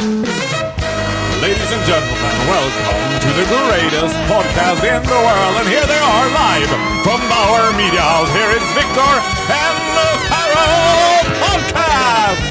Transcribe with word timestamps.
Ladies 0.00 0.16
and 0.16 1.84
gentlemen, 1.84 2.32
welcome 2.48 3.20
to 3.20 3.28
the 3.36 3.44
greatest 3.44 4.16
podcast 4.32 4.80
in 4.80 5.02
the 5.02 5.12
world. 5.12 5.56
And 5.60 5.68
here 5.68 5.84
they 5.84 5.98
are 5.98 6.30
live 6.32 6.70
from 7.04 7.20
Bauer 7.28 7.70
Media 7.76 8.00
House. 8.00 8.32
Here 8.32 8.48
is 8.48 8.64
Victor 8.72 9.20
and 9.52 9.76
the 9.98 10.08
Pharaoh 10.30 11.20
Podcast! 11.44 12.48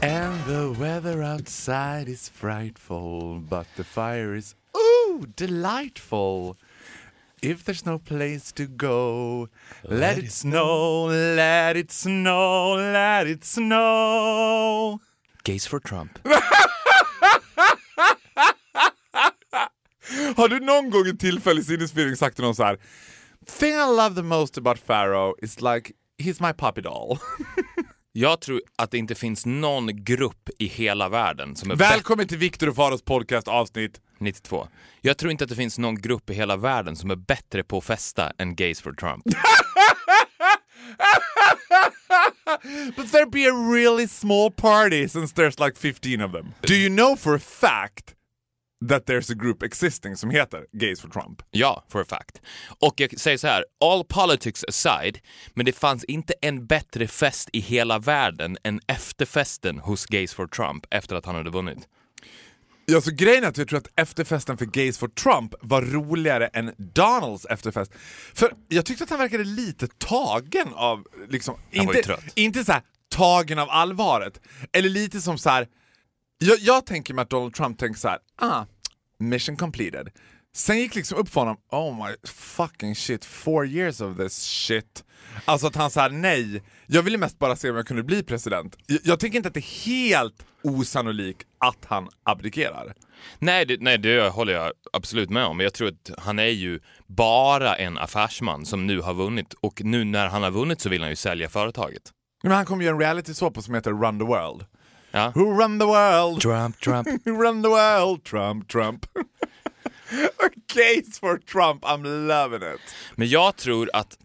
And 0.00 0.44
the 0.44 0.70
weather 0.78 1.24
outside 1.24 2.08
is 2.08 2.28
frightful, 2.28 3.40
but 3.40 3.66
the 3.76 3.82
fire 3.82 4.32
is 4.32 4.54
ooh 4.76 5.26
delightful. 5.34 6.56
If 7.42 7.64
there's 7.64 7.84
no 7.84 7.98
place 7.98 8.50
to 8.52 8.66
go, 8.66 9.48
let, 9.82 10.16
it 10.18 10.32
snow, 10.32 11.06
let 11.36 11.76
it 11.76 11.92
snow, 11.92 12.76
let 12.76 13.26
it 13.26 13.44
snow. 13.44 15.00
Gays 15.44 15.66
for 15.66 15.78
Trump. 15.80 16.18
Har 20.36 20.48
du 20.48 20.60
någon 20.60 20.90
gång 20.90 21.06
i 21.06 21.16
tillfällig 21.16 21.64
sinnesförvirring 21.64 22.16
sagt 22.16 22.36
till 22.36 22.44
någon 22.44 22.54
så 22.54 22.64
här 22.64 22.78
Thing 23.58 23.74
I 23.74 23.96
love 23.96 24.14
the 24.14 24.22
most 24.22 24.58
about 24.58 24.86
Pharaoh 24.86 25.34
is 25.42 25.60
like 25.60 25.92
he's 26.18 26.46
my 26.46 26.52
puppy 26.52 26.80
doll. 26.80 27.18
Jag 28.12 28.40
tror 28.40 28.60
att 28.76 28.90
det 28.90 28.98
inte 28.98 29.14
finns 29.14 29.46
någon 29.46 30.04
grupp 30.04 30.50
i 30.58 30.66
hela 30.66 31.08
världen 31.08 31.56
som 31.56 31.70
är. 31.70 31.76
Välkommen 31.76 32.28
till 32.28 32.38
Viktor 32.38 32.68
och 32.68 32.76
Faros 32.76 33.02
podcast 33.02 33.48
avsnitt 33.48 34.00
92. 34.20 34.68
Jag 35.00 35.18
tror 35.18 35.32
inte 35.32 35.44
att 35.44 35.50
det 35.50 35.56
finns 35.56 35.78
någon 35.78 36.00
grupp 36.00 36.30
i 36.30 36.34
hela 36.34 36.56
världen 36.56 36.96
som 36.96 37.10
är 37.10 37.16
bättre 37.16 37.62
på 37.62 37.78
att 37.78 37.84
festa 37.84 38.32
än 38.38 38.56
Gays 38.56 38.80
for 38.80 38.92
Trump. 38.92 39.24
But 42.96 43.12
there 43.12 43.26
be 43.26 43.46
a 43.46 43.52
really 43.52 44.06
small 44.06 44.50
party 44.50 45.08
since 45.08 45.32
there's 45.32 45.58
like 45.58 45.76
15 45.76 46.20
of 46.20 46.32
them. 46.32 46.54
Do 46.62 46.74
you 46.74 46.88
know 46.88 47.16
for 47.16 47.34
a 47.34 47.38
fact 47.38 48.14
that 48.88 49.06
there's 49.06 49.30
a 49.30 49.34
group 49.34 49.62
existing 49.62 50.16
som 50.16 50.30
heter 50.30 50.66
Gays 50.72 51.00
for 51.00 51.08
Trump? 51.08 51.42
Ja, 51.50 51.84
for 51.88 52.00
a 52.00 52.04
fact. 52.08 52.40
Och 52.80 53.00
jag 53.00 53.20
säger 53.20 53.38
så 53.38 53.46
här, 53.46 53.64
all 53.84 54.04
politics 54.04 54.64
aside, 54.68 55.18
men 55.54 55.66
det 55.66 55.72
fanns 55.72 56.04
inte 56.04 56.34
en 56.42 56.66
bättre 56.66 57.06
fest 57.06 57.48
i 57.52 57.60
hela 57.60 57.98
världen 57.98 58.56
än 58.64 58.80
efterfesten 58.86 59.78
hos 59.78 60.06
Gays 60.06 60.34
for 60.34 60.46
Trump 60.46 60.86
efter 60.90 61.16
att 61.16 61.26
han 61.26 61.34
hade 61.34 61.50
vunnit. 61.50 61.88
Ja, 62.86 63.00
så 63.00 63.10
grejen 63.10 63.44
är 63.44 63.48
att 63.48 63.58
jag 63.58 63.68
tror 63.68 63.78
att 63.78 63.88
efterfesten 63.96 64.58
för 64.58 64.64
Gays 64.64 64.98
for 64.98 65.08
Trump 65.08 65.54
var 65.60 65.82
roligare 65.82 66.46
än 66.46 66.72
Donalds 66.78 67.46
efterfest. 67.46 67.92
För 68.34 68.52
jag 68.68 68.86
tyckte 68.86 69.04
att 69.04 69.10
han 69.10 69.18
verkade 69.18 69.44
lite 69.44 69.88
tagen 69.98 70.68
av, 70.74 71.06
liksom, 71.28 71.54
Han 71.76 71.86
var 71.86 71.92
ju 71.92 71.98
inte, 71.98 72.06
trött. 72.08 72.24
inte 72.34 72.64
så 72.64 72.72
här 72.72 72.82
tagen 73.08 73.58
av 73.58 73.70
allvaret. 73.70 74.40
Eller 74.72 74.88
lite 74.88 75.20
som 75.20 75.38
så 75.38 75.50
här. 75.50 75.68
Jag, 76.38 76.58
jag 76.58 76.86
tänker 76.86 77.14
mig 77.14 77.22
att 77.22 77.30
Donald 77.30 77.54
Trump 77.54 77.78
tänker 77.78 78.00
så 78.00 78.08
här, 78.08 78.18
ah, 78.36 78.64
mission 79.18 79.56
completed. 79.56 80.08
Sen 80.56 80.78
gick 80.78 80.94
liksom 80.94 81.18
upp 81.18 81.28
för 81.28 81.40
honom, 81.40 81.56
oh 81.70 82.06
my 82.06 82.14
fucking 82.28 82.94
shit, 82.94 83.24
four 83.24 83.66
years 83.66 84.00
of 84.00 84.16
this 84.16 84.32
shit. 84.42 85.04
Alltså 85.44 85.66
att 85.66 85.76
han 85.76 85.90
sa 85.90 86.08
nej, 86.08 86.62
jag 86.86 87.02
ville 87.02 87.18
mest 87.18 87.38
bara 87.38 87.56
se 87.56 87.70
om 87.70 87.76
jag 87.76 87.86
kunde 87.86 88.02
bli 88.02 88.22
president. 88.22 88.76
Jag, 88.86 89.00
jag 89.04 89.20
tänker 89.20 89.36
inte 89.36 89.48
att 89.48 89.54
det 89.54 89.60
är 89.60 89.86
helt 89.86 90.46
osannolikt 90.62 91.46
att 91.58 91.84
han 91.84 92.08
abdikerar. 92.22 92.94
Nej 93.38 93.66
det, 93.66 93.80
nej, 93.80 93.98
det 93.98 94.28
håller 94.28 94.52
jag 94.52 94.72
absolut 94.92 95.30
med 95.30 95.44
om. 95.44 95.56
Men 95.56 95.64
jag 95.64 95.74
tror 95.74 95.88
att 95.88 96.10
han 96.18 96.38
är 96.38 96.44
ju 96.44 96.80
bara 97.06 97.76
en 97.76 97.98
affärsman 97.98 98.66
som 98.66 98.86
nu 98.86 99.00
har 99.00 99.14
vunnit 99.14 99.54
och 99.54 99.84
nu 99.84 100.04
när 100.04 100.28
han 100.28 100.42
har 100.42 100.50
vunnit 100.50 100.80
så 100.80 100.88
vill 100.88 101.00
han 101.00 101.10
ju 101.10 101.16
sälja 101.16 101.48
företaget. 101.48 102.02
Men 102.42 102.52
han 102.52 102.64
kommer 102.64 102.84
göra 102.84 102.94
en 102.94 103.00
reality 103.00 103.34
såpa 103.34 103.62
som 103.62 103.74
heter 103.74 103.90
Run 103.90 104.18
the 104.18 104.24
World. 104.24 104.64
Ja. 105.10 105.32
Who 105.34 105.62
run 105.62 105.78
the 105.78 105.86
world? 105.86 106.40
Trump, 106.40 106.80
Trump. 106.80 107.08
Who 107.26 107.42
run 107.42 107.62
the 107.62 107.68
world? 107.68 108.24
Trump, 108.24 108.68
Trump. 108.68 109.06
A 110.38 110.50
case 110.66 111.20
for 111.20 111.38
Trump, 111.38 111.84
I'm 111.84 112.26
loving 112.26 112.74
it. 112.74 112.80
Men 113.14 113.28
jag 113.28 113.56
tror 113.56 113.90
att, 113.92 114.18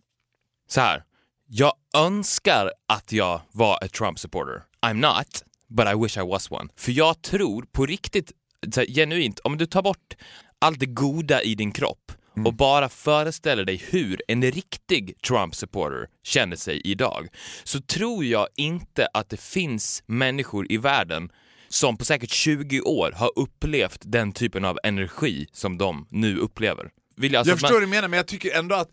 så 0.67 0.81
här. 0.81 1.03
jag 1.47 1.73
önskar 1.97 2.72
att 2.88 3.11
jag 3.11 3.41
var 3.51 3.83
ett 3.83 3.94
Trump-supporter. 3.94 4.63
I'm 4.81 4.94
not, 4.94 5.44
but 5.69 5.88
I 5.88 6.03
wish 6.03 6.17
I 6.17 6.22
was 6.22 6.51
one. 6.51 6.69
För 6.75 6.91
jag 6.91 7.22
tror 7.22 7.66
på 7.72 7.85
riktigt, 7.85 8.31
så 8.73 8.79
här, 8.79 8.88
genuint, 8.88 9.39
om 9.39 9.57
du 9.57 9.66
tar 9.66 9.81
bort 9.81 10.16
allt 10.59 10.79
det 10.79 10.85
goda 10.85 11.41
i 11.41 11.56
din 11.56 11.72
kropp 11.72 12.11
och 12.45 12.53
bara 12.53 12.89
föreställer 12.89 13.66
dig 13.66 13.83
hur 13.89 14.22
en 14.27 14.41
riktig 14.44 15.22
Trump-supporter 15.27 16.07
känner 16.23 16.56
sig 16.56 16.81
idag, 16.83 17.27
så 17.63 17.81
tror 17.81 18.25
jag 18.25 18.47
inte 18.56 19.07
att 19.13 19.29
det 19.29 19.39
finns 19.39 20.03
människor 20.06 20.72
i 20.72 20.77
världen 20.77 21.29
som 21.71 21.97
på 21.97 22.05
säkert 22.05 22.31
20 22.31 22.81
år 22.81 23.11
har 23.15 23.31
upplevt 23.35 23.99
den 24.01 24.31
typen 24.31 24.65
av 24.65 24.79
energi 24.83 25.47
som 25.51 25.77
de 25.77 26.07
nu 26.09 26.37
upplever. 26.37 26.89
Vill 27.17 27.33
jag 27.33 27.39
alltså 27.39 27.51
Jag 27.51 27.55
man- 27.55 27.59
förstår 27.59 27.73
vad 27.75 27.83
du 27.83 27.87
menar, 27.87 28.07
men 28.07 28.17
jag 28.17 28.27
tycker 28.27 28.57
ändå 28.59 28.75
att 28.75 28.89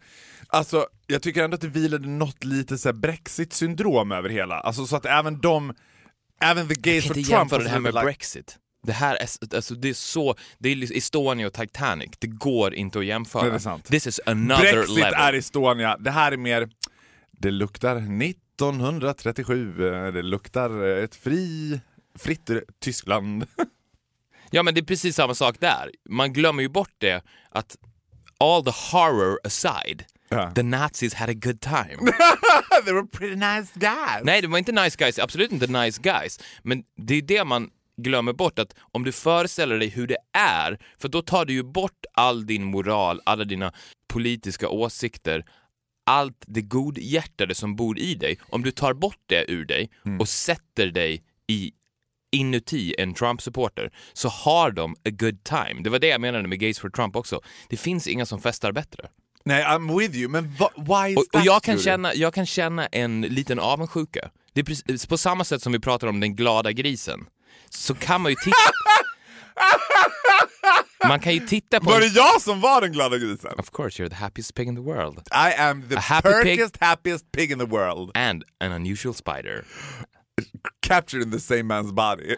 Alltså, 0.51 0.87
jag 1.07 1.23
tycker 1.23 1.45
ändå 1.45 1.55
att 1.55 1.61
det 1.61 1.69
vilade 1.69 2.09
något 2.09 2.45
lite 2.45 2.79
så 2.79 2.93
Brexit-syndrom 2.93 4.13
över 4.13 4.29
hela. 4.29 4.55
Alltså 4.61 4.87
så 4.87 4.97
att 4.97 5.07
även 5.07 5.41
de, 5.41 5.75
även 6.43 6.69
the 6.69 6.75
gays 6.75 7.05
kan 7.05 7.09
for 7.15 7.19
inte 7.19 7.31
Trump 7.31 7.41
jämföra 7.53 7.57
och 7.59 7.63
det 7.63 7.69
så 7.69 7.73
här 7.75 7.81
med 7.81 7.95
like- 7.95 8.05
Brexit. 8.05 8.57
Det 8.87 8.93
här 8.93 9.15
är, 9.17 9.55
alltså, 9.57 9.75
det 9.75 9.89
är 9.89 9.95
så, 9.95 10.35
det 10.59 10.69
är 10.69 10.97
Estonia 10.97 11.47
och 11.47 11.53
Titanic, 11.53 12.11
det 12.19 12.27
går 12.27 12.75
inte 12.75 12.99
att 12.99 13.05
jämföra. 13.05 13.49
Det 13.49 13.55
är 13.55 13.59
sant. 13.59 13.85
This 13.85 14.07
is 14.07 14.21
another 14.27 14.73
Brexit 14.73 14.97
level. 14.97 15.15
är 15.15 15.33
Estonia, 15.33 15.97
det 16.01 16.11
här 16.11 16.33
är 16.33 16.37
mer, 16.37 16.69
det 17.33 17.51
luktar 17.51 17.97
1937, 18.23 19.87
eh, 19.95 20.13
det 20.13 20.23
luktar 20.23 20.83
ett 20.85 21.15
fri, 21.15 21.81
fritt 22.19 22.51
Tyskland. 22.81 23.47
Ja 24.51 24.63
men 24.63 24.75
det 24.75 24.81
är 24.81 24.85
precis 24.85 25.17
samma 25.17 25.35
sak 25.35 25.57
där. 25.61 25.91
Man 26.09 26.33
glömmer 26.33 26.63
ju 26.63 26.69
bort 26.69 26.93
det 26.99 27.23
att 27.51 27.77
all 28.41 28.65
the 28.65 28.71
horror 28.93 29.39
aside, 29.45 30.05
Ja. 30.29 30.53
the 30.55 30.63
Nazis 30.63 31.15
had 31.15 31.31
a 31.31 31.35
good 31.35 31.61
time. 31.61 31.97
They 32.85 32.93
were 32.95 33.07
pretty 33.07 33.35
nice 33.37 33.73
guys. 33.75 34.23
Nej, 34.25 34.43
det 34.43 34.49
var 34.49 34.59
inte 34.59 34.73
nice 34.73 34.97
guys, 34.99 35.19
absolut 35.19 35.53
inte 35.53 35.67
nice 35.67 36.01
guys. 36.03 36.41
Men 36.63 36.83
det 36.97 37.15
är 37.15 37.23
det 37.23 37.45
man 37.45 37.71
glömmer 37.97 38.33
bort, 38.33 38.59
att 38.59 38.75
om 38.93 39.05
du 39.05 39.13
föreställer 39.13 39.79
dig 39.79 39.89
hur 39.89 40.07
det 40.07 40.19
är, 40.39 40.79
för 40.99 41.09
då 41.09 41.23
tar 41.23 41.45
du 41.45 41.53
ju 41.53 41.63
bort 41.63 42.05
all 42.15 42.47
din 42.47 42.65
moral, 42.65 43.21
alla 43.25 43.45
dina 43.45 43.73
politiska 44.13 44.69
åsikter, 44.69 45.45
allt 46.07 46.45
det 46.47 46.63
godhjärtade 46.63 47.55
som 47.55 47.77
bor 47.77 47.99
i 47.99 48.15
dig. 48.15 48.39
Om 48.49 48.63
du 48.63 48.71
tar 48.71 48.95
bort 48.95 49.21
det 49.27 49.51
ur 49.51 49.65
dig 49.65 49.91
och 50.21 50.29
sätter 50.29 50.87
dig 50.87 51.23
i 51.47 51.73
inuti 52.33 52.95
en 52.99 53.15
Trump-supporter 53.15 53.91
så 54.13 54.29
har 54.29 54.71
de 54.71 54.93
a 54.93 55.11
good 55.11 55.45
time. 55.45 55.83
Det 55.83 55.91
var 55.91 55.99
det 55.99 56.07
jag 56.07 56.21
menade 56.21 56.49
med 56.49 56.61
Gays 56.61 56.79
for 56.79 56.91
Trump 56.91 57.17
också. 57.17 57.41
Det 57.69 57.77
finns 57.77 58.07
inga 58.07 58.27
som 58.27 58.41
festar 58.41 58.73
bättre. 58.73 59.09
Nej, 59.45 59.65
I'm 59.65 59.99
with 59.99 60.17
you, 60.17 60.29
men 60.29 60.45
why 60.77 61.11
is 61.11 61.17
Och, 61.17 61.23
och 61.23 61.33
that, 61.33 61.45
jag, 61.45 61.63
kan 61.63 61.79
känna, 61.79 62.15
jag 62.15 62.35
kan 62.35 62.47
känna 62.47 62.87
en 62.87 63.21
liten 63.21 63.59
avundsjuka. 63.59 64.31
Det 64.53 64.61
är 64.61 64.65
precis, 64.65 65.07
på 65.07 65.19
samma 65.19 65.45
sätt 65.45 65.63
som 65.63 65.73
vi 65.73 65.79
pratar 65.81 66.07
om 66.07 66.21
den 66.21 66.37
glada 66.37 66.73
grisen, 66.73 67.27
så 67.71 67.95
kan 67.95 68.21
man 68.21 68.33
ju 68.33 68.37
titta... 68.37 68.57
man 71.09 71.21
kan 71.21 71.35
ju 71.35 71.41
titta 71.41 71.81
på... 71.81 71.91
Var 71.91 72.01
det 72.01 72.07
jag 72.07 72.43
som 72.43 72.61
var 72.61 72.81
den 72.81 72.93
glada 72.93 73.19
grisen? 73.19 73.59
Of 73.59 73.71
course 73.71 74.03
you're 74.03 74.09
the 74.09 74.15
happiest 74.15 74.55
pig 74.55 74.69
in 74.69 74.77
the 74.77 74.83
world. 74.83 75.19
I 75.19 75.53
am 75.59 75.89
the 75.89 75.99
happy 75.99 76.29
pig? 76.29 76.43
perkiest, 76.43 76.77
happiest 76.81 77.33
pig 77.33 77.51
in 77.53 77.59
the 77.59 77.67
world. 77.67 78.11
And 78.15 78.45
an 78.61 78.73
unusual 78.73 79.15
spider. 79.15 79.65
Captured 80.89 81.23
in 81.23 81.31
the 81.31 81.41
same 81.41 81.63
man's 81.63 81.93
body. 81.93 82.37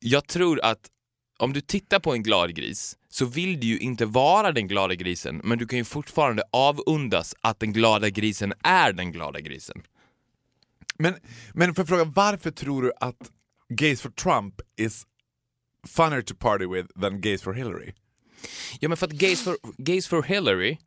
Jag 0.00 0.26
tror 0.26 0.60
att 0.60 0.90
om 1.38 1.52
du 1.52 1.60
tittar 1.60 2.00
på 2.00 2.12
en 2.12 2.22
glad 2.22 2.54
gris 2.54 2.96
så 3.08 3.24
vill 3.24 3.60
du 3.60 3.66
ju 3.66 3.78
inte 3.78 4.06
vara 4.06 4.52
den 4.52 4.68
glada 4.68 4.94
grisen, 4.94 5.40
men 5.44 5.58
du 5.58 5.66
kan 5.66 5.78
ju 5.78 5.84
fortfarande 5.84 6.42
avundas 6.52 7.34
att 7.40 7.60
den 7.60 7.72
glada 7.72 8.08
grisen 8.08 8.52
är 8.62 8.92
den 8.92 9.12
glada 9.12 9.40
grisen. 9.40 9.82
Men, 10.98 11.14
men 11.54 11.74
för 11.74 11.84
fråga, 11.84 12.04
varför 12.04 12.50
tror 12.50 12.82
du 12.82 12.92
att 13.00 13.30
Gays 13.68 14.00
for 14.00 14.10
Trump 14.10 14.54
is 14.76 15.06
funner 15.86 16.22
to 16.22 16.34
party 16.34 16.66
with 16.66 17.00
than 17.00 17.20
Gays 17.20 17.42
for 17.42 17.52
Hillary? 17.52 17.92
Ja 18.80 18.88
men 18.88 18.96
för 18.96 19.06
att 19.06 19.12
gays 19.12 19.42
for, 19.42 19.56
gays 19.78 20.08
for 20.08 20.22
Hillary, 20.22 20.78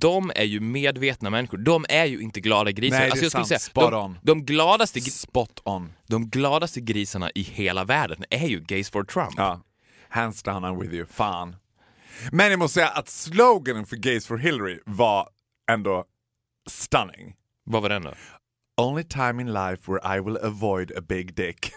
de 0.00 0.32
är 0.34 0.44
ju 0.44 0.60
medvetna 0.60 1.30
människor. 1.30 1.58
De 1.58 1.84
är 1.88 2.04
ju 2.04 2.20
inte 2.20 2.40
glada 2.40 2.70
grisar. 2.72 2.98
Nej, 2.98 3.06
det 3.06 3.08
är 3.08 3.10
alltså 3.10 3.30
sant. 3.30 3.48
säga, 3.48 3.58
Spot 3.58 3.90
de, 3.90 4.04
on. 4.04 4.18
de, 4.22 4.44
gladaste, 4.44 5.00
Spot 5.00 5.60
on. 5.64 5.92
de 6.06 6.30
gladaste 6.30 6.80
grisarna 6.80 7.30
i 7.34 7.42
hela 7.42 7.84
världen 7.84 8.24
är 8.30 8.46
ju 8.46 8.60
gays 8.60 8.90
for 8.90 9.04
Trump. 9.04 9.34
Ja. 9.36 9.60
Hands 10.08 10.42
down 10.42 10.64
I'm 10.64 10.80
with 10.80 10.94
you. 10.94 11.06
Fan. 11.06 11.56
Men 12.32 12.50
jag 12.50 12.58
måste 12.58 12.74
säga 12.74 12.88
att 12.88 13.08
sloganen 13.08 13.86
för 13.86 13.96
Gays 13.96 14.26
for 14.26 14.36
Hillary 14.38 14.78
var 14.86 15.28
ändå 15.70 16.04
stunning. 16.66 17.34
Vad 17.64 17.82
var 17.82 17.88
den 17.88 18.02
då? 18.02 18.14
Only 18.76 19.04
time 19.04 19.42
in 19.42 19.52
life 19.52 19.92
where 19.92 20.16
I 20.16 20.20
will 20.20 20.36
avoid 20.36 20.92
a 20.98 21.00
big 21.08 21.34
dick. 21.34 21.72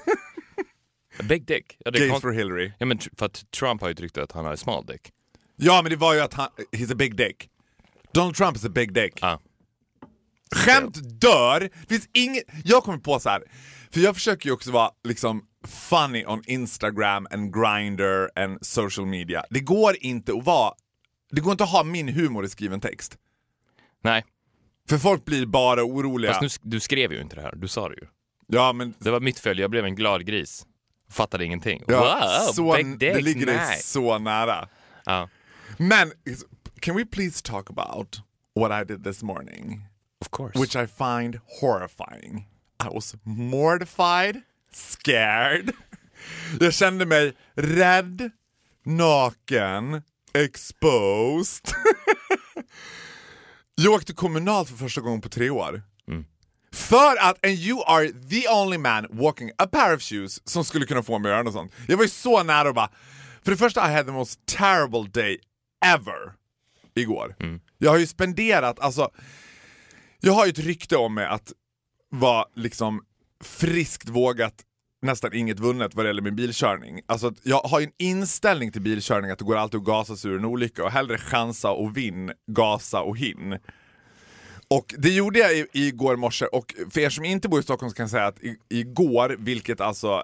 A 1.20 1.24
big 1.30 1.46
dick? 1.48 1.78
Ja, 1.86 1.92
Gays 1.92 2.22
for 2.22 2.32
Hillary. 2.32 2.72
ja 2.80 2.86
men 2.86 3.00
för 3.18 3.26
att 3.26 3.52
Trump 3.52 3.82
har 3.82 3.88
ju 3.88 3.94
tryckt 3.96 4.18
att 4.18 4.32
han 4.32 4.46
har 4.46 4.52
en 4.52 4.58
small 4.58 4.86
dick. 4.86 5.12
Ja, 5.56 5.82
men 5.82 5.90
det 5.90 5.96
var 5.96 6.14
ju 6.14 6.20
att 6.20 6.34
han, 6.34 6.50
he's 6.72 6.92
a 6.92 6.96
big 6.96 7.16
dick. 7.16 7.50
Donald 8.18 8.36
Trump 8.36 8.58
is 8.58 8.66
a 8.66 8.70
big 8.70 8.94
dick. 8.94 9.20
Ja. 9.22 9.40
Skämt 10.56 11.20
dör. 11.22 11.60
Det 11.60 11.88
finns 11.90 12.10
inget... 12.14 12.44
Jag 12.64 12.84
kommer 12.84 12.98
på 12.98 13.20
så 13.20 13.30
här. 13.30 13.44
för 13.92 14.00
jag 14.00 14.16
försöker 14.16 14.46
ju 14.50 14.54
också 14.54 14.72
vara 14.72 14.92
liksom 15.04 15.44
funny 15.68 16.26
on 16.26 16.44
Instagram 16.46 17.28
and 17.32 17.54
Grindr 17.54 18.30
and 18.36 18.66
social 18.66 19.08
media. 19.08 19.44
Det 19.50 19.60
går 19.60 19.96
inte 20.00 20.34
att 20.34 20.46
vara... 20.46 20.74
Det 21.32 21.42
går 21.42 21.52
inte 21.52 21.64
att 21.64 21.70
ha 21.72 21.84
min 21.84 22.08
humor 22.08 22.46
i 22.46 22.50
skriven 22.50 22.82
text. 22.82 23.18
Nej, 24.04 24.26
För 24.90 24.98
folk 24.98 25.26
blir 25.26 25.46
bara 25.46 25.84
oroliga. 25.84 26.34
fast 26.34 26.64
nu, 26.64 26.70
du 26.72 26.80
skrev 26.80 27.14
ju 27.14 27.22
inte 27.22 27.36
det 27.36 27.42
här. 27.42 27.54
Du 27.56 27.68
sa 27.68 27.90
det 27.90 27.96
ju. 27.96 28.08
Ja 28.48 28.74
men 28.74 28.94
Det 29.00 29.12
var 29.12 29.20
mitt 29.20 29.40
fel, 29.40 29.60
jag 29.60 29.70
blev 29.72 29.86
en 29.86 29.96
glad 29.96 30.26
gris. 30.26 30.66
Fattade 31.12 31.46
ingenting. 31.46 31.84
ja, 31.88 32.20
wow, 32.48 32.54
så, 32.54 32.76
det 32.98 33.22
ligger 33.22 33.46
dig 33.46 33.60
nice. 33.70 33.84
så 33.84 34.18
nära. 34.18 34.68
Ja, 35.06 35.30
Men 35.78 36.12
can 36.82 36.96
we 36.96 37.06
please 37.06 37.42
talk 37.42 37.70
about 37.70 38.22
what 38.54 38.72
I 38.72 38.84
did 38.84 39.04
this 39.04 39.24
morning? 39.24 39.84
of 40.22 40.32
course. 40.32 40.60
which 40.60 40.76
I 40.76 40.86
find 40.86 41.40
horrifying. 41.62 42.46
I 42.80 42.90
was 42.90 43.16
mortified, 43.26 44.42
scared. 44.72 45.74
Jag 46.60 46.74
kände 46.74 47.06
mig 47.06 47.34
rädd, 47.56 48.32
naken, 48.84 50.02
exposed. 50.34 51.66
Jag 53.76 53.94
åkte 53.94 54.14
kommunalt 54.14 54.70
för 54.70 54.76
första 54.76 55.02
gången 55.02 55.22
på 55.22 55.30
tre 55.30 55.50
år. 55.50 55.82
För 56.72 57.16
att, 57.20 57.46
and 57.46 57.56
you 57.56 57.84
are 57.88 58.10
the 58.30 58.50
only 58.50 58.78
man 58.78 59.06
walking 59.10 59.52
a 59.58 59.68
pair 59.68 59.96
of 59.96 60.02
shoes 60.02 60.50
som 60.50 60.66
skulle 60.66 60.86
kunna 60.86 61.04
få 61.04 61.20
mig 61.20 61.32
att 61.32 61.36
göra 61.36 61.44
något 61.44 61.54
sånt. 61.54 61.72
Jag 61.88 61.98
var 61.98 62.04
ju 62.04 62.10
så 62.10 62.44
nära 62.44 62.70
att 62.70 62.76
bara, 62.76 62.90
för 63.44 63.52
det 63.52 63.58
första 63.58 63.92
I 63.92 63.94
had 63.94 64.06
the 64.06 64.12
most 64.12 64.46
terrible 64.46 65.10
day 65.14 65.40
ever 65.86 66.34
igår. 66.98 67.36
Jag 67.78 67.92
har 67.92 67.98
ju 67.98 68.08
spenderat, 68.08 68.80
alltså 68.80 69.10
jag 70.20 70.34
har 70.34 70.46
ju 70.46 70.50
ett 70.50 70.60
rykte 70.60 70.98
om 70.98 71.14
mig 71.14 71.26
att 71.26 71.54
vara 72.10 72.46
liksom 72.56 73.02
friskt 73.44 74.10
vågat 74.10 74.54
nästan 75.02 75.34
inget 75.34 75.60
vunnet 75.60 75.96
vad 75.96 76.06
det 76.06 76.10
gäller 76.10 76.22
min 76.22 76.36
bilkörning. 76.36 77.02
Alltså 77.06 77.34
jag 77.44 77.60
har 77.60 77.80
ju 77.80 77.86
en 77.86 77.92
inställning 77.98 78.72
till 78.72 78.82
bilkörning 78.82 79.32
att 79.32 79.40
det 79.40 79.46
går 79.46 79.56
alltid 79.56 79.80
att 79.80 79.86
gasa 79.86 80.16
sig 80.16 80.32
ur 80.32 80.38
en 80.38 80.46
olycka 80.46 80.84
och 80.84 80.92
hellre 80.92 81.18
chansa 81.18 81.72
och 81.72 81.98
vinn, 81.98 82.32
gasa 82.52 83.02
och 83.02 83.18
hin. 83.18 83.58
Och 84.68 84.96
det 84.98 85.10
gjorde 85.10 85.40
jag 85.40 85.58
i, 85.58 85.68
igår 85.72 86.16
morse 86.16 86.46
och 86.46 86.76
för 86.90 87.02
er 87.02 87.10
som 87.10 87.26
inte 87.26 87.50
bor 87.50 87.60
i 87.60 87.64
Stockholm 87.64 87.90
så 87.90 87.96
kan 87.96 88.04
jag 88.04 88.10
säga 88.10 88.26
att 88.26 88.40
i, 88.44 88.58
igår, 88.70 89.36
vilket 89.40 89.82
alltså 89.82 90.24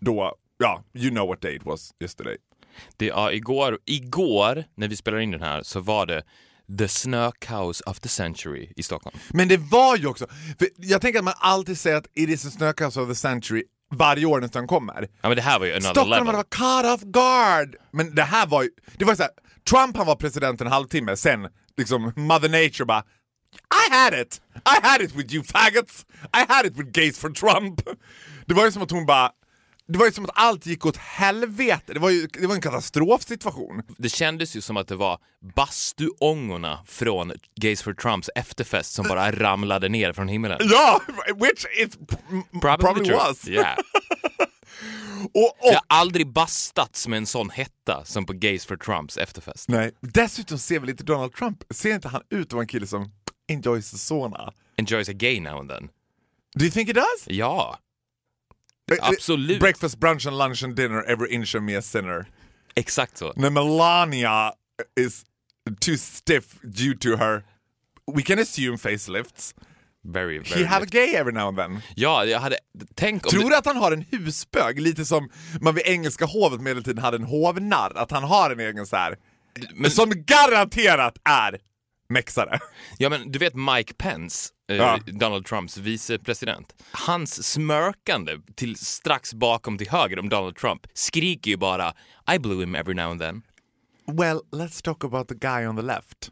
då, 0.00 0.34
ja, 0.58 0.84
you 0.94 1.10
know 1.10 1.28
what 1.28 1.40
day 1.40 1.56
it 1.56 1.64
was 1.64 1.94
yesterday. 2.00 2.36
Det, 2.96 3.06
ja, 3.06 3.32
igår, 3.32 3.78
igår, 3.86 4.64
när 4.76 4.88
vi 4.88 4.96
spelade 4.96 5.22
in 5.22 5.30
den 5.30 5.42
här, 5.42 5.62
så 5.62 5.80
var 5.80 6.06
det 6.06 6.22
the 6.78 6.88
snökaos 6.88 7.80
of 7.80 8.00
the 8.00 8.08
century 8.08 8.72
i 8.76 8.82
Stockholm. 8.82 9.18
Men 9.30 9.48
det 9.48 9.56
var 9.56 9.96
ju 9.96 10.06
också, 10.06 10.26
jag 10.76 11.00
tänker 11.00 11.18
att 11.18 11.24
man 11.24 11.34
alltid 11.36 11.78
säger 11.78 11.96
att 11.96 12.06
it 12.14 12.28
is 12.28 12.46
a 12.46 12.50
snökaos 12.50 12.96
of 12.96 13.08
the 13.08 13.14
century 13.14 13.62
varje 13.94 14.26
år 14.26 14.40
den 14.40 14.66
kommer. 14.66 15.08
Ja 15.22 15.28
men 15.28 15.36
det 15.36 15.42
här 15.42 15.58
var 15.58 15.66
ju 15.66 15.72
another 15.72 15.90
Stockholm 15.90 16.26
level. 16.26 16.34
var 16.36 16.44
caught 16.44 16.94
off 16.94 17.02
guard! 17.02 17.76
Men 17.92 18.14
det 18.14 18.22
här 18.22 18.46
var 18.46 18.62
ju, 18.62 18.70
det 18.96 19.04
var 19.04 19.14
så 19.14 19.22
här, 19.22 19.32
Trump 19.70 19.96
han 19.96 20.06
var 20.06 20.16
president 20.16 20.60
en 20.60 20.66
halvtimme, 20.66 21.16
sen 21.16 21.48
liksom 21.76 22.12
mother 22.16 22.48
nature 22.48 22.84
bara 22.84 23.04
I 23.88 23.94
had 23.94 24.20
it! 24.20 24.40
I 24.54 24.86
had 24.86 25.02
it 25.02 25.14
with 25.14 25.34
you 25.34 25.44
faggots! 25.44 26.06
I 26.22 26.44
had 26.48 26.66
it 26.66 26.76
with 26.76 26.90
gays 26.90 27.18
for 27.18 27.30
Trump! 27.30 27.80
Det 28.46 28.54
var 28.54 28.64
ju 28.64 28.72
som 28.72 28.82
att 28.82 28.90
hon 28.90 29.06
bara, 29.06 29.30
det 29.90 29.98
var 29.98 30.06
ju 30.06 30.12
som 30.12 30.24
att 30.24 30.30
allt 30.34 30.66
gick 30.66 30.86
åt 30.86 30.96
helvete, 30.96 31.92
det 31.94 31.98
var 32.00 32.10
ju 32.10 32.26
det 32.26 32.46
var 32.46 32.54
en 32.54 32.60
katastrofsituation. 32.60 33.82
Det 33.98 34.08
kändes 34.08 34.56
ju 34.56 34.60
som 34.60 34.76
att 34.76 34.88
det 34.88 34.96
var 34.96 35.18
bastuångorna 35.56 36.78
från 36.86 37.32
Gays 37.60 37.82
for 37.82 37.94
Trumps 37.94 38.30
efterfest 38.34 38.92
som 38.92 39.08
bara 39.08 39.32
ramlade 39.32 39.88
ner 39.88 40.12
från 40.12 40.28
himlen. 40.28 40.58
Ja, 40.62 41.00
which 41.34 41.66
it 41.78 41.98
probably, 42.60 43.04
true. 43.04 43.16
was. 43.16 43.48
Yeah. 43.48 43.78
Och, 45.34 45.44
och, 45.44 45.54
Jag 45.60 45.74
har 45.74 45.82
aldrig 46.00 46.32
bastats 46.32 47.08
med 47.08 47.16
en 47.16 47.26
sån 47.26 47.50
hetta 47.50 48.04
som 48.04 48.26
på 48.26 48.32
Gays 48.32 48.66
for 48.66 48.76
Trumps 48.76 49.16
efterfest. 49.16 49.68
Nej. 49.68 49.92
Dessutom 50.00 50.58
ser 50.58 50.80
väl 50.80 50.88
inte 50.90 51.04
Donald 51.04 51.34
Trump, 51.34 51.64
ser 51.70 51.94
inte 51.94 52.08
han 52.08 52.22
ut 52.30 52.46
att 52.46 52.52
vara 52.52 52.62
en 52.62 52.68
kille 52.68 52.86
som 52.86 53.12
enjoys 53.48 53.90
the 53.90 53.98
sauna? 53.98 54.52
Enjoys 54.76 55.08
a 55.08 55.12
gay 55.12 55.40
now 55.40 55.58
and 55.58 55.70
then. 55.70 55.88
Do 56.54 56.64
you 56.64 56.70
think 56.70 56.88
he 56.88 56.92
does? 56.92 57.24
Ja, 57.26 57.78
absolut. 59.00 59.60
Breakfast, 59.60 59.98
brunch 60.00 60.26
and 60.26 60.38
lunch 60.38 60.62
and 60.64 60.76
dinner, 60.76 61.04
every 61.06 61.30
inch 61.30 61.54
of 61.54 61.62
me 61.62 61.76
a 61.76 61.82
sinner. 61.82 62.26
Exakt 62.74 63.18
så. 63.18 63.32
När 63.36 63.50
Melania 63.50 64.52
is 65.00 65.24
too 65.80 65.96
stiff 65.96 66.44
due 66.62 66.94
to 66.94 67.16
her, 67.16 67.42
we 68.16 68.22
can 68.22 68.38
assume 68.38 68.78
facelifts, 68.78 69.54
Very, 70.02 70.38
very 70.38 70.60
he 70.60 70.64
have 70.64 70.82
a 70.82 70.86
gay 70.90 71.14
every 71.14 71.32
now 71.32 71.48
and 71.48 71.58
then. 71.58 71.80
Ja, 71.94 72.24
jag 72.24 72.40
hade... 72.40 72.56
Tänk 72.94 73.26
om 73.26 73.30
Tror 73.30 73.50
du 73.50 73.56
att 73.56 73.66
han 73.66 73.76
har 73.76 73.92
en 73.92 74.04
husbög? 74.10 74.80
Lite 74.80 75.04
som 75.04 75.30
man 75.60 75.74
vid 75.74 75.86
engelska 75.86 76.24
hovet 76.24 76.60
medeltiden 76.60 77.02
hade 77.02 77.16
en 77.16 77.24
hovnarr, 77.24 77.92
att 77.96 78.10
han 78.10 78.24
har 78.24 78.50
en 78.50 78.60
egen 78.60 78.86
så 78.86 78.96
här 78.96 79.16
Men- 79.74 79.90
som 79.90 80.12
garanterat 80.26 81.18
är 81.24 81.58
mexare. 82.10 82.58
Ja 82.98 83.08
men 83.08 83.32
du 83.32 83.38
vet 83.38 83.54
Mike 83.54 83.94
Pence, 83.94 84.48
eh, 84.70 84.76
Ja. 84.76 84.98
Donald 85.06 85.46
Trumps 85.46 85.76
vicepresident. 85.76 86.74
Hans 86.92 87.52
smörkande 87.52 88.32
till 88.56 88.76
strax 88.76 89.34
bakom 89.34 89.78
till 89.78 89.90
höger 89.90 90.18
om 90.18 90.28
Donald 90.28 90.56
Trump 90.56 90.86
skriker 90.94 91.50
ju 91.50 91.56
bara 91.56 91.94
I 92.34 92.38
blew 92.38 92.60
him 92.60 92.74
every 92.74 92.94
now 92.94 93.10
and 93.10 93.20
then. 93.20 93.42
Well, 94.18 94.40
let's 94.52 94.82
talk 94.84 95.04
about 95.04 95.28
the 95.28 95.34
guy 95.34 95.66
on 95.66 95.76
the 95.76 95.82
left. 95.82 96.30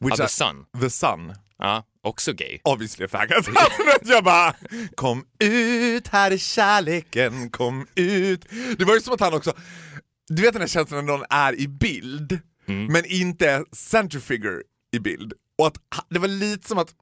Which 0.00 0.16
the 0.16 0.24
I- 0.24 0.28
son. 0.28 0.64
The 0.80 0.90
son. 0.90 1.34
Ja, 1.58 1.84
också 2.02 2.32
gay. 2.32 2.58
Obviously 2.64 3.04
a 3.04 3.08
faggot. 3.08 3.48
Alltså, 3.56 4.12
jag 4.12 4.24
bara, 4.24 4.54
kom 4.94 5.24
ut, 5.40 6.08
här 6.08 6.30
är 6.30 6.36
kärleken, 6.38 7.50
kom 7.50 7.86
ut. 7.94 8.44
Det 8.78 8.84
var 8.84 8.94
ju 8.94 9.00
som 9.00 9.14
att 9.14 9.20
han 9.20 9.34
också, 9.34 9.52
du 10.28 10.42
vet 10.42 10.52
den 10.52 10.62
här 10.62 10.68
känslan 10.68 11.04
när 11.06 11.12
någon 11.12 11.26
är 11.30 11.60
i 11.60 11.68
bild, 11.68 12.38
men 12.66 13.04
inte 13.04 13.50
är 13.50 13.64
center 13.72 14.20
figure 14.20 14.62
i 14.96 15.00
bild. 15.00 15.32
Och 15.58 15.66
att 15.66 15.76
det 16.08 16.18
var 16.18 16.28
lite 16.28 16.68
som 16.68 16.78
att 16.78 16.94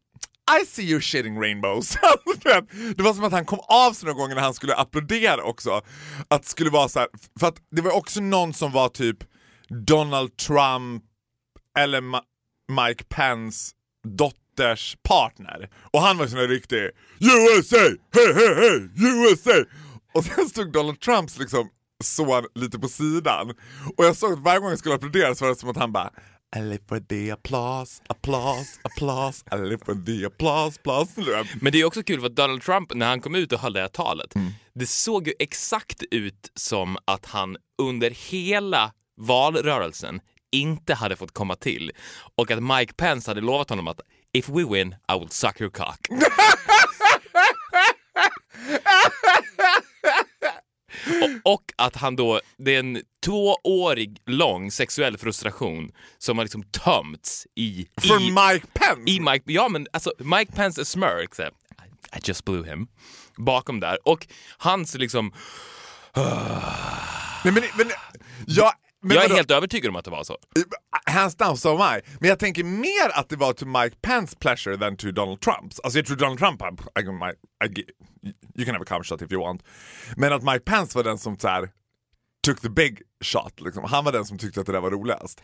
I 0.63 0.67
see 0.67 0.83
you 0.83 1.01
shitting 1.01 1.41
rainbows. 1.43 1.97
Alltså, 2.03 2.67
det 2.97 3.03
var 3.03 3.15
som 3.15 3.25
att 3.25 3.33
han 3.33 3.45
kom 3.45 3.59
av 3.69 3.93
sig 3.93 4.07
någon 4.09 4.17
gång 4.17 4.29
när 4.29 4.41
han 4.43 4.55
skulle 4.55 4.75
applådera 4.75 5.43
också. 5.43 5.81
Att 6.29 6.43
det 6.43 6.49
skulle 6.49 6.71
vara 6.71 6.89
så 6.89 6.99
här, 6.99 7.09
för 7.41 7.47
att 7.47 7.57
det 7.71 7.83
var 7.83 7.93
också 7.93 8.21
någon 8.21 8.55
som 8.55 8.73
var 8.73 8.89
typ 8.89 9.17
Donald 9.87 10.37
Trump 10.37 11.03
eller 11.79 12.01
Ma- 12.01 12.23
Mike 12.87 13.05
Pence 13.05 13.73
dotters 14.09 14.97
partner. 15.03 15.71
Och 15.93 16.01
han 16.01 16.17
var 16.17 16.25
ju 16.25 16.31
sån 16.31 16.39
där 16.39 16.49
riktig 16.49 16.91
USA! 17.21 17.77
hey 18.15 18.33
hey 18.35 18.55
hey, 18.55 18.89
USA! 18.97 19.65
Och 20.15 20.25
sen 20.25 20.49
stod 20.49 20.73
Donald 20.73 21.01
Trumps 21.01 21.39
liksom 21.39 21.69
son 22.05 22.45
lite 22.55 22.79
på 22.79 22.89
sidan. 22.89 23.51
Och 23.97 24.05
jag 24.05 24.17
såg 24.17 24.33
att 24.33 24.39
varje 24.39 24.61
gång 24.61 24.71
jag 24.71 24.79
skulle 24.79 24.95
applådera 24.95 25.35
så 25.35 25.45
var 25.45 25.51
det 25.51 25.57
som 25.61 25.71
att 25.71 25.77
han 25.77 25.93
bara 25.93 26.11
i 26.57 26.61
live 26.61 26.83
for 26.89 27.01
the 27.01 27.31
applause, 27.31 28.03
applause, 28.09 28.79
applause, 28.83 29.45
I 29.53 29.57
live 29.57 29.79
for 29.85 29.95
the 30.07 30.25
applause, 30.27 30.79
applause. 30.81 31.21
Men 31.61 31.73
det 31.73 31.81
är 31.81 31.85
också 31.85 32.03
kul 32.03 32.21
för 32.21 32.27
att 32.27 32.37
Donald 32.37 32.63
Trump, 32.63 32.95
när 32.95 33.07
han 33.07 33.21
kom 33.21 33.35
ut 33.35 33.53
och 33.53 33.59
höll 33.61 33.73
det 33.73 33.81
här 33.81 33.89
talet, 33.89 34.35
Mm. 34.35 34.53
det 34.75 34.87
såg 34.87 35.27
ju 35.29 35.35
exakt 35.39 36.03
ut 36.11 36.51
som 36.55 36.99
att 37.05 37.27
han 37.27 37.57
under 37.83 38.11
hela 38.11 38.93
valrörelsen 39.17 40.21
inte 40.53 40.95
hade 40.95 41.17
fått 41.17 41.33
komma 41.35 41.57
till 41.57 41.93
och 42.37 42.51
att 42.51 42.63
Mike 42.63 42.93
Pence 42.95 43.31
hade 43.31 43.41
lovat 43.41 43.71
honom 43.71 43.89
att 43.89 44.01
if 44.33 44.49
we 44.49 44.65
win 44.65 44.95
I 45.15 45.19
will 45.19 45.31
suck 45.31 45.61
your 45.61 45.71
cock. 45.71 45.99
och, 51.23 51.31
och 51.53 51.63
att 51.77 51.97
han 51.97 52.17
då, 52.17 52.41
det 52.57 52.75
är 52.75 52.79
en 52.79 53.03
tvåårig 53.25 54.19
lång 54.27 54.71
sexuell 54.71 55.19
frustration 55.19 55.93
som 56.19 56.39
har 56.39 56.45
liksom 56.45 56.63
tömts 56.63 57.47
i... 57.55 57.87
Från 58.01 58.23
i, 58.23 58.31
Mike 58.31 58.67
Pence! 58.73 59.03
i 59.07 59.21
Mike, 59.21 59.53
ja 59.53 59.69
men 59.69 59.87
alltså 59.93 60.13
Mike 60.19 60.53
Pence 60.53 60.85
smirk, 60.85 61.35
så 61.35 61.43
här, 61.43 61.51
I 62.17 62.21
just 62.25 62.45
blew 62.45 62.65
him, 62.65 62.87
bakom 63.37 63.81
där. 63.81 63.99
Och 64.05 64.27
hans 64.59 64.95
liksom, 64.95 65.33
Nej, 67.45 67.53
men, 67.53 67.63
men, 67.77 67.91
jag, 68.47 68.73
men 69.05 69.15
jag 69.15 69.25
är 69.25 69.29
vadå? 69.29 69.37
helt 69.37 69.51
övertygad 69.51 69.89
om 69.91 69.97
att 69.97 70.05
det 70.05 70.11
var 70.11 70.25
så. 70.25 70.37
Hands 71.07 71.37
down 71.37 71.57
so 71.57 71.69
am 71.79 71.99
I. 71.99 72.01
Men 72.21 72.29
jag 72.29 72.39
tänker 72.39 72.65
mer 72.65 73.09
att 73.13 73.29
det 73.29 73.37
var 73.37 73.53
to 73.53 73.67
Mike 73.67 73.97
Pence 74.03 74.37
pleasure 74.37 74.77
than 74.77 74.97
to 74.97 75.11
Donald 75.11 75.41
Trumps. 75.41 75.81
Alltså 75.81 75.99
jag 75.99 76.07
tror 76.07 76.17
Donald 76.17 76.39
Trump, 76.39 76.63
I, 76.63 77.01
I, 77.01 77.05
I, 77.67 77.85
you 78.57 78.65
can 78.65 78.75
have 78.75 78.83
a 78.83 78.87
cover 78.89 79.03
shot 79.05 79.23
if 79.23 79.33
you 79.33 79.41
want. 79.43 79.63
Men 80.17 80.33
att 80.33 80.43
Mike 80.43 80.61
Pence 80.61 80.99
var 80.99 81.05
den 81.05 81.19
som 81.19 81.39
så 81.39 81.49
här, 81.49 81.69
took 82.47 82.61
the 82.61 82.69
big 82.71 83.03
shot. 83.25 83.61
Liksom. 83.61 83.85
Han 83.85 84.05
var 84.05 84.13
den 84.13 84.25
som 84.25 84.39
tyckte 84.39 84.61
att 84.61 84.67
det 84.67 84.73
där 84.73 84.81
var 84.81 84.91
roligast. 84.91 85.43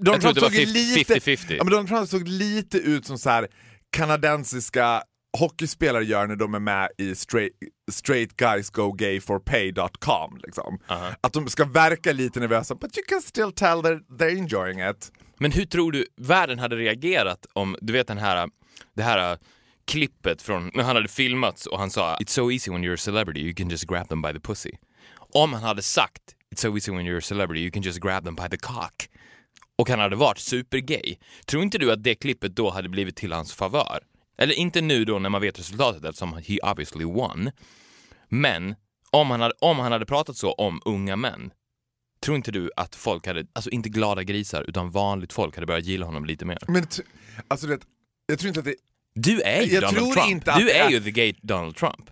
Donald 0.00 0.20
tror 0.22 0.30
att 0.30 0.34
det 0.34 0.40
var 0.40 0.48
såg 0.50 0.58
ju 0.58 0.66
50 0.66 0.72
lite- 0.98 1.14
50-50. 1.20 1.56
Ja, 1.56 1.64
men 1.64 1.70
Donald 1.70 1.88
Trump 1.88 2.08
såg 2.08 2.28
lite 2.28 2.78
ut 2.78 3.06
som 3.06 3.18
så 3.18 3.30
här 3.30 3.48
kanadensiska 3.90 5.02
hockeyspelare 5.38 6.04
gör 6.04 6.26
när 6.26 6.36
de 6.36 6.54
är 6.54 6.58
med 6.58 6.88
i 6.98 7.14
straight, 7.14 7.52
straightguysgogayforpay.com. 7.92 10.38
Liksom. 10.42 10.78
Att 11.20 11.32
de 11.32 11.48
ska 11.48 11.64
verka 11.64 12.12
lite 12.12 12.40
nervösa, 12.40 12.74
but 12.74 12.98
you 12.98 13.04
can 13.08 13.22
still 13.22 13.52
tell 13.52 13.78
they're, 13.78 14.00
they're 14.18 14.38
enjoying 14.38 14.90
it. 14.90 15.12
Men 15.38 15.52
hur 15.52 15.64
tror 15.64 15.92
du 15.92 16.06
världen 16.16 16.58
hade 16.58 16.76
reagerat 16.76 17.46
om, 17.52 17.76
du 17.80 17.92
vet 17.92 18.06
den 18.06 18.18
här 18.18 18.48
det 18.94 19.02
här 19.02 19.32
uh, 19.32 19.38
klippet 19.84 20.42
från 20.42 20.70
när 20.74 20.82
han 20.82 20.96
hade 20.96 21.08
filmats 21.08 21.66
och 21.66 21.78
han 21.78 21.90
sa 21.90 22.16
It's 22.16 22.30
so 22.30 22.50
easy 22.50 22.70
when 22.70 22.84
you're 22.84 22.94
a 22.94 22.96
celebrity, 22.96 23.40
you 23.40 23.54
can 23.54 23.68
just 23.68 23.86
grab 23.86 24.08
them 24.08 24.22
by 24.22 24.32
the 24.32 24.40
pussy. 24.40 24.70
Om 25.34 25.52
han 25.52 25.62
hade 25.62 25.82
sagt 25.82 26.34
It's 26.54 26.60
so 26.60 26.76
easy 26.76 26.92
when 26.92 27.06
you're 27.06 27.18
a 27.18 27.20
celebrity, 27.20 27.60
you 27.60 27.70
can 27.70 27.82
just 27.82 28.00
grab 28.00 28.24
them 28.24 28.34
by 28.34 28.48
the 28.50 28.56
cock. 28.56 29.08
Och 29.78 29.88
han 29.88 29.98
hade 29.98 30.16
varit 30.16 30.38
supergay. 30.38 31.18
Tror 31.46 31.62
inte 31.62 31.78
du 31.78 31.92
att 31.92 32.02
det 32.02 32.14
klippet 32.14 32.56
då 32.56 32.70
hade 32.70 32.88
blivit 32.88 33.16
till 33.16 33.32
hans 33.32 33.54
favör? 33.54 34.00
Eller 34.38 34.54
inte 34.54 34.80
nu 34.80 35.04
då 35.04 35.18
när 35.18 35.30
man 35.30 35.40
vet 35.40 35.58
resultatet 35.58 36.04
eftersom 36.04 36.32
he 36.32 36.58
obviously 36.62 37.04
won. 37.04 37.50
Men 38.28 38.74
om 39.10 39.30
han 39.30 39.40
hade, 39.40 39.54
om 39.60 39.78
han 39.78 39.92
hade 39.92 40.06
pratat 40.06 40.36
så 40.36 40.52
om 40.52 40.80
unga 40.84 41.16
män, 41.16 41.50
tror 42.20 42.36
inte 42.36 42.50
du 42.52 42.70
att 42.76 42.94
folk 42.94 43.26
hade, 43.26 43.46
alltså 43.52 43.70
inte 43.70 43.88
glada 43.88 44.22
grisar, 44.22 44.64
utan 44.68 44.90
vanligt 44.90 45.32
folk 45.32 45.54
hade 45.54 45.66
börjat 45.66 45.84
gilla 45.84 46.06
honom 46.06 46.24
lite 46.24 46.44
mer? 46.44 46.58
Men 46.68 46.86
alltså 47.48 47.66
det, 47.66 47.78
jag 48.26 48.38
tror 48.38 48.48
inte 48.48 48.60
att 48.60 48.66
det... 48.66 48.74
Du 49.14 49.40
är 49.40 49.62
ju 49.62 49.72
Jag 49.74 49.82
Donald 49.82 49.96
tror 49.96 50.12
Trump. 50.14 50.30
inte 50.30 50.52
att 50.52 50.58
du 50.58 50.70
är 50.70 50.90
ju 50.90 51.00
the 51.00 51.10
gay 51.10 51.34
Donald 51.42 51.76
Trump. 51.76 52.10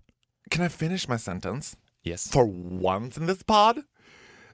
Can 0.50 0.66
I 0.66 0.68
finish 0.68 1.08
my 1.08 1.18
sentence? 1.18 1.76
Yes. 2.04 2.30
For 2.30 2.44
once 2.86 3.20
in 3.20 3.26
this 3.26 3.44
pod? 3.44 3.82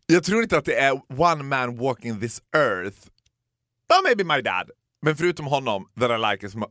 Jag 0.07 0.25
tror 0.25 0.43
inte 0.43 0.59
att 0.59 0.65
det 0.65 0.75
är 0.75 1.01
one 1.21 1.43
man 1.43 1.77
walking 1.77 2.21
this 2.21 2.43
earth. 2.57 2.99
Oh, 3.93 4.03
maybe 4.05 4.25
my 4.25 4.43
dad. 4.43 4.71
Men 5.03 5.17
förutom 5.17 5.47
honom, 5.47 5.89
that 6.01 6.11
I 6.11 6.17
like 6.33 6.47
mu- 6.57 6.71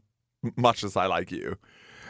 much 0.56 0.84
as 0.84 0.96
I 0.96 1.20
like 1.20 1.36
you. 1.36 1.56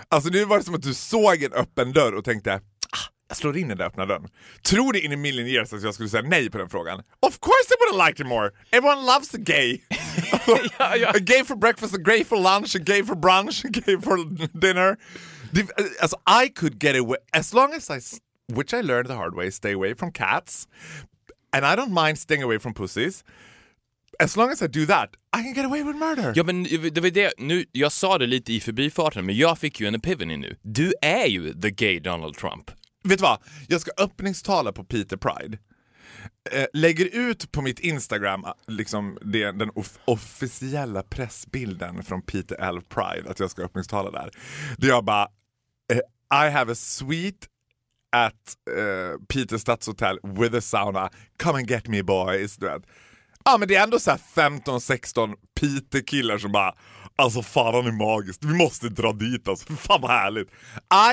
Alltså 0.10 0.30
det 0.30 0.46
var 0.46 0.62
som 0.62 0.76
att 0.76 0.82
du 0.82 0.94
såg 0.94 1.44
en 1.44 1.54
öppen 1.54 1.94
dörr 1.94 2.14
och 2.14 2.26
tänkte 2.26 2.54
ah, 2.54 3.12
jag 3.28 3.38
slår 3.38 3.58
in 3.58 3.68
den 3.68 3.78
där 3.78 3.86
öppna 3.86 4.06
dörren. 4.06 4.28
Tror 4.62 4.94
du 4.94 5.00
in 5.02 5.14
a 5.14 5.18
million 5.18 5.48
years 5.48 5.74
att 5.74 5.84
jag 5.84 5.94
skulle 5.94 6.10
säga 6.10 6.24
nej 6.24 6.50
på 6.50 6.58
den 6.58 6.70
frågan? 6.70 7.00
Of 7.20 7.40
course 7.40 7.74
I 7.74 7.76
would 7.80 8.02
have 8.02 8.10
liked 8.10 8.26
it 8.26 8.28
more! 8.28 8.52
Everyone 8.72 9.06
loves 9.06 9.34
a 9.34 9.38
gay! 9.38 9.82
A 11.14 11.20
gay 11.20 11.44
for 11.44 11.56
breakfast, 11.56 11.94
a 11.94 11.98
gay 11.98 12.24
for 12.24 12.38
lunch, 12.38 12.76
a 12.76 12.80
gay 12.80 13.04
for 13.04 13.16
brunch, 13.16 13.66
a 13.66 13.70
gay 13.70 13.98
for 14.02 14.18
dinner. 14.60 14.98
Det, 15.52 15.68
alltså 16.02 16.18
I 16.26 16.50
could 16.50 16.80
get 16.80 16.96
away, 16.96 17.18
as 17.34 17.54
long 17.54 17.74
as 17.74 17.90
I, 17.90 18.00
which 18.54 18.74
I 18.74 18.82
learned 18.82 19.08
the 19.08 19.16
hard 19.16 19.36
way, 19.36 19.52
stay 19.52 19.74
away 19.74 19.96
from 19.96 20.12
cats. 20.12 20.68
And 21.54 21.66
I 21.66 21.76
don't 21.76 21.92
mind 21.92 22.18
staying 22.20 22.44
away 22.44 22.60
from 22.60 22.74
pussies. 22.74 23.24
As 24.24 24.36
long 24.36 24.52
as 24.52 24.62
I 24.62 24.68
do 24.68 24.86
that, 24.86 25.10
I 25.40 25.44
can 25.44 25.54
get 25.54 25.66
away 25.66 25.84
with 25.84 25.98
murder. 26.00 26.34
Ja 26.36 26.44
men 26.44 26.64
det 26.64 27.02
var 27.02 27.10
det, 27.10 27.34
nu, 27.38 27.66
jag 27.72 27.92
sa 27.92 28.18
det 28.18 28.26
lite 28.28 28.54
i 28.54 28.60
förbifarten 28.60 29.26
men 29.26 29.38
jag 29.38 29.58
fick 29.58 29.80
ju 29.80 29.88
en 29.88 29.96
epiphany 29.96 30.38
nu. 30.38 30.56
Du 30.62 30.94
är 31.02 31.26
ju 31.26 31.54
the 31.62 31.70
gay 31.72 32.00
Donald 32.00 32.36
Trump. 32.38 32.72
Vet 33.04 33.18
du 33.20 33.24
vad? 33.24 33.42
Jag 33.68 33.82
ska 33.82 33.92
öppningstala 33.98 34.72
på 34.72 34.84
Peter 34.84 35.18
Pride. 35.18 35.58
Eh, 36.52 36.66
lägger 36.74 37.06
ut 37.30 37.52
på 37.52 37.62
mitt 37.62 37.80
Instagram 37.80 38.46
eh, 38.46 38.52
liksom 38.68 39.18
det, 39.22 39.52
den 39.52 39.70
off- 39.72 40.00
officiella 40.06 41.04
pressbilden 41.04 42.04
från 42.04 42.22
Peter 42.22 42.56
L. 42.60 42.82
Pride, 42.90 43.30
att 43.30 43.40
jag 43.40 43.52
ska 43.52 43.62
öppningstala 43.64 44.12
där. 44.12 44.32
Där 44.78 44.88
jag 44.88 45.06
bara, 45.06 45.28
eh, 45.94 46.48
I 46.48 46.50
have 46.52 46.72
a 46.72 46.76
suite 46.76 47.48
at 48.12 48.34
eh, 48.78 49.22
Peter 49.28 49.58
Stadshotel 49.58 50.20
with 50.24 50.56
a 50.56 50.62
sauna, 50.62 51.10
come 51.44 51.58
and 51.60 51.70
get 51.70 51.88
me 51.88 52.04
boys. 52.04 52.56
Du 52.58 52.66
vet. 52.66 52.84
Ja 53.48 53.58
men 53.58 53.68
det 53.68 53.76
är 53.76 53.84
ändå 53.84 54.00
så 54.00 54.12
här 54.12 54.20
15-16 54.36 55.34
Peter-killar 55.60 56.38
som 56.38 56.52
bara 56.52 56.76
Alltså 57.16 57.42
fan 57.42 57.74
han 57.74 57.88
är 57.88 57.92
magisk, 57.92 58.40
vi 58.44 58.54
måste 58.54 58.90
dra 58.90 59.14
dit 59.14 59.48
alltså, 59.48 59.74
fan 59.74 60.02
vad 60.02 60.12
härligt. 60.12 60.48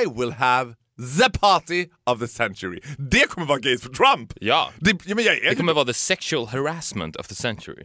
I 0.00 0.20
will 0.20 0.32
have 0.32 0.74
the 1.18 1.38
party 1.38 1.86
of 2.10 2.18
the 2.20 2.28
century. 2.28 2.80
Det 2.98 3.28
kommer 3.28 3.46
vara 3.46 3.58
gays 3.58 3.82
för 3.82 3.88
Trump! 3.88 4.32
Ja. 4.40 4.70
Det, 4.76 4.90
ja, 5.04 5.14
men, 5.14 5.24
jag 5.24 5.36
Det 5.42 5.56
kommer 5.56 5.72
vara 5.72 5.84
the 5.84 5.94
sexual 5.94 6.46
harassment 6.46 7.16
of 7.16 7.26
the 7.26 7.34
century. 7.34 7.82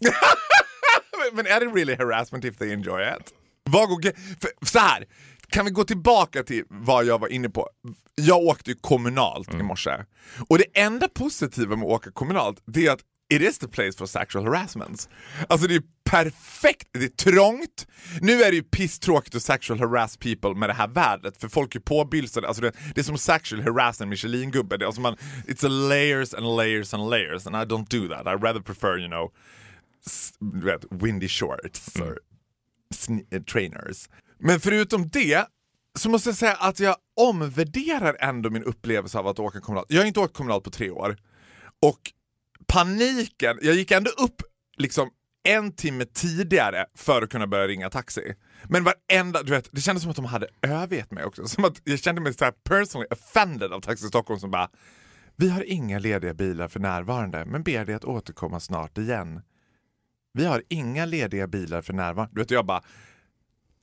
men 1.34 1.48
är 1.48 1.60
det 1.60 1.66
really 1.66 1.96
harassment 1.96 2.46
if 2.46 2.58
they 2.58 2.74
enjoy 2.74 3.02
it? 3.04 3.34
Vad 3.64 3.90
går, 3.90 4.02
för, 4.42 4.66
så 4.66 4.80
här, 4.80 5.06
kan 5.50 5.66
vi 5.66 5.72
gå 5.72 5.84
tillbaka 5.84 6.44
till 6.44 6.64
vad 6.70 7.06
jag 7.06 7.20
var 7.20 7.28
inne 7.28 7.50
på? 7.50 7.70
Jag 8.16 8.40
åkte 8.40 8.72
ju 8.72 8.78
kommunalt 8.82 9.54
i 9.54 9.64
morse. 9.64 10.06
Och 10.50 10.58
det 10.58 10.80
enda 10.80 11.08
positiva 11.08 11.76
med 11.76 11.86
att 11.86 11.92
åka 11.92 12.12
kommunalt, 12.12 12.64
det 12.66 12.88
är 12.88 12.92
att 12.92 13.04
it 13.30 13.42
is 13.42 13.58
the 13.60 13.68
place 13.68 13.98
for 13.98 14.06
sexual 14.06 14.46
harassment. 14.46 15.10
Alltså 15.50 15.68
det 15.68 15.76
är 15.76 15.84
perfekt, 16.04 16.88
det 16.92 17.04
är 17.04 17.32
trångt. 17.32 17.88
Nu 18.22 18.44
är 18.44 18.50
det 18.52 18.56
ju 18.56 18.64
pisstråkigt 18.64 19.36
att 19.36 19.44
sexual 19.44 19.80
harass 19.80 20.18
people 20.18 20.54
med 20.56 20.70
det 20.70 20.74
här 20.74 20.88
vädret 20.88 21.38
för 21.42 21.48
folk 21.50 21.76
är 21.76 21.80
påbylsade. 21.80 22.48
Alltså 22.48 22.62
det, 22.62 22.72
det 22.96 23.02
är 23.02 23.04
som 23.04 23.18
sexual 23.18 23.62
harass 23.62 24.02
en 24.02 24.10
Michelin-gubbe. 24.14 24.78
Det 24.78 24.86
Alltså 24.86 25.02
man, 25.02 25.16
it's 25.48 25.66
a 25.66 25.70
layers 25.70 26.34
and 26.34 26.56
layers 26.58 26.94
and 26.94 27.10
layers 27.10 27.48
and 27.48 27.56
I 27.56 27.60
don't 27.60 27.88
do 27.90 28.08
that. 28.16 28.28
I 28.28 28.46
rather 28.46 28.60
prefer, 28.62 28.98
you 28.98 29.08
know, 29.08 29.32
vet, 30.64 30.86
windy 30.92 31.28
shorts 31.28 31.96
or 32.02 32.20
sn- 32.96 33.26
eh, 33.32 33.42
trainers. 33.44 34.10
Men 34.40 34.60
förutom 34.60 35.10
det 35.10 35.46
så 35.98 36.10
måste 36.10 36.30
jag 36.30 36.38
säga 36.38 36.54
att 36.54 36.80
jag 36.80 36.96
omvärderar 37.22 38.18
ändå 38.20 38.50
min 38.50 38.64
upplevelse 38.64 39.18
av 39.20 39.28
att 39.28 39.40
åka 39.40 39.60
kommunalt. 39.60 39.88
Jag 39.90 40.02
har 40.02 40.06
inte 40.06 40.20
åkt 40.20 40.34
kommunalt 40.38 40.64
på 40.64 40.70
tre 40.70 40.90
år. 40.90 41.18
Och 41.82 42.00
paniken, 42.70 43.60
jag 43.62 43.76
gick 43.76 43.92
ändå 43.92 44.12
upp 44.12 44.42
liksom 44.78 45.10
en 45.44 45.76
timme 45.76 46.06
tidigare 46.06 46.86
för 46.96 47.22
att 47.22 47.30
kunna 47.30 47.48
börja 47.48 47.68
ringa 47.68 47.90
taxi. 47.90 48.36
Men 48.64 48.84
varenda, 48.84 49.44
du 49.44 49.52
vet, 49.52 49.70
det 49.72 49.82
kändes 49.82 50.04
som 50.04 50.10
att 50.10 50.16
de 50.16 50.26
hade 50.26 50.48
övergett 50.62 51.12
mig 51.12 51.24
också. 51.24 51.48
Som 51.48 51.66
att 51.66 51.82
jag 51.84 52.00
kände 52.00 52.22
mig 52.22 52.34
så 52.34 52.46
här 52.46 52.52
personally 52.52 53.08
offended 53.12 53.74
av 53.74 53.82
Taxi 53.82 54.08
Stockholm 54.08 54.40
som 54.40 54.52
bara 54.52 54.70
Vi 55.36 55.50
har 55.50 55.64
inga 55.64 56.00
lediga 56.00 56.34
bilar 56.34 56.68
för 56.68 56.80
närvarande 56.80 57.46
men 57.46 57.64
ber 57.64 57.86
dig 57.86 57.96
att 57.96 58.06
återkomma 58.06 58.60
snart 58.60 58.98
igen. 58.98 59.42
Vi 60.34 60.46
har 60.46 60.64
inga 60.70 61.06
lediga 61.06 61.48
bilar 61.48 61.82
för 61.82 61.94
närvarande. 61.94 62.36
Du 62.36 62.42
vet, 62.42 62.52
jag 62.52 62.66
bara 62.66 62.84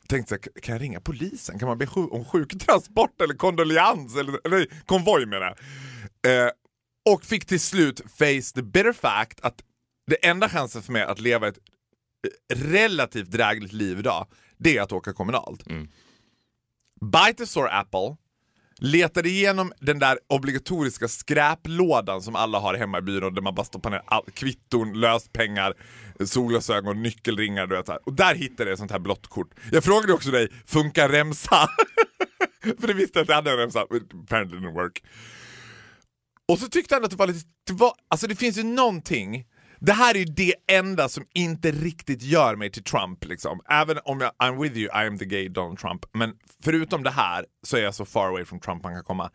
tänkte 0.09 0.29
så 0.29 0.35
här, 0.35 0.61
kan 0.61 0.73
jag 0.75 0.83
ringa 0.83 1.01
polisen? 1.01 1.59
Kan 1.59 1.69
man 1.69 1.79
be 1.79 1.87
om 1.95 2.25
sjuktransport 2.25 3.21
eller 3.21 3.35
kondoleans? 3.35 4.17
Eller, 4.17 4.47
eller 4.47 4.67
konvoj 4.87 5.27
menar 5.27 5.57
jag. 6.23 6.47
Eh, 6.47 6.51
och 7.07 7.25
fick 7.25 7.47
till 7.47 7.61
slut 7.61 8.01
face 8.19 8.55
the 8.55 8.63
bitter 8.63 8.93
fact 8.93 9.41
att 9.41 9.63
det 10.07 10.27
enda 10.27 10.49
chansen 10.49 10.83
för 10.83 10.93
mig 10.93 11.03
att 11.03 11.21
leva 11.21 11.49
ett 11.49 11.59
eh, 11.59 12.57
relativt 12.57 13.31
drägligt 13.31 13.73
liv 13.73 13.99
idag, 13.99 14.27
det 14.59 14.77
är 14.77 14.83
att 14.83 14.93
åka 14.93 15.13
kommunalt. 15.13 15.67
Mm. 15.67 15.89
Bite 17.01 17.35
the 17.35 17.47
sore 17.47 17.71
apple, 17.71 18.17
letade 18.79 19.29
igenom 19.29 19.73
den 19.81 19.99
där 19.99 20.19
obligatoriska 20.27 21.09
skräplådan 21.09 22.23
som 22.23 22.37
alla 22.37 22.59
har 22.59 22.75
hemma 22.75 22.99
i 22.99 23.03
byrån 23.03 23.35
där 23.35 23.43
man 23.43 23.55
bara 23.55 23.65
stoppar 23.65 23.91
ner 23.91 24.03
all, 24.07 24.25
kvitton, 24.35 25.01
löspengar, 25.01 25.75
solglasögon, 26.25 27.03
nyckelringar. 27.03 27.67
Du 27.67 27.77
vet, 27.77 27.87
så 27.87 27.93
här. 27.93 28.01
Och 28.05 28.13
där 28.13 28.35
hittade 28.35 28.71
jag 28.71 28.73
ett 28.73 28.79
sånt 28.79 28.91
här 28.91 28.99
blått 28.99 29.27
kort. 29.27 29.51
Jag 29.73 29.85
frågade 29.85 30.13
också 30.13 30.31
dig, 30.31 30.49
funkar 30.67 31.09
remsa? 31.09 31.69
För 32.81 32.87
det 32.87 32.95
visste 32.95 33.19
jag 33.19 33.23
att 33.23 33.29
jag 33.29 33.37
hade 33.37 33.51
en 33.51 33.57
remsa, 33.57 33.81
apparently 33.81 34.59
didn't 34.59 34.75
work. 34.75 35.03
Och 36.49 36.59
så 36.59 36.69
tyckte 36.69 36.95
jag 36.95 36.99
ändå 36.99 37.05
att 37.07 37.11
det 37.11 37.17
var 37.17 37.27
lite, 37.27 37.49
det, 37.67 37.73
var, 37.73 37.95
alltså 38.09 38.27
det 38.27 38.37
finns 38.37 38.59
ju 38.59 38.63
någonting, 38.63 39.47
det 39.81 39.93
här 39.93 40.15
är 40.15 40.19
ju 40.19 40.25
det 40.25 40.55
enda 40.67 41.09
som 41.09 41.27
inte 41.35 41.71
riktigt 41.71 42.23
gör 42.23 42.57
mig 42.57 42.71
till 42.71 42.85
Trump 42.85 43.25
liksom. 43.25 43.61
Även 43.69 43.99
om 44.05 44.21
jag, 44.21 44.33
I'm 44.39 44.63
with 44.63 44.77
you, 44.77 44.87
I 44.87 45.07
am 45.07 45.19
the 45.19 45.25
gay 45.25 45.49
Donald 45.49 45.79
Trump. 45.79 46.05
Men 46.13 46.35
förutom 46.63 47.03
det 47.03 47.11
här 47.11 47.47
så 47.63 47.77
är 47.77 47.83
jag 47.83 47.95
så 47.95 48.05
far 48.05 48.29
away 48.29 48.45
from 48.45 48.61
Trump 48.61 48.83
man 48.83 48.95
kan 48.95 49.05
komma. 49.05 49.31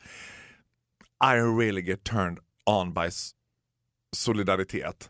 I 1.24 1.36
really 1.36 1.82
get 1.82 2.03
turned 2.03 2.39
on 2.65 2.94
by 2.94 3.10
solidaritet. 4.15 5.10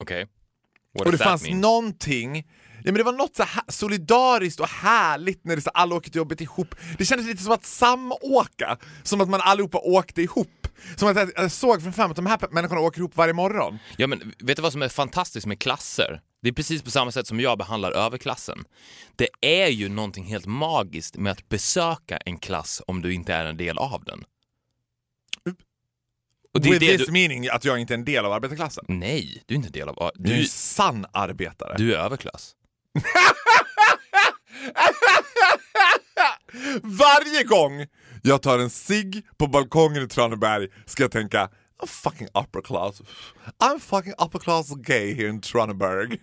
Okej. 0.00 0.26
What 0.92 1.06
Och 1.06 1.12
det 1.12 1.18
fanns 1.18 1.42
mean? 1.42 1.60
någonting, 1.60 2.46
men 2.92 2.98
det 2.98 3.02
var 3.04 3.12
något 3.12 3.36
så 3.36 3.42
här 3.42 3.62
solidariskt 3.68 4.60
och 4.60 4.68
härligt 4.68 5.44
när 5.44 5.56
det 5.56 5.62
så 5.62 5.70
alla 5.70 5.94
åker 5.94 6.10
till 6.10 6.18
jobbet 6.18 6.40
ihop. 6.40 6.74
Det 6.98 7.04
kändes 7.04 7.26
lite 7.26 7.42
som 7.42 7.52
att 7.52 7.64
samåka, 7.66 8.78
som 9.02 9.20
att 9.20 9.28
man 9.28 9.40
allihopa 9.40 9.78
åkte 9.78 10.22
ihop. 10.22 10.48
Som 10.96 11.08
att 11.08 11.16
jag, 11.36 11.52
såg 11.52 11.82
framför 11.82 12.02
mig 12.02 12.10
att 12.10 12.16
de 12.16 12.26
här 12.26 12.38
människorna 12.50 12.80
åker 12.80 12.98
ihop 13.00 13.16
varje 13.16 13.32
morgon. 13.32 13.78
Ja, 13.96 14.06
men 14.06 14.32
vet 14.38 14.56
du 14.56 14.62
vad 14.62 14.72
som 14.72 14.82
är 14.82 14.88
fantastiskt 14.88 15.46
med 15.46 15.58
klasser? 15.58 16.20
Det 16.42 16.48
är 16.48 16.52
precis 16.52 16.82
på 16.82 16.90
samma 16.90 17.12
sätt 17.12 17.26
som 17.26 17.40
jag 17.40 17.58
behandlar 17.58 17.92
överklassen. 17.92 18.64
Det 19.16 19.28
är 19.40 19.68
ju 19.68 19.88
någonting 19.88 20.24
helt 20.24 20.46
magiskt 20.46 21.16
med 21.16 21.32
att 21.32 21.48
besöka 21.48 22.16
en 22.16 22.38
klass 22.38 22.82
om 22.86 23.02
du 23.02 23.14
inte 23.14 23.34
är 23.34 23.44
en 23.44 23.56
del 23.56 23.78
av 23.78 24.04
den. 24.04 24.24
Och 26.54 26.60
det 26.60 26.68
är 26.68 26.72
With 26.72 26.86
det 26.86 26.98
this 26.98 27.06
du... 27.06 27.12
meaning 27.12 27.48
att 27.48 27.64
jag 27.64 27.78
inte 27.78 27.94
är 27.94 27.98
en 27.98 28.04
del 28.04 28.24
av 28.24 28.32
arbetarklassen. 28.32 28.84
Nej, 28.88 29.42
du 29.46 29.54
är 29.54 29.56
inte 29.56 29.68
en 29.68 29.72
del 29.72 29.88
av... 29.88 30.10
Du 30.14 30.30
är 30.30 30.34
Du, 30.34 30.40
en 30.42 30.48
sann 30.48 31.06
arbetare. 31.12 31.74
du 31.78 31.94
är 31.94 31.98
överklass. 31.98 32.54
Varje 36.82 37.44
gång 37.44 37.86
jag 38.22 38.42
tar 38.42 38.58
en 38.58 38.70
cigg 38.70 39.26
på 39.36 39.46
balkongen 39.46 40.02
i 40.02 40.08
Traneberg 40.08 40.68
ska 40.86 41.02
jag 41.02 41.12
tänka 41.12 41.50
I'm 41.82 41.86
fucking 41.86 42.28
upper 42.34 42.60
class. 42.60 43.02
I'm 43.58 43.78
fucking 43.78 44.14
upper 44.18 44.38
class 44.38 44.74
gay 44.76 45.14
here 45.14 45.28
in 45.28 45.40
Traneberg. 45.40 46.20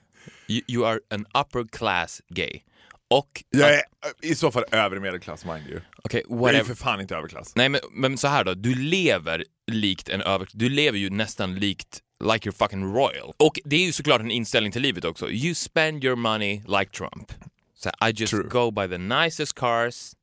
You, 0.48 0.62
you 0.67 0.86
are 0.86 1.00
an 1.10 1.25
upper 1.34 1.63
class 1.63 2.22
gay. 2.29 2.62
Och... 3.10 3.44
Jag 3.50 3.74
är 3.74 3.82
i 4.22 4.36
så 4.36 4.51
fall 4.51 4.63
övre 4.72 5.00
medelklass 5.00 5.46
mind 5.46 5.67
you. 5.67 5.82
Okej, 6.03 6.24
Jag 6.29 6.55
är 6.55 6.63
för 6.63 6.75
fan 6.75 7.01
inte 7.01 7.15
överklass. 7.15 7.55
Nej 7.55 7.70
men, 7.70 7.82
men 7.91 8.17
så 8.17 8.27
här 8.27 8.44
då, 8.44 8.53
du 8.53 8.75
lever 8.75 9.46
likt 9.72 10.10
en 10.10 10.22
över... 10.22 10.48
Du 10.51 10.70
lever 10.70 10.98
ju 10.98 11.10
nästan 11.10 11.55
likt 11.55 12.01
like 12.19 12.50
you're 12.50 12.57
fucking 12.57 12.93
royal. 12.93 13.34
Och 13.38 13.60
det 13.65 13.75
är 13.75 13.86
ju 13.86 13.91
såklart 13.91 14.22
en 14.22 14.31
inställning 14.31 14.72
till 14.72 14.81
livet 14.81 15.05
också. 15.05 15.29
You 15.29 15.55
spend 15.55 16.03
your 16.03 16.15
money 16.15 16.62
like 16.67 16.91
Trump. 16.91 17.31
Så 17.75 17.89
här, 18.00 18.10
I 18.10 18.13
just 18.13 18.31
True. 18.31 18.50
go 18.50 18.72
by 18.72 18.88
the 18.88 18.98
nicest 18.98 19.53
cars, 19.55 20.13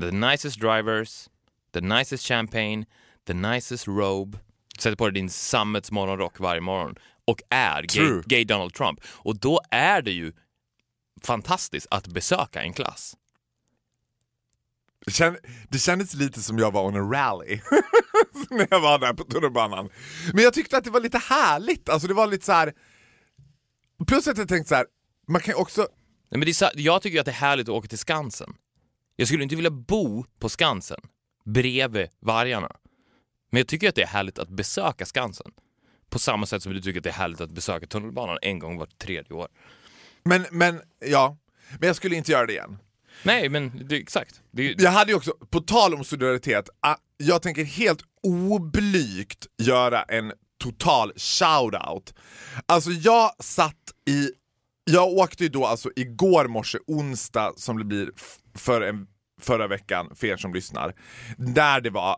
the 0.00 0.10
nicest 0.10 0.60
drivers, 0.60 1.28
the 1.72 1.80
nicest 1.80 2.26
champagne, 2.26 2.86
the 3.26 3.34
nicest 3.34 3.86
robe. 3.86 4.38
Sätter 4.78 4.96
på 4.96 5.04
dig 5.04 5.14
din 5.14 5.30
sammetsmorgonrock 5.30 6.40
varje 6.40 6.60
morgon 6.60 6.94
och 7.24 7.40
är 7.50 7.82
gay, 7.82 8.22
gay 8.26 8.44
Donald 8.44 8.74
Trump. 8.74 9.00
Och 9.04 9.38
då 9.38 9.60
är 9.70 10.02
det 10.02 10.12
ju 10.12 10.32
fantastiskt 11.22 11.86
att 11.90 12.06
besöka 12.06 12.62
en 12.62 12.72
klass. 12.72 13.16
Det, 15.06 15.12
känd, 15.12 15.36
det 15.68 15.78
kändes 15.78 16.14
lite 16.14 16.42
som 16.42 16.58
jag 16.58 16.72
var 16.72 16.84
on 16.84 16.96
a 16.96 17.18
rally 17.18 17.60
när 18.50 18.66
jag 18.70 18.80
var 18.80 18.98
där 18.98 19.12
på 19.14 19.24
tunnelbanan. 19.24 19.88
Men 20.34 20.44
jag 20.44 20.54
tyckte 20.54 20.76
att 20.76 20.84
det 20.84 20.90
var 20.90 21.00
lite 21.00 21.18
härligt, 21.18 21.88
alltså 21.88 22.08
det 22.08 22.14
var 22.14 22.26
lite 22.26 22.46
så 22.46 22.52
här. 22.52 22.72
Plus 24.06 24.28
att 24.28 24.38
jag 24.38 24.48
tänkte 24.48 24.68
så 24.68 24.74
här, 24.74 24.86
man 25.28 25.40
kan 25.40 25.52
ju 25.54 25.60
också 25.60 25.80
Nej, 26.30 26.38
men 26.38 26.40
det 26.40 26.50
är, 26.50 26.54
så- 26.54 26.70
jag 26.74 27.02
tycker 27.02 27.20
att 27.20 27.24
det 27.26 27.30
är 27.30 27.34
härligt 27.34 27.68
att 27.68 27.74
åka 27.74 27.88
till 27.88 27.98
Skansen. 27.98 28.54
Jag 29.16 29.28
skulle 29.28 29.42
inte 29.42 29.56
vilja 29.56 29.70
bo 29.70 30.24
på 30.38 30.48
Skansen 30.48 31.00
bredvid 31.44 32.08
vargarna. 32.20 32.76
Men 33.50 33.58
jag 33.58 33.68
tycker 33.68 33.88
att 33.88 33.94
det 33.94 34.02
är 34.02 34.06
härligt 34.06 34.38
att 34.38 34.48
besöka 34.48 35.06
Skansen. 35.06 35.50
På 36.10 36.18
samma 36.18 36.46
sätt 36.46 36.62
som 36.62 36.72
du 36.72 36.80
tycker 36.80 37.00
att 37.00 37.04
det 37.04 37.10
är 37.10 37.14
härligt 37.14 37.40
att 37.40 37.50
besöka 37.50 37.86
tunnelbanan 37.86 38.38
en 38.42 38.58
gång 38.58 38.78
vart 38.78 38.98
tredje 38.98 39.32
år. 39.34 39.48
Men, 40.24 40.46
men 40.50 40.80
ja, 41.06 41.36
men 41.78 41.86
jag 41.86 41.96
skulle 41.96 42.16
inte 42.16 42.32
göra 42.32 42.46
det 42.46 42.52
igen. 42.52 42.78
Nej, 43.22 43.48
men 43.48 43.88
det, 43.88 43.96
exakt. 43.96 44.42
Det, 44.50 44.74
Jag 44.78 44.90
hade 44.90 45.10
ju 45.10 45.16
också, 45.16 45.32
på 45.50 45.60
tal 45.60 45.94
om 45.94 46.04
solidaritet, 46.04 46.68
ah, 46.80 46.96
jag 47.16 47.42
tänker 47.42 47.64
helt 47.64 48.00
oblygt 48.22 49.46
göra 49.58 50.02
en 50.02 50.32
total 50.58 51.12
shout-out. 51.12 52.14
Alltså 52.66 52.90
jag 52.90 53.30
satt 53.38 53.92
i, 54.10 54.30
jag 54.84 55.08
åkte 55.08 55.44
ju 55.44 55.48
då 55.48 55.66
alltså 55.66 55.90
igår 55.96 56.48
morse, 56.48 56.78
onsdag 56.86 57.52
som 57.56 57.78
det 57.78 57.84
blir 57.84 58.10
för 58.54 58.80
en, 58.80 59.06
förra 59.40 59.66
veckan, 59.66 60.12
för 60.16 60.26
er 60.26 60.36
som 60.36 60.54
lyssnar, 60.54 60.94
där 61.36 61.80
det 61.80 61.90
var 61.90 62.16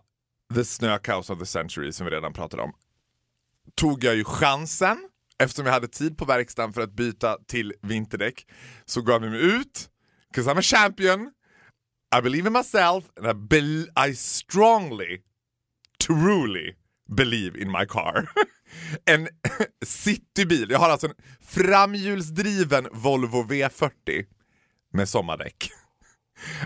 the 0.55 0.65
snökaos 0.65 1.31
of 1.31 1.39
the 1.39 1.47
century 1.47 1.93
som 1.93 2.07
vi 2.07 2.13
redan 2.13 2.33
pratade 2.33 2.63
om. 2.63 2.73
Tog 3.75 4.05
jag 4.05 4.17
ju 4.17 4.25
chansen, 4.25 5.09
eftersom 5.39 5.67
jag 5.67 5.73
hade 5.73 5.89
tid 5.89 6.19
på 6.19 6.25
verkstaden 6.25 6.73
för 6.73 6.81
att 6.81 6.93
byta 6.93 7.37
till 7.47 7.73
vinterdäck, 7.83 8.47
så 8.85 9.03
gav 9.03 9.23
jag 9.23 9.33
mig 9.33 9.41
ut, 9.41 9.91
'cause 10.35 10.51
I'm 10.51 10.59
a 10.59 10.63
champion, 10.63 11.31
I 12.17 12.21
believe 12.23 12.47
in 12.47 12.53
myself 12.53 13.05
and 13.17 13.27
I, 13.27 13.33
be 13.35 13.87
I 14.11 14.15
strongly, 14.15 15.19
truly 16.07 16.77
believe 17.17 17.57
in 17.63 17.71
my 17.71 17.87
car. 17.87 18.29
en 19.07 19.29
citybil. 19.85 20.71
Jag 20.71 20.79
har 20.79 20.89
alltså 20.89 21.07
en 21.07 21.15
framhjulsdriven 21.41 22.89
Volvo 22.93 23.43
V40 23.45 24.25
med 24.93 25.09
sommardäck. 25.09 25.71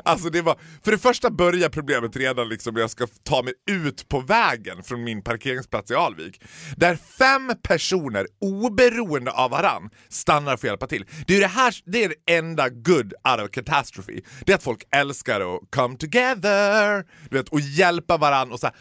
Alltså 0.04 0.30
det 0.30 0.42
var, 0.42 0.58
för 0.84 0.92
det 0.92 0.98
första 0.98 1.30
börjar 1.30 1.68
problemet 1.68 2.16
redan 2.16 2.48
liksom 2.48 2.74
när 2.74 2.80
jag 2.80 2.90
ska 2.90 3.06
ta 3.24 3.42
mig 3.42 3.52
ut 3.70 4.08
på 4.08 4.20
vägen 4.20 4.82
från 4.82 5.04
min 5.04 5.22
parkeringsplats 5.22 5.90
i 5.90 5.94
Alvik. 5.94 6.42
Där 6.76 6.96
fem 6.96 7.52
personer, 7.62 8.26
oberoende 8.40 9.30
av 9.30 9.50
varann, 9.50 9.90
stannar 10.08 10.56
för 10.56 10.66
att 10.66 10.70
hjälpa 10.70 10.86
till. 10.86 11.06
Det 11.26 11.32
är 11.32 11.36
ju 11.36 11.42
det 11.42 11.46
här, 11.46 11.74
det 11.84 12.04
är 12.04 12.08
det 12.08 12.34
enda 12.34 12.68
good 12.68 13.12
out 13.28 13.40
of 13.44 13.50
catastrophe. 13.50 14.20
Det 14.46 14.52
är 14.52 14.56
att 14.56 14.62
folk 14.62 14.82
älskar 14.90 15.40
att 15.40 15.60
come 15.70 15.96
together, 15.96 17.04
du 17.30 17.36
vet, 17.36 17.48
och 17.48 17.60
hjälpa 17.60 18.16
varann 18.16 18.52
och 18.52 18.60
så 18.60 18.66
här. 18.66 18.76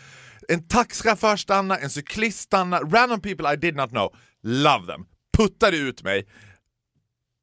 En 0.47 0.67
taxichaufför 0.67 1.35
stannar, 1.35 1.77
en 1.77 1.89
cyklist 1.89 2.39
stannar, 2.39 2.81
random 2.81 3.21
people 3.21 3.53
I 3.53 3.55
did 3.55 3.75
not 3.75 3.89
know, 3.89 4.15
love 4.43 4.85
them. 4.85 5.05
Puttade 5.37 5.77
ut 5.77 6.03
mig, 6.03 6.27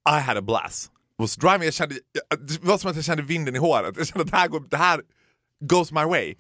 I 0.09 0.21
had 0.21 0.37
a 0.37 0.43
blast. 0.43 0.91
Was 1.21 1.37
driving, 1.37 1.63
jag 1.63 1.75
kände, 1.75 1.95
det 2.41 2.63
var 2.63 2.79
som 2.79 2.91
att 2.91 2.97
jag 2.97 3.05
kände 3.05 3.23
vinden 3.23 3.57
i 3.57 3.59
håret. 3.59 3.97
Jag 3.97 4.07
kände 4.07 4.25
att 4.25 4.31
det 4.31 4.37
här, 4.37 4.49
går, 4.49 4.65
det 4.71 4.77
här 4.77 5.03
goes 5.61 5.93
my 5.93 6.05
way. 6.05 6.35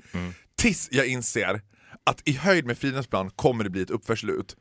Tills 0.57 0.89
jag 0.93 1.07
inser 1.07 1.63
att 2.07 2.29
i 2.29 2.33
höjd 2.33 2.67
med 2.67 2.79
Fridhemsplan 2.79 3.31
kommer 3.31 3.65
det 3.65 3.71
bli 3.71 3.83
ett 3.83 3.91
uppförslut. 3.91 4.57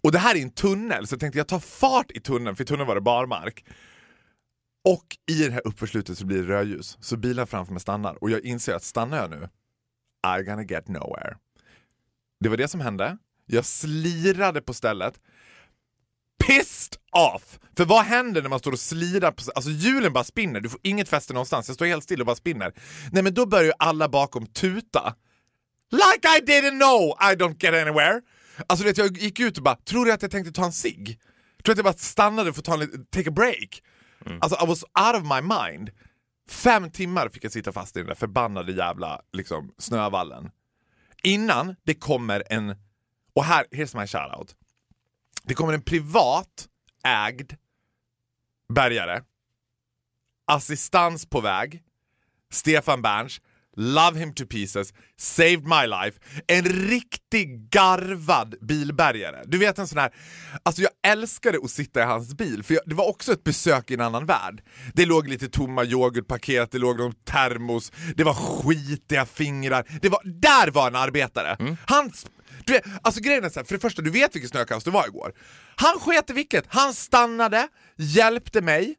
Och 0.00 0.12
det 0.12 0.18
här 0.18 0.34
är 0.34 0.42
en 0.42 0.50
tunnel, 0.50 1.06
så 1.06 1.12
jag 1.12 1.20
tänkte 1.20 1.38
jag 1.38 1.48
tar 1.48 1.58
fart 1.58 2.10
i 2.10 2.20
tunneln, 2.20 2.56
för 2.56 2.64
i 2.64 2.66
tunneln 2.66 2.88
var 2.88 2.94
det 2.94 3.00
barmark. 3.00 3.64
Och 4.84 5.04
i 5.30 5.44
det 5.44 5.52
här 5.52 5.66
uppförslutet 5.66 6.18
så 6.18 6.26
blir 6.26 6.42
det 6.42 6.48
rödljus, 6.48 6.98
så 7.00 7.16
bilen 7.16 7.46
framför 7.46 7.72
mig 7.72 7.80
stannar. 7.80 8.22
Och 8.22 8.30
jag 8.30 8.44
inser 8.44 8.74
att 8.74 8.82
stannar 8.82 9.16
jag 9.16 9.30
nu, 9.30 9.48
I 10.38 10.42
gonna 10.42 10.64
get 10.64 10.88
nowhere. 10.88 11.36
Det 12.40 12.48
var 12.48 12.56
det 12.56 12.68
som 12.68 12.80
hände. 12.80 13.18
Jag 13.46 13.64
slirade 13.64 14.60
på 14.60 14.74
stället, 14.74 15.20
pissed 16.46 16.96
off! 17.12 17.58
För 17.76 17.84
vad 17.84 18.04
händer 18.04 18.42
när 18.42 18.48
man 18.48 18.58
står 18.58 18.72
och 18.72 18.80
slirar 18.80 19.32
på... 19.32 19.42
Alltså 19.54 19.70
hjulen 19.70 20.12
bara 20.12 20.24
spinner, 20.24 20.60
du 20.60 20.68
får 20.68 20.80
inget 20.82 21.08
fäste 21.08 21.32
någonstans, 21.32 21.68
jag 21.68 21.74
står 21.74 21.86
helt 21.86 22.04
still 22.04 22.20
och 22.20 22.26
bara 22.26 22.36
spinner. 22.36 22.72
Nej 23.12 23.22
men 23.22 23.34
då 23.34 23.46
börjar 23.46 23.64
ju 23.64 23.72
alla 23.78 24.08
bakom 24.08 24.46
tuta. 24.46 25.14
Like 25.90 26.28
I 26.38 26.40
didn't 26.40 26.78
know 26.78 27.16
I 27.20 27.34
don't 27.34 27.56
get 27.64 27.74
anywhere! 27.74 28.20
Alltså 28.66 28.84
du 28.84 28.90
vet, 28.90 28.98
jag 28.98 29.18
gick 29.18 29.40
ut 29.40 29.56
och 29.56 29.64
bara, 29.64 29.76
tror 29.76 30.04
du 30.04 30.12
att 30.12 30.22
jag 30.22 30.30
tänkte 30.30 30.52
ta 30.52 30.64
en 30.64 30.72
cigg? 30.72 31.20
Tror 31.64 31.64
du 31.64 31.72
att 31.72 31.78
jag 31.78 31.84
bara 31.84 31.94
stannade 31.94 32.52
för 32.52 32.60
att 32.60 32.64
ta 32.64 32.82
en, 32.82 33.06
take 33.06 33.28
a 33.28 33.32
break? 33.32 33.82
Alltså 34.40 34.64
I 34.64 34.66
was 34.66 34.82
out 34.82 35.22
of 35.22 35.22
my 35.22 35.40
mind. 35.40 35.90
Fem 36.50 36.90
timmar 36.90 37.28
fick 37.28 37.44
jag 37.44 37.52
sitta 37.52 37.72
fast 37.72 37.96
i 37.96 38.00
den 38.00 38.08
där 38.08 38.14
förbannade 38.14 38.72
jävla 38.72 39.20
liksom, 39.32 39.72
snövallen. 39.78 40.50
Innan 41.22 41.76
det 41.84 41.94
kommer 41.94 42.42
en, 42.50 42.76
och 43.34 43.44
här, 43.44 43.64
here's 43.70 44.00
my 44.00 44.06
shoutout. 44.06 44.54
Det 45.48 45.54
kommer 45.54 45.72
en 45.72 45.82
privat 45.82 46.68
ägd 47.04 47.52
bärgare, 48.74 49.22
assistans 50.46 51.26
på 51.26 51.40
väg, 51.40 51.82
Stefan 52.52 53.02
Berns, 53.02 53.40
love 53.76 54.18
him 54.18 54.34
to 54.34 54.46
pieces, 54.46 54.92
saved 55.16 55.64
my 55.64 55.86
life. 55.86 56.20
En 56.46 56.64
riktig 56.64 57.70
garvad 57.70 58.54
bilbärgare. 58.60 59.42
Du 59.46 59.58
vet 59.58 59.78
en 59.78 59.88
sån 59.88 59.98
här, 59.98 60.14
alltså 60.62 60.82
jag 60.82 60.90
älskade 61.02 61.58
att 61.64 61.70
sitta 61.70 62.00
i 62.00 62.04
hans 62.04 62.34
bil 62.34 62.62
för 62.62 62.74
jag, 62.74 62.82
det 62.86 62.94
var 62.94 63.08
också 63.08 63.32
ett 63.32 63.44
besök 63.44 63.90
i 63.90 63.94
en 63.94 64.00
annan 64.00 64.26
värld. 64.26 64.62
Det 64.94 65.06
låg 65.06 65.28
lite 65.28 65.48
tomma 65.48 65.84
yoghurtpaket, 65.84 66.70
det 66.70 66.78
låg 66.78 66.98
någon 66.98 67.12
termos, 67.12 67.92
det 68.16 68.24
var 68.24 68.34
skitiga 68.34 69.26
fingrar. 69.26 69.98
Det 70.02 70.08
var, 70.08 70.20
där 70.24 70.70
var 70.70 70.86
en 70.86 70.96
arbetare. 70.96 71.76
Han 71.86 72.12
du 72.72 72.78
vet, 72.78 72.84
alltså 73.02 73.20
grejen 73.20 73.44
är 73.44 73.48
så 73.48 73.60
här, 73.60 73.64
för 73.64 73.74
det 73.74 73.80
första, 73.80 74.02
du 74.02 74.10
vet 74.10 74.34
vilket 74.34 74.50
snökaos 74.50 74.84
det 74.84 74.90
var 74.90 75.06
igår. 75.06 75.32
Han 75.76 75.98
sket 76.00 76.30
i 76.30 76.32
vilket, 76.32 76.64
han 76.68 76.94
stannade, 76.94 77.68
hjälpte 77.96 78.60
mig, 78.60 78.94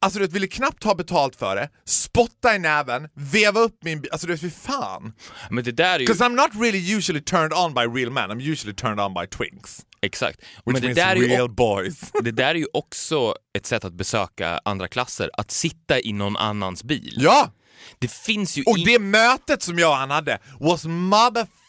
alltså 0.00 0.18
du 0.18 0.24
vet, 0.24 0.34
ville 0.34 0.46
knappt 0.46 0.84
ha 0.84 0.94
betalt 0.94 1.36
för 1.36 1.56
det, 1.56 1.68
spotta 1.84 2.54
i 2.54 2.58
näven, 2.58 3.08
veva 3.14 3.60
upp 3.60 3.78
min 3.84 4.00
bil, 4.00 4.10
alltså 4.12 4.26
du 4.26 4.32
vet, 4.32 4.40
fy 4.40 4.50
fan. 4.50 5.12
men 5.50 5.64
det 5.64 5.72
där 5.72 5.94
är 5.94 5.98
ju... 5.98 6.06
Because 6.06 6.24
I'm 6.24 6.36
not 6.36 6.50
really 6.62 6.96
usually 6.96 7.20
turned 7.22 7.52
on 7.52 7.74
by 7.74 8.00
real 8.00 8.10
men, 8.12 8.30
I'm 8.30 8.52
usually 8.52 8.74
turned 8.74 9.00
on 9.00 9.14
by 9.14 9.26
twinks. 9.26 9.80
Exakt. 10.02 10.38
Which 10.40 10.46
Men 10.64 10.74
det 10.74 10.80
means 10.80 10.96
där, 10.96 11.16
är 11.16 11.16
ju, 11.16 11.28
real 11.28 11.50
boys. 11.50 12.00
det 12.22 12.32
där 12.32 12.50
är 12.50 12.54
ju 12.54 12.66
också 12.72 13.34
ett 13.58 13.66
sätt 13.66 13.84
att 13.84 13.94
besöka 13.94 14.60
andra 14.64 14.88
klasser, 14.88 15.30
att 15.32 15.50
sitta 15.50 16.00
i 16.00 16.12
någon 16.12 16.36
annans 16.36 16.84
bil. 16.84 17.14
ja! 17.16 17.52
Det 17.98 18.10
finns 18.10 18.56
ju 18.58 18.62
Och 18.62 18.78
det 18.84 18.98
mötet 18.98 19.62
som 19.62 19.78
jag 19.78 19.90
och 19.90 19.96
han 19.96 20.10
hade 20.10 20.38
was 20.60 20.84
motherfucking 20.84 21.65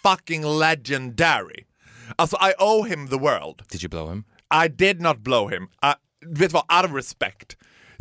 legendary. 0.59 1.65
Alltså 2.15 2.37
I 2.37 2.53
owe 2.59 2.89
him 2.89 3.07
the 3.09 3.17
world. 3.17 3.63
Did 3.69 3.83
you 3.83 3.89
blow 3.89 4.09
him? 4.09 4.23
I 4.65 4.67
did 4.67 5.01
not 5.01 5.17
blow 5.17 5.49
him. 5.49 5.63
I, 5.63 5.93
du 6.21 6.39
vet 6.39 6.51
vad, 6.51 6.63
out 6.71 6.85
of 6.85 6.95
respect. 6.95 7.57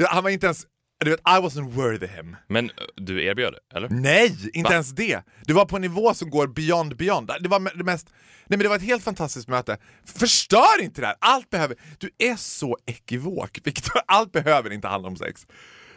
Han 0.09 0.23
var 0.25 0.31
inte 0.31 0.47
ens, 0.47 0.67
du 1.05 1.11
vet, 1.11 1.21
I 1.21 1.41
wasn't 1.41 1.71
worthy 1.71 2.07
him. 2.07 2.37
Men 2.49 2.65
eh, 2.71 2.73
du 2.97 3.25
erbjöd 3.25 3.53
det, 3.53 3.77
eller? 3.77 3.89
Nej, 3.89 4.37
inte 4.55 4.69
Va? 4.69 4.73
ens 4.73 4.91
det. 4.91 5.23
Det 5.47 5.53
var 5.53 5.65
på 5.65 5.77
en 5.77 5.83
nivå 5.83 6.15
som 6.15 6.31
går 6.31 6.47
beyond 6.47 6.97
beyond. 6.97 7.31
Det 7.41 7.49
var 7.49 7.77
det 7.79 7.85
mest, 7.85 8.09
nej 8.11 8.47
men 8.47 8.59
det 8.59 8.69
var 8.69 8.77
ett 8.77 8.83
helt 8.83 9.05
fantastiskt 9.05 9.49
möte. 9.49 9.79
Förstör 10.05 10.83
inte 10.83 11.01
det 11.01 11.07
här! 11.07 11.17
Allt 11.19 11.51
behöver, 11.51 11.77
du 11.99 12.11
är 12.19 12.37
så 12.37 12.79
ekivok 12.87 13.61
Victor. 13.65 14.01
Allt 14.07 14.33
behöver 14.33 14.73
inte 14.73 14.89
handla 14.89 15.09
om 15.09 15.17
sex. 15.17 15.47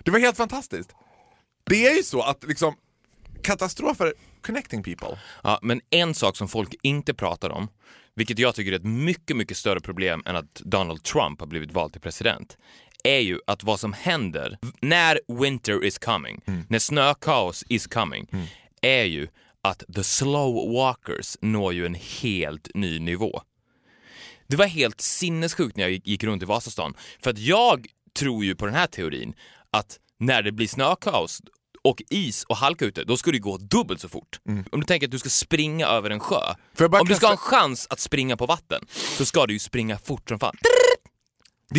Det 0.03 0.11
var 0.11 0.19
helt 0.19 0.37
fantastiskt. 0.37 0.89
Det 1.65 1.87
är 1.87 1.95
ju 1.95 2.03
så 2.03 2.21
att 2.21 2.43
liksom, 2.43 2.75
katastrofer 3.43 4.13
connecting 4.41 4.83
people. 4.83 5.19
Ja, 5.43 5.59
men 5.61 5.81
en 5.89 6.13
sak 6.13 6.37
som 6.37 6.47
folk 6.47 6.75
inte 6.83 7.13
pratar 7.13 7.49
om, 7.49 7.67
vilket 8.15 8.39
jag 8.39 8.55
tycker 8.55 8.71
är 8.71 8.75
ett 8.75 8.83
mycket, 8.85 9.37
mycket 9.37 9.57
större 9.57 9.79
problem 9.79 10.23
än 10.25 10.35
att 10.35 10.53
Donald 10.55 11.03
Trump 11.03 11.39
har 11.39 11.47
blivit 11.47 11.71
vald 11.71 11.91
till 11.91 12.01
president, 12.01 12.57
är 13.03 13.19
ju 13.19 13.39
att 13.47 13.63
vad 13.63 13.79
som 13.79 13.93
händer 13.93 14.57
när 14.81 15.19
winter 15.41 15.83
is 15.85 15.97
coming, 15.99 16.41
när 16.69 16.79
snökaos 16.79 17.63
is 17.69 17.87
coming, 17.87 18.27
är 18.81 19.03
ju 19.03 19.27
att 19.61 19.83
the 19.95 20.03
slow 20.03 20.73
walkers 20.73 21.37
når 21.41 21.73
ju 21.73 21.85
en 21.85 21.95
helt 22.21 22.69
ny 22.75 22.99
nivå. 22.99 23.41
Det 24.47 24.55
var 24.55 24.65
helt 24.65 25.01
sinnessjukt 25.01 25.77
när 25.77 25.83
jag 25.83 25.91
gick- 25.91 26.07
gick 26.07 26.23
runt 26.23 26.43
i 26.43 26.45
Vasastan. 26.45 26.93
För 27.23 27.29
att 27.29 27.37
jag 27.37 27.87
tror 28.19 28.45
ju 28.45 28.55
på 28.55 28.65
den 28.65 28.75
här 28.75 28.87
teorin 28.87 29.33
att 29.71 29.99
när 30.19 30.41
det 30.41 30.51
blir 30.51 30.67
snökaos 30.67 31.41
och 31.81 32.01
is 32.09 32.43
och 32.43 32.57
halka 32.57 32.85
ute, 32.85 33.03
då 33.03 33.17
ska 33.17 33.31
det 33.31 33.39
gå 33.39 33.57
dubbelt 33.57 34.01
så 34.01 34.09
fort. 34.09 34.39
Om 34.71 34.79
du 34.79 34.85
tänker 34.85 35.07
att 35.07 35.11
du 35.11 35.19
ska 35.19 35.29
springa 35.29 35.87
över 35.87 36.09
en 36.09 36.19
sjö. 36.19 36.35
Om 37.01 37.07
du 37.07 37.15
ska 37.15 37.27
ha 37.27 37.35
kasta- 37.35 37.55
en 37.55 37.61
chans 37.61 37.87
att 37.89 37.99
springa 37.99 38.37
på 38.37 38.45
vatten 38.45 38.85
så 39.17 39.25
ska 39.25 39.45
du 39.45 39.53
ju 39.53 39.59
springa 39.59 39.97
fort 39.97 40.29
som 40.29 40.39
fan. 40.39 40.55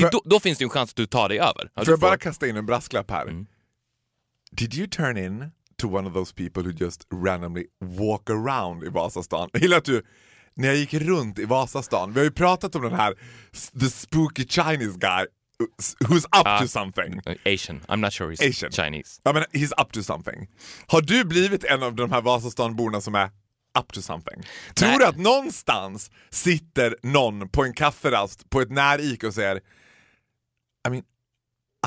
För- 0.01 0.11
då, 0.11 0.23
då 0.25 0.41
finns 0.41 0.59
det 0.59 0.63
ju 0.63 0.67
en 0.67 0.71
chans 0.71 0.91
att 0.91 0.97
du 0.97 1.07
tar 1.07 1.29
dig 1.29 1.39
över. 1.39 1.71
Får 1.77 1.89
jag 1.89 2.01
bara 2.01 2.19
kasta 2.19 2.49
in 2.49 2.57
en 2.57 2.67
brasklapp 2.67 3.11
här? 3.11 3.23
Mm. 3.23 3.47
Did 4.53 4.75
you 4.75 4.87
turn 4.89 5.19
in 5.19 5.51
to 5.79 5.97
one 5.97 6.09
of 6.09 6.15
those 6.15 6.35
people 6.35 6.63
who 6.63 6.71
just 6.71 7.07
randomly 7.25 7.65
walk 7.85 8.31
around 8.31 8.85
i 8.85 8.89
Vasastan? 8.89 9.49
Jag 9.53 9.63
gillar 9.63 9.77
att 9.79 9.85
du, 9.85 10.03
när 10.55 10.69
jag 10.69 10.77
gick 10.77 10.95
runt 10.95 11.39
i 11.39 11.45
Vasastan, 11.45 12.13
vi 12.13 12.21
har 12.21 12.25
ju 12.25 12.31
pratat 12.31 12.75
om 12.75 12.83
den 12.83 12.93
här 12.95 13.15
the 13.81 13.91
spooky 13.91 14.47
Chinese 14.49 14.99
guy 14.99 15.27
who's 16.09 16.25
up 16.25 16.47
Ah. 16.47 16.59
to 16.61 16.69
something. 16.69 17.21
Asian. 17.45 17.81
I'm 17.89 18.01
not 18.01 18.13
sure 18.13 18.31
he's 18.31 18.43
Asian. 18.49 18.73
Chinese. 18.73 19.21
Ja 19.25 19.33
men 19.33 19.45
he's 19.53 19.73
up 19.83 19.93
to 19.93 20.03
something. 20.03 20.49
Har 20.87 21.01
du 21.01 21.25
blivit 21.25 21.65
en 21.65 21.83
av 21.83 21.95
de 21.95 22.13
här 22.13 22.21
Vasastanborna 22.21 23.01
som 23.01 23.15
är 23.15 23.31
up 23.79 23.93
to 23.93 24.03
something? 24.03 24.43
Tror 24.75 24.89
Nej. 24.89 24.99
du 24.99 25.05
att 25.07 25.17
någonstans 25.19 26.11
sitter 26.31 26.97
någon 27.03 27.49
på 27.49 27.65
en 27.65 27.75
kafferast 27.75 28.51
på 28.51 28.61
ett 28.61 28.71
när-Ica 28.71 29.27
och 29.27 29.35
säger 29.35 29.57
I 30.87 30.91
mean, 30.91 31.03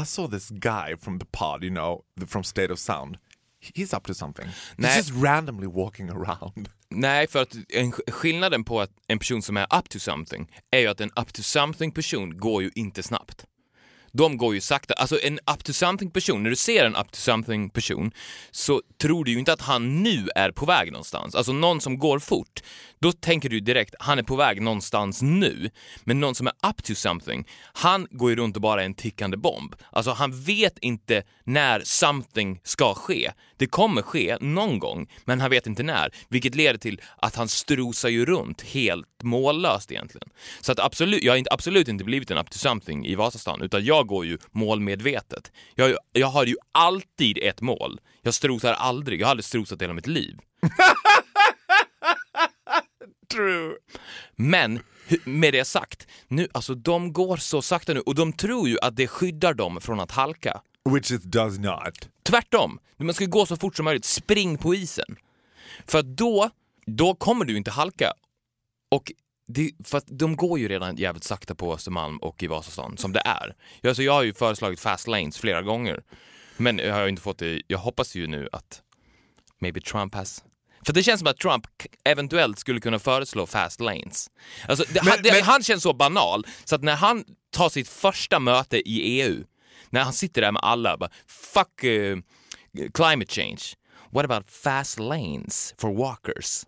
I 0.01 0.05
saw 0.05 0.37
this 0.39 0.49
guy 0.49 0.97
from 1.01 1.19
the 1.19 1.25
pod, 1.31 1.63
you 1.63 1.71
know, 1.73 2.01
from 2.27 2.43
State 2.43 2.73
of 2.73 2.79
Sound. 2.79 3.17
He's 3.75 3.97
up 3.97 4.03
to 4.05 4.13
something. 4.13 4.45
He's 4.47 4.53
Nej. 4.75 4.97
just 4.97 5.11
randomly 5.23 5.67
walking 5.67 6.09
around. 6.09 6.69
Nej, 6.89 7.27
för 7.27 7.41
att 7.41 7.55
en, 7.69 7.91
skillnaden 7.91 8.63
på 8.63 8.81
att 8.81 8.89
en 9.07 9.19
person 9.19 9.41
som 9.41 9.57
är 9.57 9.63
up 9.79 9.89
to 9.89 9.99
something 9.99 10.51
är 10.71 10.79
ju 10.79 10.87
att 10.87 11.01
en 11.01 11.11
up 11.15 11.33
to 11.33 11.41
something 11.43 11.91
person 11.91 12.37
går 12.37 12.63
ju 12.63 12.71
inte 12.75 13.03
snabbt. 13.03 13.45
De 14.17 14.37
går 14.37 14.53
ju 14.53 14.61
sakta. 14.61 14.93
Alltså 14.93 15.19
en 15.21 15.39
up 15.53 15.63
to 15.63 15.73
something 15.73 16.11
person, 16.11 16.43
när 16.43 16.49
du 16.49 16.55
ser 16.55 16.85
en 16.85 16.95
up 16.95 17.11
to 17.11 17.17
something 17.17 17.69
person 17.69 18.11
så 18.51 18.81
tror 19.01 19.25
du 19.25 19.31
ju 19.31 19.39
inte 19.39 19.53
att 19.53 19.61
han 19.61 20.03
nu 20.03 20.29
är 20.35 20.51
på 20.51 20.65
väg 20.65 20.91
någonstans. 20.91 21.35
Alltså 21.35 21.53
någon 21.53 21.81
som 21.81 21.99
går 21.99 22.19
fort, 22.19 22.61
då 22.99 23.11
tänker 23.11 23.49
du 23.49 23.59
direkt 23.59 23.95
han 23.99 24.19
är 24.19 24.23
på 24.23 24.35
väg 24.35 24.61
någonstans 24.61 25.21
nu. 25.21 25.69
Men 26.03 26.19
någon 26.19 26.35
som 26.35 26.47
är 26.47 26.53
up 26.69 26.83
to 26.83 26.95
something, 26.95 27.47
han 27.73 28.07
går 28.11 28.29
ju 28.29 28.35
runt 28.35 28.55
och 28.55 28.61
bara 28.61 28.81
är 28.81 28.85
en 28.85 28.93
tickande 28.93 29.37
bomb. 29.37 29.75
Alltså 29.91 30.11
han 30.11 30.41
vet 30.41 30.77
inte 30.77 31.23
när 31.43 31.81
something 31.85 32.59
ska 32.63 32.93
ske. 32.93 33.31
Det 33.57 33.67
kommer 33.67 34.01
ske 34.01 34.37
någon 34.41 34.79
gång, 34.79 35.07
men 35.25 35.41
han 35.41 35.49
vet 35.49 35.67
inte 35.67 35.83
när. 35.83 36.13
Vilket 36.29 36.55
leder 36.55 36.79
till 36.79 37.01
att 37.17 37.35
han 37.35 37.47
strosar 37.47 38.09
ju 38.09 38.25
runt 38.25 38.61
helt 38.61 39.07
mållöst 39.23 39.91
egentligen. 39.91 40.29
Så 40.61 40.71
att 40.71 40.79
absolut, 40.79 41.23
jag 41.23 41.33
har 41.33 41.37
inte, 41.37 41.53
absolut 41.53 41.87
inte 41.87 42.03
blivit 42.03 42.31
en 42.31 42.37
up 42.37 42.49
to 42.49 42.57
something 42.57 43.05
i 43.05 43.15
Vasastan, 43.15 43.61
utan 43.61 43.85
jag 43.85 44.02
går 44.03 44.25
ju 44.25 44.37
målmedvetet. 44.51 45.51
Jag, 45.75 45.97
jag 46.11 46.27
har 46.27 46.45
ju 46.45 46.55
alltid 46.71 47.37
ett 47.41 47.61
mål. 47.61 47.99
Jag 48.21 48.33
strosar 48.33 48.73
aldrig, 48.73 49.21
jag 49.21 49.25
har 49.25 49.31
aldrig 49.31 49.45
strosat 49.45 49.81
hela 49.81 49.93
mitt 49.93 50.07
liv. 50.07 50.37
True. 53.31 53.73
Men 54.35 54.79
med 55.23 55.53
det 55.53 55.65
sagt, 55.65 56.07
nu, 56.27 56.47
alltså 56.51 56.75
de 56.75 57.13
går 57.13 57.37
så 57.37 57.61
sakta 57.61 57.93
nu 57.93 57.99
och 57.99 58.15
de 58.15 58.33
tror 58.33 58.69
ju 58.69 58.77
att 58.81 58.95
det 58.95 59.07
skyddar 59.07 59.53
dem 59.53 59.81
från 59.81 59.99
att 59.99 60.11
halka. 60.11 60.61
Which 60.89 61.11
it 61.11 61.23
does 61.23 61.59
not. 61.59 62.09
Tvärtom, 62.23 62.79
man 62.97 63.13
ska 63.13 63.25
gå 63.25 63.45
så 63.45 63.57
fort 63.57 63.75
som 63.75 63.85
möjligt, 63.85 64.05
spring 64.05 64.57
på 64.57 64.75
isen. 64.75 65.15
För 65.87 66.03
då, 66.03 66.49
då 66.85 67.15
kommer 67.15 67.45
du 67.45 67.57
inte 67.57 67.71
halka. 67.71 68.13
Och 68.91 69.11
det, 69.47 69.71
för 69.83 69.97
att 69.97 70.05
de 70.07 70.35
går 70.35 70.59
ju 70.59 70.67
redan 70.67 70.95
jävligt 70.95 71.23
sakta 71.23 71.55
på 71.55 71.73
Östermalm 71.73 72.17
och 72.17 72.43
i 72.43 72.47
Vasastan, 72.47 72.97
som 72.97 73.13
det 73.13 73.21
är. 73.25 73.55
Jag, 73.81 73.89
alltså 73.89 74.03
jag 74.03 74.13
har 74.13 74.23
ju 74.23 74.33
föreslagit 74.33 74.79
fast 74.79 75.07
lanes 75.07 75.37
flera 75.37 75.61
gånger. 75.61 76.03
Men 76.57 76.77
jag 76.77 76.93
har 76.93 77.01
ju 77.03 77.09
inte 77.09 77.21
fått 77.21 77.37
det, 77.37 77.61
jag 77.67 77.77
hoppas 77.77 78.15
ju 78.15 78.27
nu 78.27 78.49
att 78.51 78.81
maybe 79.61 79.81
Trump 79.81 80.15
has 80.15 80.43
för 80.85 80.93
det 80.93 81.03
känns 81.03 81.19
som 81.19 81.27
att 81.27 81.37
Trump 81.37 81.65
eventuellt 82.03 82.59
skulle 82.59 82.79
kunna 82.79 82.99
föreslå 82.99 83.45
fast 83.45 83.79
lanes. 83.79 84.29
Alltså, 84.67 84.85
det, 84.93 85.03
Men- 85.03 85.11
han, 85.11 85.21
det, 85.23 85.31
men- 85.31 85.43
han 85.43 85.63
känns 85.63 85.83
så 85.83 85.93
banal, 85.93 86.45
så 86.63 86.75
att 86.75 86.83
när 86.83 86.95
han 86.95 87.23
tar 87.51 87.69
sitt 87.69 87.89
första 87.89 88.39
möte 88.39 88.77
i 88.89 89.21
EU, 89.21 89.43
när 89.89 90.03
han 90.03 90.13
sitter 90.13 90.41
där 90.41 90.51
med 90.51 90.61
alla, 90.63 90.97
bara 90.97 91.09
fuck 91.27 91.83
eh, 91.83 92.17
climate 92.93 93.33
change, 93.33 93.61
what 94.11 94.25
about 94.25 94.51
fast 94.51 94.99
lanes 94.99 95.73
for 95.77 95.93
walkers? 95.97 96.63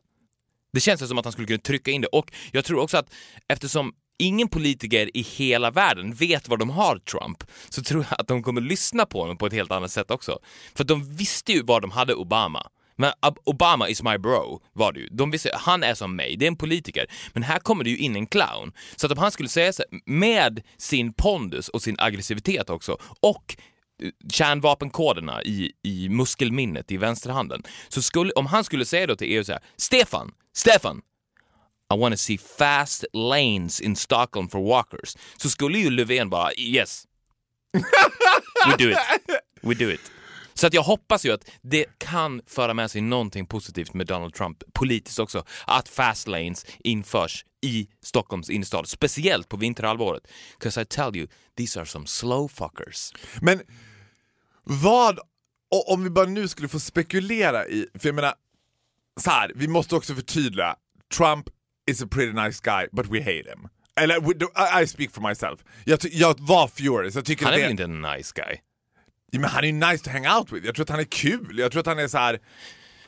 Det 0.75 0.81
känns 0.81 1.07
som 1.07 1.17
att 1.17 1.25
han 1.25 1.31
skulle 1.31 1.47
kunna 1.47 1.59
trycka 1.59 1.91
in 1.91 2.01
det 2.01 2.07
och 2.07 2.31
jag 2.51 2.65
tror 2.65 2.79
också 2.79 2.97
att 2.97 3.13
eftersom 3.47 3.93
ingen 4.19 4.47
politiker 4.47 5.17
i 5.17 5.21
hela 5.21 5.71
världen 5.71 6.13
vet 6.13 6.47
var 6.47 6.57
de 6.57 6.69
har 6.69 6.97
Trump 6.97 7.43
så 7.69 7.83
tror 7.83 8.05
jag 8.09 8.21
att 8.21 8.27
de 8.27 8.43
kommer 8.43 8.61
lyssna 8.61 9.05
på 9.05 9.21
honom 9.21 9.37
på 9.37 9.45
ett 9.45 9.53
helt 9.53 9.71
annat 9.71 9.91
sätt 9.91 10.11
också. 10.11 10.39
För 10.75 10.83
att 10.83 10.87
de 10.87 11.15
visste 11.15 11.51
ju 11.51 11.63
var 11.63 11.81
de 11.81 11.91
hade 11.91 12.13
Obama. 12.13 12.67
Men 12.97 13.11
Obama 13.43 13.89
is 13.89 14.03
my 14.03 14.17
bro, 14.17 14.61
var 14.73 14.93
det 14.93 14.99
ju. 14.99 15.07
De 15.11 15.31
visste, 15.31 15.51
han 15.53 15.83
är 15.83 15.93
som 15.93 16.15
mig, 16.15 16.35
det 16.37 16.45
är 16.45 16.47
en 16.47 16.55
politiker. 16.55 17.05
Men 17.33 17.43
här 17.43 17.59
kommer 17.59 17.83
det 17.83 17.89
ju 17.89 17.97
in 17.97 18.15
en 18.15 18.27
clown. 18.27 18.71
Så 18.95 19.05
att 19.05 19.11
om 19.11 19.17
han 19.17 19.31
skulle 19.31 19.49
säga 19.49 19.73
så 19.73 19.83
här, 19.91 19.99
med 20.05 20.61
sin 20.77 21.13
pondus 21.13 21.69
och 21.69 21.81
sin 21.81 21.95
aggressivitet 21.99 22.69
också, 22.69 22.97
och 23.19 23.57
eh, 24.03 24.09
kärnvapenkoderna 24.31 25.43
i, 25.43 25.71
i 25.83 26.09
muskelminnet 26.09 26.91
i 26.91 26.97
vänsterhanden. 26.97 27.63
Så 27.89 28.01
skulle, 28.01 28.31
om 28.31 28.45
han 28.45 28.63
skulle 28.63 28.85
säga 28.85 29.07
då 29.07 29.15
till 29.15 29.27
EU 29.27 29.43
så 29.43 29.51
här, 29.51 29.61
Stefan, 29.77 30.31
Stefan, 30.55 31.01
I 31.93 31.97
want 31.97 32.13
to 32.13 32.17
see 32.17 32.37
fast 32.37 33.05
lanes 33.13 33.81
in 33.81 33.95
Stockholm 33.95 34.49
for 34.49 34.59
walkers. 34.69 35.17
Så 35.37 35.49
skulle 35.49 35.79
ju 35.79 35.89
Löfven 35.89 36.29
bara, 36.29 36.53
yes. 36.57 37.03
We 38.67 38.77
do 38.77 38.89
it. 38.89 38.97
We 39.61 39.73
do 39.73 39.91
it. 39.91 40.11
Så 40.53 40.67
att 40.67 40.73
jag 40.73 40.83
hoppas 40.83 41.25
ju 41.25 41.31
att 41.31 41.49
det 41.61 41.85
kan 41.97 42.41
föra 42.47 42.73
med 42.73 42.91
sig 42.91 43.01
någonting 43.01 43.45
positivt 43.47 43.93
med 43.93 44.07
Donald 44.07 44.33
Trump 44.33 44.63
politiskt 44.73 45.19
också. 45.19 45.45
Att 45.67 45.89
fast 45.89 46.27
lanes 46.27 46.65
införs 46.79 47.45
i 47.61 47.87
Stockholms 48.03 48.49
innerstad, 48.49 48.87
speciellt 48.87 49.49
på 49.49 49.57
vinterhalvåret. 49.57 50.27
'Cause 50.59 50.81
I 50.81 50.85
tell 50.85 51.15
you, 51.15 51.27
these 51.57 51.79
are 51.79 51.85
some 51.85 52.07
slow 52.07 52.47
fuckers. 52.47 53.11
Men 53.41 53.61
vad, 54.63 55.19
om 55.87 56.03
vi 56.03 56.09
bara 56.09 56.25
nu 56.25 56.47
skulle 56.47 56.67
få 56.67 56.79
spekulera 56.79 57.67
i, 57.67 57.87
för 57.99 58.07
jag 58.07 58.15
menar, 58.15 58.33
så 59.21 59.29
här, 59.29 59.51
vi 59.55 59.67
måste 59.67 59.95
också 59.95 60.15
förtydliga, 60.15 60.75
Trump 61.17 61.45
is 61.91 62.01
a 62.01 62.07
pretty 62.11 62.33
nice 62.33 62.59
guy 62.63 62.87
but 62.91 63.05
we 63.07 63.19
hate 63.19 63.49
him. 63.49 63.67
Eller 63.99 64.15
I, 64.81 64.87
speak 64.87 65.11
for 65.11 65.21
myself. 65.29 65.59
Jag, 65.85 65.99
jag 66.11 66.39
var 66.39 66.67
furious, 66.67 67.15
jag 67.15 67.25
tycker 67.25 67.45
Han 67.45 67.53
är 67.53 67.59
väl 67.59 67.71
inte 67.71 67.83
en 67.83 68.01
nice 68.01 68.33
guy? 68.35 68.57
Ja, 69.31 69.39
men 69.39 69.49
han 69.49 69.63
är 69.63 69.67
ju 69.67 69.73
nice 69.73 70.03
to 70.03 70.09
hang 70.09 70.27
out 70.27 70.51
with, 70.51 70.65
jag 70.65 70.75
tror 70.75 70.83
att 70.83 70.89
han 70.89 70.99
är 70.99 71.03
kul, 71.03 71.59
jag 71.59 71.71
tror 71.71 71.79
att 71.79 71.85
han 71.87 71.99
är 71.99 72.07
så 72.07 72.17
här. 72.17 72.39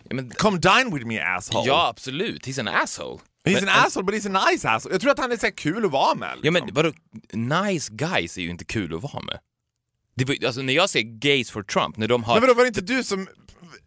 Ja, 0.09 0.15
men, 0.15 0.29
come 0.29 0.57
dine 0.57 0.95
with 0.95 1.05
me 1.05 1.19
asshole. 1.19 1.67
ja, 1.67 1.87
absolut. 1.87 2.47
He's 2.47 2.59
an 2.59 2.67
asshole. 2.67 3.19
He's 3.45 3.53
Men- 3.53 3.69
an 3.69 3.85
asshole 3.85 4.03
but 4.05 4.15
he's 4.15 4.37
a 4.37 4.45
nice 4.51 4.69
asshole. 4.69 4.93
Jag 4.93 5.01
tror 5.01 5.11
att 5.11 5.19
han 5.19 5.31
är 5.31 5.37
så 5.37 5.51
kul 5.51 5.85
att 5.85 5.91
vara 5.91 6.15
med. 6.15 6.29
Ja 6.29 6.35
Liksom. 6.35 6.53
men 6.53 6.73
vadå, 6.73 6.93
nice 7.33 7.93
guys 7.93 8.37
är 8.37 8.41
ju 8.41 8.49
inte 8.49 8.65
kul 8.65 8.95
att 8.95 9.01
vara 9.01 9.23
med. 9.23 9.39
Det 10.15 10.25
var, 10.25 10.35
alltså 10.45 10.61
när 10.61 10.73
jag 10.73 10.89
ser 10.89 11.01
gays 11.01 11.51
for 11.51 11.63
Trump, 11.63 11.97
när 11.97 12.07
de 12.07 12.23
har... 12.23 12.33
Men 12.35 12.41
vadå, 12.41 12.53
var 12.53 12.63
det 12.63 12.67
inte 12.67 12.81
du 12.81 13.03
som... 13.03 13.27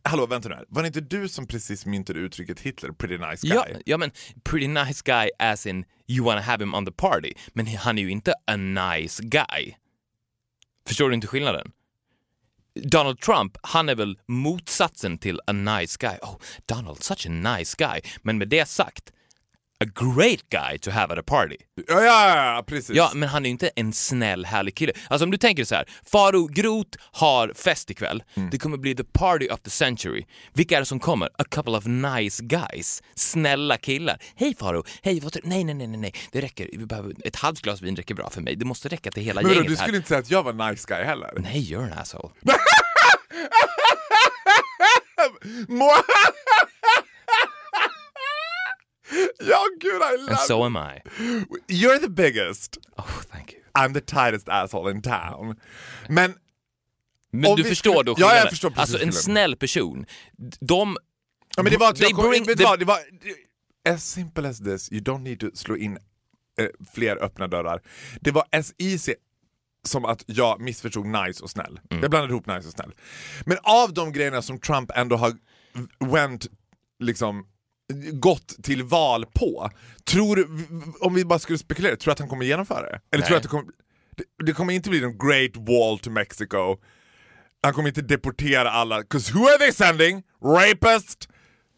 Hallå, 0.03 0.27
vänta 0.27 0.49
nu 0.49 0.55
här. 0.55 0.65
Var 0.69 0.83
det 0.83 0.87
inte 0.87 1.01
du 1.01 1.29
som 1.29 1.47
precis 1.47 1.87
myntade 1.87 2.19
uttrycket 2.19 2.61
Hitler, 2.61 2.91
pretty 2.91 3.19
nice 3.19 3.47
guy? 3.47 3.57
ja, 3.57 3.67
ja 3.87 3.97
men 3.97 4.11
pretty 4.45 4.69
nice 4.69 5.03
guy 5.05 5.31
as 5.39 5.67
in 5.67 5.85
you 6.09 6.25
wanna 6.25 6.41
have 6.41 6.65
him 6.65 6.75
on 6.75 6.87
the 6.87 6.93
party. 6.93 7.33
Men 7.53 7.67
han 7.67 7.99
är 7.99 8.03
ju 8.03 8.11
inte 8.11 8.35
a 8.47 8.57
nice 8.57 9.23
guy. 9.23 9.75
Förstår 10.87 11.09
du 11.09 11.15
inte 11.15 11.27
skillnaden? 11.27 11.73
Donald 12.75 13.21
Trump, 13.21 13.57
han 13.63 13.89
är 13.89 13.95
väl 13.95 14.19
motsatsen 14.27 15.19
till 15.19 15.41
a 15.47 15.53
nice 15.53 15.97
guy. 16.01 16.19
Oh, 16.23 16.37
Donald, 16.67 17.03
such 17.03 17.27
a 17.27 17.31
nice 17.31 17.77
guy. 17.79 18.01
Men 18.23 18.39
med 18.39 18.49
det 18.49 18.69
sagt, 18.69 19.13
a 19.81 20.15
great 20.15 20.43
guy 20.51 20.79
to 20.79 20.91
have 20.91 21.13
at 21.13 21.19
a 21.19 21.23
party. 21.23 21.57
Ja, 21.89 22.05
ja, 22.05 22.55
ja, 22.55 22.65
precis. 22.67 22.97
Ja, 22.97 23.11
men 23.15 23.29
han 23.29 23.45
är 23.45 23.49
ju 23.49 23.51
inte 23.51 23.71
en 23.77 23.93
snäll, 23.93 24.45
härlig 24.45 24.75
kille. 24.75 24.93
Alltså 25.09 25.25
om 25.25 25.31
du 25.31 25.37
tänker 25.37 25.65
så 25.65 25.75
här, 25.75 25.85
Faro 26.13 26.47
Groth 26.47 26.99
har 27.13 27.53
fest 27.55 27.91
ikväll. 27.91 28.23
Det 28.51 28.59
kommer 28.59 28.77
bli 28.77 28.95
the 28.95 29.05
party 29.05 29.49
of 29.49 29.61
the 29.61 29.71
century. 29.71 30.25
Vilka 30.53 30.77
är 30.77 30.81
det 30.81 30.87
som 30.87 31.01
kommer? 31.01 31.29
A 31.39 31.45
couple 31.51 31.77
of 31.77 31.85
nice 31.87 32.43
guys. 32.43 33.03
Snälla 33.15 33.77
killar. 33.77 34.19
Hej 34.35 34.55
Faro, 34.59 34.85
hej, 35.03 35.21
vad 35.21 35.37
Nej, 35.45 35.65
nej, 35.65 35.75
nej, 35.75 35.87
nej, 35.87 36.15
det 36.33 36.41
räcker. 36.41 36.69
Vi 36.73 36.87
behöver 36.87 37.15
ett 37.25 37.37
halvt 37.37 37.63
glas 37.63 37.83
vin 37.83 37.97
räcker 37.97 38.15
bra 38.15 38.31
för 38.31 38.41
mig. 38.41 38.57
Det 38.57 38.65
måste 38.65 38.89
räcka 38.89 39.11
till 39.11 39.23
hela 39.23 39.43
men 39.43 39.53
gänget 39.53 39.69
du 39.69 39.77
här. 39.77 39.83
skulle 39.83 39.97
inte 39.97 40.09
säga 40.09 40.21
att 40.21 40.31
jag 40.31 40.43
var 40.43 40.71
nice 40.71 40.85
guy 40.89 41.05
heller? 41.05 41.31
Nej, 41.37 41.73
you're 41.73 41.93
an 41.93 41.99
asshole. 41.99 42.31
Ja, 49.39 49.65
gud, 49.81 50.03
I 50.03 50.17
love 50.21 50.31
And 50.31 50.41
so 50.41 50.65
am 50.65 50.77
I. 50.77 51.01
You're 51.69 51.99
the 52.01 52.09
biggest. 52.09 52.79
Oh, 52.97 53.21
thank 53.31 53.53
you. 53.53 53.61
I'm 53.75 53.95
the 53.95 54.01
tightest 54.01 54.49
asshole 54.49 54.91
in 54.91 55.03
town. 55.03 55.57
Men 56.09 56.35
Men 57.33 57.57
du 57.57 57.65
förstår 57.65 58.05
då 58.05 58.15
Ja, 58.19 58.37
jag 58.37 58.51
förstår 58.51 58.71
precis 58.71 58.81
Alltså 58.95 59.07
en 59.07 59.13
snäll 59.13 59.57
person, 59.57 60.07
de... 60.61 60.97
Ja, 61.57 61.63
men 61.63 61.73
det 61.73 61.79
var, 61.79 61.95
jag 61.97 62.13
kom, 62.13 62.31
bring 62.31 62.45
vet 62.45 62.59
the- 62.59 62.65
vad, 62.65 62.79
det 62.79 62.85
var 62.85 62.99
as 63.89 64.05
simple 64.11 64.49
as 64.49 64.59
this, 64.59 64.93
you 64.93 65.01
don't 65.03 65.23
need 65.23 65.41
to 65.41 65.47
slå 65.55 65.77
in 65.77 65.99
eh, 66.61 66.67
fler 66.95 67.17
öppna 67.25 67.47
dörrar. 67.49 67.83
Det 68.21 68.31
var 68.31 68.45
as 68.53 68.75
easy 68.79 69.15
som 69.89 70.05
att 70.05 70.25
jag 70.27 70.61
missförstod 70.61 71.07
nice 71.07 71.43
och 71.43 71.51
snäll. 71.51 71.81
Mm. 71.91 72.03
Jag 72.03 72.11
blandade 72.11 72.33
ihop 72.33 72.47
nice 72.47 72.69
och 72.69 72.73
snäll. 72.75 72.93
Men 73.47 73.59
av 73.63 73.95
de 73.95 74.13
grejerna 74.13 74.43
som 74.43 74.59
Trump 74.61 74.91
ändå 74.95 75.17
har 75.17 75.33
went, 75.99 76.47
liksom 76.99 77.47
gått 78.13 78.63
till 78.63 78.83
val 78.83 79.27
på, 79.35 79.71
tror 80.05 80.37
du, 80.37 80.49
om 81.01 81.15
vi 81.15 81.25
bara 81.25 81.39
skulle 81.39 81.59
spekulera, 81.59 81.97
tror 81.97 82.11
du 82.11 82.13
att 82.13 82.19
han 82.19 82.29
kommer 82.29 82.45
genomföra 82.45 82.83
det? 82.91 83.01
Eller 83.13 83.27
tror 83.27 83.37
att 83.37 83.43
det 83.43 83.49
kommer... 83.49 83.67
det, 84.17 84.45
det 84.47 84.53
kommer 84.53 84.73
inte 84.75 84.91
bli 84.91 85.05
en 85.05 85.19
great 85.19 85.57
wall 85.57 85.99
to 85.99 86.11
Mexico. 86.11 86.77
Han 87.63 87.75
kommer 87.75 87.89
inte 87.89 88.03
deportera 88.03 88.71
alla, 88.71 89.03
'cause 89.03 89.33
who 89.35 89.45
are 89.45 89.59
they 89.59 89.73
sending? 89.73 90.23
Rapists? 90.45 91.29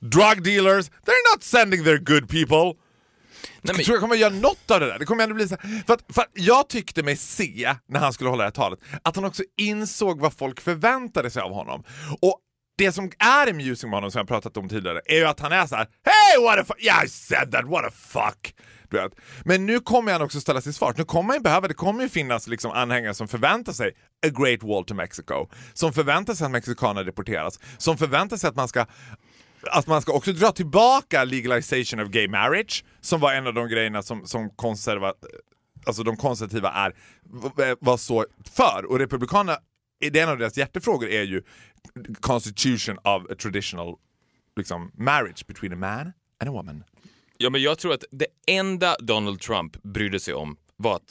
Drug 0.00 0.42
dealers? 0.44 0.86
They're 0.90 1.34
not 1.34 1.42
sending 1.42 1.84
their 1.84 1.98
good 1.98 2.28
people. 2.28 2.78
Nej, 3.62 3.74
men- 3.76 3.84
tror 3.84 3.94
jag 3.94 4.00
kommer 4.00 4.16
göra 4.16 4.34
något 4.34 4.70
av 4.70 4.80
det 4.80 4.86
där. 4.86 4.98
Det 4.98 5.04
kommer 5.04 5.22
ändå 5.24 5.34
bli 5.34 5.48
så 5.48 5.56
här, 5.60 5.82
för, 5.86 5.94
att, 5.94 6.04
för 6.14 6.22
att 6.22 6.28
jag 6.34 6.68
tyckte 6.68 7.02
mig 7.02 7.16
se, 7.16 7.74
när 7.88 8.00
han 8.00 8.12
skulle 8.12 8.30
hålla 8.30 8.42
det 8.42 8.46
här 8.46 8.50
talet, 8.50 8.78
att 9.02 9.16
han 9.16 9.24
också 9.24 9.42
insåg 9.56 10.20
vad 10.20 10.32
folk 10.34 10.60
förväntade 10.60 11.30
sig 11.30 11.42
av 11.42 11.52
honom. 11.52 11.84
Och 12.20 12.38
det 12.84 12.92
som 12.92 13.10
är 13.18 13.50
amusing 13.50 13.90
med 13.90 13.96
honom, 13.96 14.10
som 14.10 14.18
jag 14.18 14.28
pratat 14.28 14.56
om 14.56 14.68
tidigare, 14.68 15.00
är 15.04 15.16
ju 15.16 15.24
att 15.24 15.40
han 15.40 15.52
är 15.52 15.66
så 15.66 15.76
här: 15.76 15.86
Hey 16.04 16.44
what 16.44 16.58
a 16.58 16.64
fuck, 16.66 16.84
yeah 16.84 17.04
I 17.04 17.08
said 17.08 17.52
that, 17.52 17.64
what 17.64 17.84
a 17.84 17.90
fuck! 17.90 18.54
Du 18.90 18.96
vet. 18.96 19.12
Men 19.44 19.66
nu 19.66 19.80
kommer 19.80 20.12
han 20.12 20.22
också 20.22 20.40
ställa 20.40 20.60
sig 20.60 20.72
svart. 20.72 20.98
Nu 20.98 21.04
kommer 21.04 21.32
han 21.34 21.42
behöva, 21.42 21.68
det 21.68 21.74
kommer 21.74 22.02
ju 22.02 22.08
finnas 22.08 22.46
liksom 22.46 22.70
anhängare 22.72 23.14
som 23.14 23.28
förväntar 23.28 23.72
sig 23.72 23.92
a 24.26 24.28
great 24.28 24.62
wall 24.62 24.84
to 24.84 24.94
Mexico. 24.94 25.48
Som 25.72 25.92
förväntar 25.92 26.34
sig 26.34 26.44
att 26.44 26.50
mexikaner 26.50 27.04
deporteras. 27.04 27.60
Som 27.78 27.98
förväntar 27.98 28.36
sig 28.36 28.48
att 28.48 28.56
man 28.56 28.68
ska 28.68 28.86
att 29.70 29.86
man 29.86 30.02
ska 30.02 30.12
också 30.12 30.32
dra 30.32 30.52
tillbaka 30.52 31.24
legalization 31.24 32.00
of 32.00 32.08
gay 32.08 32.28
marriage, 32.28 32.84
som 33.00 33.20
var 33.20 33.32
en 33.32 33.46
av 33.46 33.54
de 33.54 33.68
grejerna 33.68 34.02
som, 34.02 34.26
som 34.26 34.50
konserva, 34.50 35.12
alltså 35.86 36.02
de 36.02 36.16
konservativa 36.16 36.72
är, 36.72 36.94
var 37.84 37.96
så 37.96 38.26
för. 38.56 38.84
Och 38.84 38.98
republikanerna, 38.98 39.58
det 40.10 40.18
är 40.18 40.22
en 40.22 40.28
av 40.28 40.38
deras 40.38 40.58
hjärtefrågor 40.58 41.08
är 41.08 41.22
ju 41.22 41.42
constitution 42.20 42.98
of 43.04 43.30
a 43.30 43.34
traditional 43.38 43.96
liksom, 44.56 44.90
marriage 44.94 45.46
between 45.46 45.72
a 45.72 45.76
man 45.76 46.12
and 46.40 46.48
a 46.48 46.52
woman. 46.52 46.84
Ja, 47.38 47.50
men 47.50 47.62
jag 47.62 47.78
tror 47.78 47.94
att 47.94 48.04
det 48.10 48.26
enda 48.46 48.96
Donald 48.98 49.40
Trump 49.40 49.82
brydde 49.82 50.20
sig 50.20 50.34
om 50.34 50.56
var 50.76 50.96
att 50.96 51.10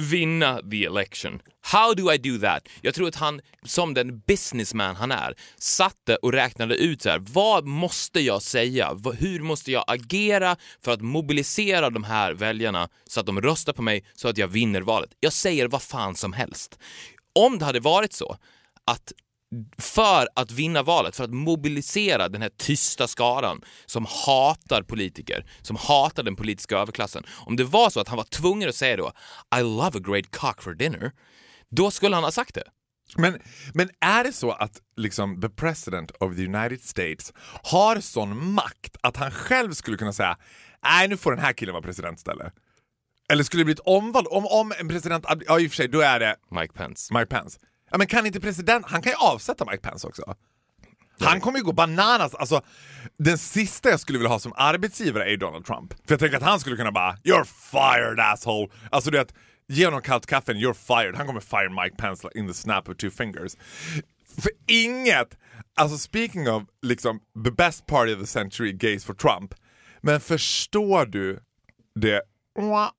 vinna 0.00 0.60
the 0.70 0.84
election. 0.84 1.40
How 1.60 1.94
do 1.94 2.12
I 2.12 2.18
do 2.18 2.38
that? 2.38 2.68
Jag 2.80 2.94
tror 2.94 3.08
att 3.08 3.14
han, 3.14 3.40
som 3.62 3.94
den 3.94 4.18
businessman 4.18 4.96
han 4.96 5.12
är, 5.12 5.34
satte 5.56 6.16
och 6.16 6.32
räknade 6.32 6.76
ut 6.76 7.02
så 7.02 7.10
här, 7.10 7.18
vad 7.18 7.66
måste 7.66 8.20
jag 8.20 8.42
säga? 8.42 8.96
Hur 9.18 9.40
måste 9.40 9.72
jag 9.72 9.84
agera 9.86 10.56
för 10.84 10.92
att 10.92 11.00
mobilisera 11.00 11.90
de 11.90 12.04
här 12.04 12.32
väljarna 12.32 12.88
så 13.06 13.20
att 13.20 13.26
de 13.26 13.40
röstar 13.40 13.72
på 13.72 13.82
mig 13.82 14.04
så 14.14 14.28
att 14.28 14.38
jag 14.38 14.48
vinner 14.48 14.80
valet? 14.80 15.10
Jag 15.20 15.32
säger 15.32 15.68
vad 15.68 15.82
fan 15.82 16.14
som 16.14 16.32
helst. 16.32 16.78
Om 17.36 17.58
det 17.58 17.64
hade 17.64 17.80
varit 17.80 18.12
så 18.12 18.36
att 18.84 19.12
för 19.78 20.28
att 20.34 20.50
vinna 20.50 20.82
valet, 20.82 21.16
för 21.16 21.24
att 21.24 21.34
mobilisera 21.34 22.28
den 22.28 22.42
här 22.42 22.50
tysta 22.56 23.08
skaran 23.08 23.62
som 23.86 24.06
hatar 24.26 24.82
politiker, 24.82 25.46
som 25.62 25.76
hatar 25.76 26.22
den 26.22 26.36
politiska 26.36 26.78
överklassen. 26.78 27.24
Om 27.46 27.56
det 27.56 27.64
var 27.64 27.90
så 27.90 28.00
att 28.00 28.08
han 28.08 28.16
var 28.16 28.24
tvungen 28.24 28.68
att 28.68 28.74
säga 28.74 28.96
då 28.96 29.12
I 29.58 29.62
love 29.62 29.98
a 29.98 30.02
great 30.04 30.36
cock 30.36 30.62
for 30.62 30.74
dinner, 30.74 31.12
då 31.70 31.90
skulle 31.90 32.16
han 32.16 32.24
ha 32.24 32.30
sagt 32.30 32.54
det. 32.54 32.64
Men, 33.16 33.38
men 33.74 33.90
är 34.00 34.24
det 34.24 34.32
så 34.32 34.50
att 34.50 34.80
liksom 34.96 35.40
the 35.40 35.48
president 35.48 36.10
of 36.10 36.36
the 36.36 36.46
United 36.46 36.82
States 36.82 37.32
har 37.62 38.00
sån 38.00 38.52
makt 38.52 38.96
att 39.00 39.16
han 39.16 39.30
själv 39.30 39.72
skulle 39.72 39.96
kunna 39.96 40.12
säga 40.12 40.36
nej 40.82 41.08
nu 41.08 41.16
får 41.16 41.30
den 41.30 41.40
här 41.40 41.52
killen 41.52 41.72
vara 41.72 41.82
president 41.82 42.18
istället? 42.18 42.52
Eller 43.32 43.44
skulle 43.44 43.60
det 43.60 43.64
bli 43.64 43.74
ett 43.74 43.80
omval? 43.84 44.26
Om, 44.26 44.46
om 44.46 44.72
en 44.80 44.88
president, 44.88 45.26
ja 45.46 45.60
i 45.60 45.66
och 45.66 45.70
för 45.70 45.76
sig 45.76 45.88
då 45.88 46.00
är 46.00 46.20
det 46.20 46.36
Mike 46.50 46.72
Pence. 46.72 47.14
Mike 47.14 47.26
Pence. 47.26 47.58
Ja, 47.90 47.98
men 47.98 48.06
kan 48.06 48.26
inte 48.26 48.40
president, 48.40 48.86
han 48.88 49.02
kan 49.02 49.12
ju 49.12 49.16
avsätta 49.16 49.64
Mike 49.64 49.82
Pence 49.82 50.06
också. 50.06 50.34
Han 51.20 51.40
kommer 51.40 51.58
ju 51.58 51.64
gå 51.64 51.72
bananas. 51.72 52.34
Alltså, 52.34 52.60
den 53.18 53.38
sista 53.38 53.90
jag 53.90 54.00
skulle 54.00 54.18
vilja 54.18 54.28
ha 54.28 54.38
som 54.38 54.52
arbetsgivare 54.56 55.24
är 55.24 55.28
ju 55.28 55.36
Donald 55.36 55.64
Trump. 55.66 55.94
För 55.94 56.12
jag 56.12 56.20
tänker 56.20 56.36
att 56.36 56.42
han 56.42 56.60
skulle 56.60 56.76
kunna 56.76 56.92
bara 56.92 57.16
“You're 57.24 57.44
fired 57.44 58.20
asshole”. 58.20 58.68
Alltså 58.90 59.10
du 59.10 59.18
vet, 59.18 59.34
ge 59.68 59.84
honom 59.84 60.02
kallt 60.02 60.26
kaffe 60.26 60.52
you're 60.52 60.74
fired. 60.74 61.16
Han 61.16 61.26
kommer 61.26 61.40
fire 61.40 61.84
Mike 61.84 61.96
Pence 61.96 62.28
in 62.34 62.48
the 62.48 62.54
snap 62.54 62.88
of 62.88 62.96
two 62.96 63.10
fingers. 63.10 63.56
För 64.42 64.52
inget, 64.66 65.38
alltså 65.76 65.98
speaking 65.98 66.50
of 66.50 66.62
liksom 66.82 67.20
the 67.44 67.50
best 67.50 67.86
party 67.86 68.14
of 68.14 68.20
the 68.20 68.26
century 68.26 68.72
gays 68.72 69.04
for 69.04 69.14
Trump. 69.14 69.54
Men 70.00 70.20
förstår 70.20 71.06
du 71.06 71.40
det 72.00 72.22
wah, 72.58 72.90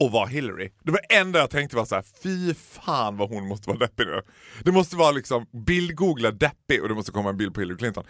och 0.00 0.12
var 0.12 0.26
Hillary. 0.26 0.70
Det 0.82 0.90
var 0.90 1.00
det 1.08 1.14
enda 1.14 1.38
jag 1.38 1.50
tänkte 1.50 1.76
var 1.76 1.84
så 1.84 1.94
här: 1.94 2.04
fy 2.22 2.54
fan 2.54 3.16
vad 3.16 3.28
hon 3.28 3.48
måste 3.48 3.68
vara 3.68 3.78
deppig 3.78 4.06
nu. 4.06 4.22
Det 4.64 4.72
måste 4.72 4.96
vara 4.96 5.10
liksom 5.10 5.46
bildgoogla 5.66 6.30
deppig 6.30 6.82
och 6.82 6.88
det 6.88 6.94
måste 6.94 7.12
komma 7.12 7.28
en 7.30 7.36
bild 7.36 7.54
på 7.54 7.60
Hillary 7.60 7.78
Clinton. 7.78 8.04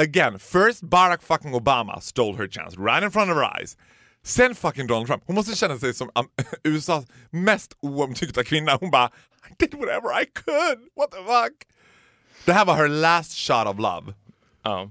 Again, 0.00 0.38
first 0.38 0.82
Barack 0.82 1.22
fucking 1.22 1.54
Obama 1.54 2.00
stole 2.00 2.36
her 2.36 2.48
chance 2.48 2.76
right 2.80 3.02
in 3.02 3.10
front 3.10 3.30
of 3.30 3.36
her 3.36 3.60
eyes. 3.60 3.76
Sen 4.22 4.54
fucking 4.54 4.86
Donald 4.86 5.06
Trump. 5.06 5.22
Hon 5.26 5.34
måste 5.34 5.56
känna 5.56 5.78
sig 5.78 5.94
som 5.94 6.10
um, 6.14 6.28
USAs 6.64 7.04
mest 7.30 7.76
oomtyckta 7.80 8.44
kvinna. 8.44 8.76
Hon 8.80 8.90
bara 8.90 9.10
I 9.50 9.54
did 9.58 9.74
whatever 9.74 10.22
I 10.22 10.26
could. 10.26 10.78
What 10.96 11.10
the 11.10 11.16
fuck? 11.16 11.52
Det 12.44 12.52
här 12.52 12.64
var 12.64 12.74
her 12.74 12.88
last 12.88 13.32
shot 13.32 13.66
of 13.66 13.78
love. 13.78 14.14
Ja. 14.62 14.90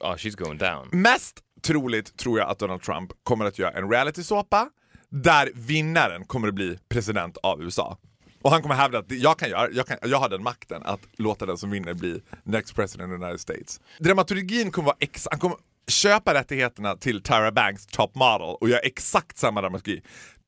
Ja, 0.00 0.16
she's 0.16 0.36
going 0.36 0.58
down. 0.58 0.88
Mest 0.92 1.40
troligt 1.62 2.16
tror 2.16 2.38
jag 2.38 2.48
att 2.48 2.58
Donald 2.58 2.82
Trump 2.82 3.12
kommer 3.22 3.44
att 3.44 3.58
göra 3.58 3.70
en 3.70 3.90
reality-såpa 3.90 4.70
där 5.08 5.50
vinnaren 5.54 6.24
kommer 6.24 6.48
att 6.48 6.54
bli 6.54 6.78
president 6.88 7.36
av 7.36 7.62
USA. 7.62 7.98
Och 8.42 8.50
han 8.50 8.62
kommer 8.62 8.74
hävda 8.74 8.98
att 8.98 9.12
jag, 9.12 9.38
kan 9.38 9.50
göra, 9.50 9.70
jag, 9.70 9.86
kan, 9.86 9.96
jag 10.02 10.18
har 10.18 10.28
den 10.28 10.42
makten 10.42 10.82
att 10.84 11.00
låta 11.16 11.46
den 11.46 11.58
som 11.58 11.70
vinner 11.70 11.94
bli 11.94 12.22
next 12.44 12.74
president 12.74 13.12
of 13.12 13.18
the 13.18 13.24
United 13.24 13.40
States. 13.40 13.80
Dramaturgin 13.98 14.70
kommer 14.70 14.86
vara 14.86 14.96
ex, 15.00 15.28
han 15.30 15.40
kommer 15.40 15.56
köpa 15.88 16.34
rättigheterna 16.34 16.96
till 16.96 17.22
Tyra 17.22 17.52
Banks 17.52 17.86
top 17.86 18.14
model 18.14 18.56
och 18.60 18.68
göra 18.68 18.80
exakt 18.80 19.38
samma 19.38 19.60
dramaturgi. 19.60 20.02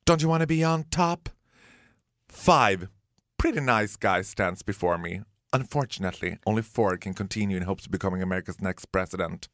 Don't 0.09 0.21
you 0.21 0.31
wanna 0.31 0.45
be 0.45 0.65
on 0.65 0.83
top? 0.83 1.29
Five 2.33 2.87
pretty 3.41 3.61
nice 3.61 3.97
guys 3.99 4.29
stands 4.29 4.65
before 4.65 4.97
me. 4.97 5.21
Unfortunately, 5.55 6.37
only 6.45 6.63
four 6.63 6.97
can 6.97 7.13
continue 7.13 7.57
in 7.57 7.63
hopes 7.63 7.85
of 7.85 7.91
becoming 7.91 8.23
America's 8.23 8.61
next 8.61 8.91
president. 8.91 9.49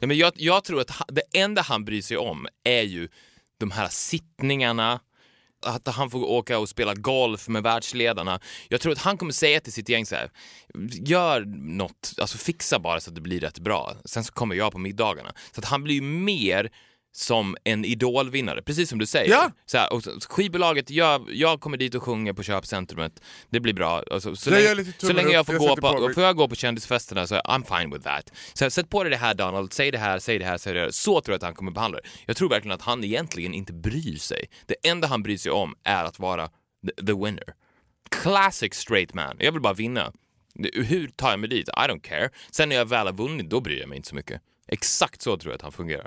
Ja, 0.00 0.06
men 0.06 0.16
jag, 0.16 0.32
jag 0.36 0.64
tror 0.64 0.80
att 0.80 0.90
han, 0.90 1.06
det 1.10 1.22
enda 1.38 1.62
han 1.62 1.84
bryr 1.84 2.02
sig 2.02 2.16
om 2.16 2.46
är 2.64 2.82
ju 2.82 3.08
de 3.58 3.70
här 3.70 3.88
sittningarna, 3.88 5.00
att 5.66 5.88
han 5.88 6.10
får 6.10 6.24
åka 6.24 6.58
och 6.58 6.68
spela 6.68 6.94
golf 6.94 7.48
med 7.48 7.62
världsledarna. 7.62 8.40
Jag 8.68 8.80
tror 8.80 8.92
att 8.92 8.98
han 8.98 9.18
kommer 9.18 9.32
säga 9.32 9.60
till 9.60 9.72
sitt 9.72 9.88
gäng 9.88 10.06
så 10.06 10.14
här, 10.14 10.30
gör 10.90 11.44
något, 11.78 12.14
alltså 12.18 12.38
fixa 12.38 12.78
bara 12.78 13.00
så 13.00 13.10
att 13.10 13.14
det 13.14 13.20
blir 13.20 13.40
rätt 13.40 13.58
bra. 13.58 13.96
Sen 14.04 14.24
så 14.24 14.32
kommer 14.32 14.54
jag 14.54 14.72
på 14.72 14.78
middagarna. 14.78 15.32
Så 15.52 15.60
att 15.60 15.64
han 15.64 15.84
blir 15.84 15.94
ju 15.94 16.02
mer 16.02 16.70
som 17.14 17.56
en 17.64 17.84
idolvinnare, 17.84 18.62
precis 18.62 18.88
som 18.88 18.98
du 18.98 19.06
säger. 19.06 19.30
Ja. 19.30 19.50
Så 19.66 19.78
här, 19.78 19.92
och 19.92 20.02
skivbolaget, 20.28 20.90
jag, 20.90 21.28
jag 21.32 21.60
kommer 21.60 21.76
dit 21.76 21.94
och 21.94 22.02
sjunger 22.02 22.32
på 22.32 22.42
köpcentrumet, 22.42 23.22
det 23.50 23.60
blir 23.60 23.72
bra. 23.74 24.02
Alltså, 24.10 24.36
så, 24.36 24.50
Jag 24.50 24.76
länge, 24.76 24.92
så 24.98 25.12
länge 25.12 25.30
jag 25.32 25.46
får 25.46 25.54
jag 25.54 25.62
gå 25.62 25.76
på, 25.76 25.80
på- 26.08 26.12
får 26.14 26.22
jag 26.22 26.36
gå 26.36 26.48
på 26.48 26.54
kändisfesterna 26.54 27.26
så 27.26 27.34
I'm 27.34 27.78
fine 27.78 27.90
with 27.94 28.04
that. 28.04 28.32
Så 28.54 28.70
sätt 28.70 28.88
på 28.90 29.02
dig 29.04 29.10
det 29.10 29.16
här 29.16 29.34
Donald, 29.34 29.72
säg 29.72 29.90
det 29.90 29.98
här, 29.98 30.18
säg 30.18 30.38
det 30.38 30.44
här, 30.44 30.58
säg 30.58 30.74
det 30.74 30.80
här. 30.80 30.90
Så 30.90 31.20
tror 31.20 31.32
jag 31.32 31.36
att 31.36 31.42
han 31.42 31.54
kommer 31.54 31.70
behandla 31.72 31.98
det. 32.00 32.08
Jag 32.26 32.36
tror 32.36 32.48
verkligen 32.48 32.74
att 32.74 32.82
han 32.82 33.04
egentligen 33.04 33.54
inte 33.54 33.72
bryr 33.72 34.16
sig. 34.16 34.44
Det 34.66 34.88
enda 34.88 35.08
han 35.08 35.22
bryr 35.22 35.36
sig 35.38 35.52
om 35.52 35.74
är 35.84 36.04
att 36.04 36.18
vara 36.18 36.46
the, 36.86 37.06
the 37.06 37.12
winner. 37.12 37.54
Classic 38.10 38.74
straight 38.74 39.14
man. 39.14 39.36
Jag 39.38 39.52
vill 39.52 39.60
bara 39.60 39.74
vinna. 39.74 40.12
Hur 40.74 41.08
tar 41.08 41.30
jag 41.30 41.40
mig 41.40 41.48
dit? 41.48 41.68
I 41.68 41.72
don't 41.72 42.00
care. 42.00 42.30
Sen 42.50 42.68
när 42.68 42.76
jag 42.76 42.84
väl 42.88 43.06
har 43.06 43.14
vunnit, 43.14 43.50
då 43.50 43.60
bryr 43.60 43.80
jag 43.80 43.88
mig 43.88 43.96
inte 43.96 44.08
så 44.08 44.14
mycket. 44.14 44.40
Exakt 44.68 45.22
så 45.22 45.36
tror 45.36 45.52
jag 45.52 45.56
att 45.56 45.62
han 45.62 45.72
fungerar. 45.72 46.06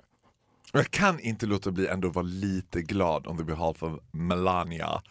Och 0.76 0.80
Jag 0.80 0.92
kan 0.92 1.20
inte 1.20 1.46
låta 1.46 1.72
bli 1.72 1.88
ändå 1.88 2.10
vara 2.10 2.26
lite 2.26 2.82
glad 2.82 3.28
on 3.28 3.38
the 3.38 3.44
behalf 3.44 3.84
of 3.84 3.92
Melania. 4.12 5.02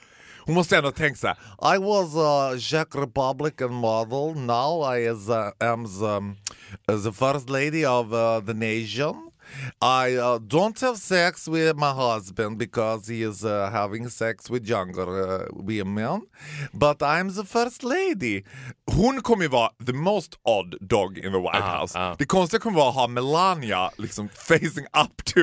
Hon 0.40 0.54
måste 0.54 0.76
ändå 0.76 0.90
tänka 0.90 1.16
så 1.16 1.26
här. 1.26 1.76
I 1.76 1.78
was 1.78 2.16
a 2.16 2.58
Czech 2.58 2.86
Republican 2.94 3.74
model, 3.74 4.34
now 4.34 4.96
I 4.96 5.10
is, 5.10 5.28
uh, 5.28 5.70
am 5.70 5.84
the, 5.84 7.02
the 7.02 7.12
first 7.12 7.50
lady 7.50 7.86
of 7.86 8.12
uh, 8.12 8.40
the 8.46 8.54
nation. 8.54 9.30
I 9.80 10.16
uh, 10.16 10.38
don't 10.38 10.80
have 10.80 10.96
sex 10.98 11.48
with 11.48 11.76
my 11.76 11.90
husband 11.92 12.58
because 12.58 13.12
he 13.12 13.22
is 13.30 13.44
uh, 13.44 13.70
having 13.72 14.10
sex 14.10 14.50
with 14.50 14.68
younger 14.70 15.08
uh, 15.08 15.48
women. 15.52 16.20
But 16.72 17.02
I'm 17.02 17.30
the 17.36 17.44
first 17.44 17.82
lady. 17.82 18.44
Hon 18.92 19.20
kommer 19.22 19.42
ju 19.42 19.48
vara 19.48 19.70
the 19.86 19.92
most 19.92 20.38
odd 20.44 20.74
dog 20.88 21.18
in 21.18 21.32
the 21.32 21.38
White 21.38 21.62
Ah, 21.62 21.78
House. 21.80 21.98
ah. 21.98 22.14
Det 22.18 22.24
konstiga 22.26 22.60
kommer 22.60 22.76
vara 22.78 22.88
att 22.88 22.94
ha 22.94 23.06
Melania 23.08 23.90
liksom 23.98 24.28
facing 24.28 24.84
up 24.84 25.24
to, 25.24 25.40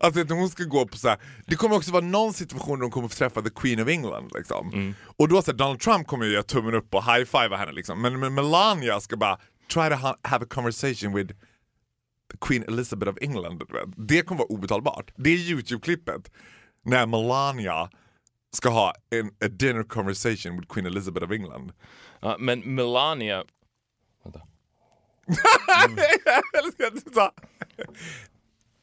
alltså 0.00 0.20
att 0.20 0.30
hon 0.30 0.48
ska 0.48 0.64
gå 0.64 0.86
på 0.86 0.96
så 0.96 1.08
här. 1.08 1.18
det 1.46 1.56
kommer 1.56 1.76
också 1.76 1.92
vara 1.92 2.04
någon 2.04 2.32
situation 2.32 2.78
där 2.78 2.82
hon 2.82 2.90
kommer 2.90 3.08
få 3.08 3.14
träffa 3.14 3.42
the 3.42 3.50
Queen 3.50 3.80
of 3.80 3.88
England 3.88 4.30
liksom. 4.34 4.94
Och 5.18 5.28
då 5.28 5.42
så 5.42 5.50
här, 5.50 5.58
Donald 5.58 5.80
Trump 5.80 6.06
kommer 6.06 6.26
ju 6.26 6.32
göra 6.32 6.42
tummen 6.42 6.74
upp 6.74 6.94
och 6.94 7.04
high-fiva 7.04 7.56
henne 7.56 7.72
liksom. 7.72 8.02
Men, 8.02 8.20
men 8.20 8.34
Melania 8.34 9.00
ska 9.00 9.16
bara 9.16 9.38
try 9.72 9.88
to 9.88 9.94
ha, 9.94 10.16
have 10.22 10.44
a 10.44 10.48
conversation 10.50 11.12
with 11.14 11.32
Queen 12.40 12.62
Elizabeth 12.68 13.12
of 13.12 13.18
England. 13.20 13.62
Det 13.96 14.22
kommer 14.22 14.38
vara 14.38 14.48
obetalbart. 14.48 15.10
Det 15.16 15.30
är 15.30 15.36
Youtube-klippet 15.36 16.30
när 16.82 17.06
Melania 17.06 17.90
ska 18.52 18.68
ha 18.68 18.94
en 19.10 19.26
a 19.28 19.48
dinner 19.48 19.82
conversation 19.82 20.56
with 20.60 20.72
Queen 20.72 20.86
Elizabeth 20.86 21.26
of 21.26 21.32
England. 21.32 21.72
Ja, 22.20 22.36
men 22.38 22.60
Melania... 22.74 23.44
Vänta. 24.24 24.40
Sa... 27.14 27.32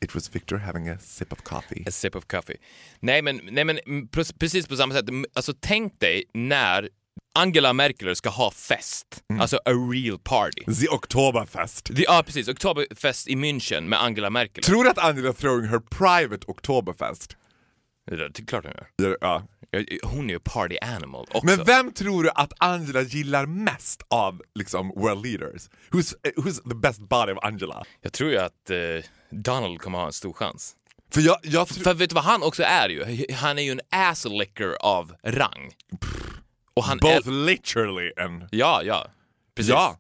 It 0.04 0.16
was 0.16 0.36
Victor 0.36 0.58
having 0.58 0.90
a 0.90 0.98
sip 1.00 1.32
of 1.34 1.44
coffee. 1.44 1.84
A 1.88 1.92
sip 1.92 2.16
of 2.16 2.26
coffee. 2.28 2.58
Nej 3.00 3.22
men, 3.22 3.42
nej, 3.52 3.64
men 3.66 3.80
mm, 3.86 4.08
pre- 4.08 4.38
precis 4.40 4.68
på 4.68 4.76
samma 4.76 4.94
sätt. 4.94 5.10
Mm, 5.10 5.26
Alltså 5.34 5.54
tänk 5.60 6.00
dig 6.00 6.24
när 6.34 6.90
Angela 7.36 7.74
Merkel 7.74 8.16
ska 8.16 8.30
ha 8.30 8.52
fest, 8.52 9.24
alltså 9.40 9.58
a 9.58 9.72
real 9.94 10.20
party. 10.20 10.64
The 10.82 10.88
Oktoberfest. 10.90 11.90
Det- 11.92 12.02
Ja 12.04 12.24
precis, 12.26 12.48
Oktoberfest 12.48 13.28
i 13.28 13.36
München 13.36 13.82
med 13.82 14.02
Angela 14.04 14.30
Merkel. 14.30 14.64
Tror 14.64 14.84
du 14.84 14.90
att 14.90 14.98
Angela 14.98 15.34
throwing 15.34 15.68
her 15.70 15.80
private 15.80 16.46
Oktoberfest? 16.48 17.38
Det 18.10 18.16
är 18.40 18.46
klart 18.46 18.66
hon 18.66 18.74
gör. 19.08 19.18
Ja, 19.22 19.44
Hon 20.04 20.30
är 20.30 20.34
ju 20.34 20.40
party 20.40 20.78
animal 20.82 21.26
också. 21.32 21.46
Men 21.46 21.66
vem 21.66 21.94
tror 21.94 22.24
du 22.24 22.30
att 22.36 22.54
Angela 22.58 23.02
gillar 23.02 23.46
mest 23.46 24.02
av 24.10 24.42
liksom 24.56 24.90
world 24.96 25.26
leaders? 25.26 25.70
Who's, 25.92 26.14
who's 26.38 26.70
the 26.70 26.76
best 26.76 27.00
body 27.10 27.32
of 27.32 27.38
Angela? 27.42 27.84
Jag 28.02 28.14
tror 28.14 28.32
ju 28.32 28.38
att 28.38 28.70
eh, 28.70 28.78
Donald 29.30 29.82
kommer 29.82 29.98
ha 30.00 30.06
en 30.06 30.14
stor 30.14 30.34
chans. 30.34 30.76
För 31.14 31.22
jag, 31.22 31.38
jag. 31.44 31.68
För 31.70 31.94
vet 31.94 32.10
du 32.10 32.14
vad 32.14 32.24
han 32.24 32.44
också 32.44 32.64
är 32.64 32.90
ju? 32.90 33.26
Han 33.34 33.60
är 33.60 33.64
ju 33.64 33.72
en 33.72 33.82
asslicker 33.92 34.76
av 34.80 35.14
rang. 35.24 35.72
Och 36.74 36.84
han 36.84 36.98
Both 36.98 37.30
literally 37.30 38.12
and... 38.18 38.48
Ja, 38.52 38.82
ja. 38.84 39.08
Precis. 39.56 39.72
Ja. 39.72 39.98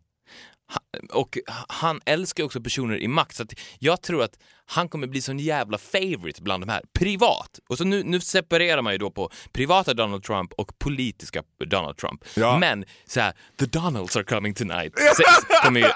Och 1.13 1.37
han 1.69 2.01
älskar 2.05 2.43
också 2.43 2.61
personer 2.61 2.97
i 2.97 3.07
makt, 3.07 3.35
så 3.35 3.45
jag 3.79 4.01
tror 4.01 4.23
att 4.23 4.39
han 4.65 4.89
kommer 4.89 5.07
bli 5.07 5.21
sån 5.21 5.39
jävla 5.39 5.77
favorite 5.77 6.41
bland 6.41 6.63
de 6.63 6.69
här, 6.69 6.81
privat. 6.99 7.59
Och 7.69 7.77
så 7.77 7.83
nu, 7.83 8.03
nu 8.03 8.21
separerar 8.21 8.81
man 8.81 8.93
ju 8.93 8.97
då 8.97 9.11
på 9.11 9.29
privata 9.53 9.93
Donald 9.93 10.23
Trump 10.23 10.53
och 10.53 10.79
politiska 10.79 11.43
Donald 11.67 11.97
Trump. 11.97 12.25
Ja. 12.35 12.57
Men 12.57 12.85
så 13.07 13.19
här, 13.19 13.33
the 13.59 13.65
Donalds 13.65 14.15
are 14.15 14.23
coming 14.23 14.53
tonight. 14.53 14.93
Så, 15.15 15.23
kommer 15.63 15.79
ju, 15.79 15.87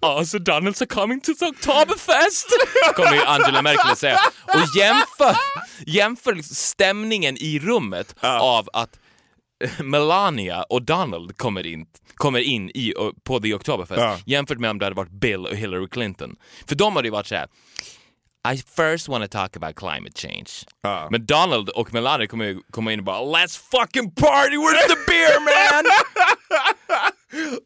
Ja, 0.00 0.24
så 0.24 0.38
Donalds 0.38 0.82
are 0.82 0.86
coming 0.86 1.20
to 1.20 1.34
the 1.34 1.46
Oktoberfest! 1.46 2.46
Kommer 2.94 3.14
ju 3.14 3.22
Angela 3.22 3.62
Merkel 3.62 3.90
att 3.90 3.98
säga. 3.98 4.18
Och 4.42 4.76
jämför, 4.76 5.36
jämför 5.86 6.34
liksom 6.34 6.54
stämningen 6.54 7.36
i 7.36 7.58
rummet 7.58 8.14
av 8.22 8.68
att 8.72 8.98
Melania 9.82 10.62
och 10.62 10.82
Donald 10.82 11.36
kommer 11.36 11.66
in, 11.66 11.86
kommer 12.14 12.38
in 12.40 12.70
i, 12.70 12.94
på 13.24 13.40
The 13.40 13.54
Oktoberfest 13.54 14.00
Ja. 14.00 14.18
jämfört 14.26 14.58
med 14.58 14.70
om 14.70 14.78
det 14.78 14.84
hade 14.86 14.96
varit 14.96 15.10
Bill 15.20 15.46
och 15.46 15.56
Hillary 15.56 15.88
Clinton. 15.88 16.36
För 16.66 16.74
de 16.74 16.96
hade 16.96 17.08
ju 17.08 17.12
varit 17.12 17.26
såhär 17.26 17.48
I 18.54 18.56
first 18.56 19.08
want 19.08 19.24
to 19.24 19.38
talk 19.38 19.56
about 19.56 19.76
climate 19.76 20.12
change. 20.20 20.50
Ja. 20.82 21.08
Men 21.10 21.26
Donald 21.26 21.68
och 21.68 21.92
Melania 21.94 22.26
kommer 22.26 22.44
ju 22.44 22.60
komma 22.70 22.92
in 22.92 22.98
och 22.98 23.04
bara 23.04 23.20
Let's 23.20 23.60
fucking 23.70 24.14
party 24.14 24.56
with 24.56 24.86
the 24.88 24.96
beer 25.06 25.40
man! 25.44 25.84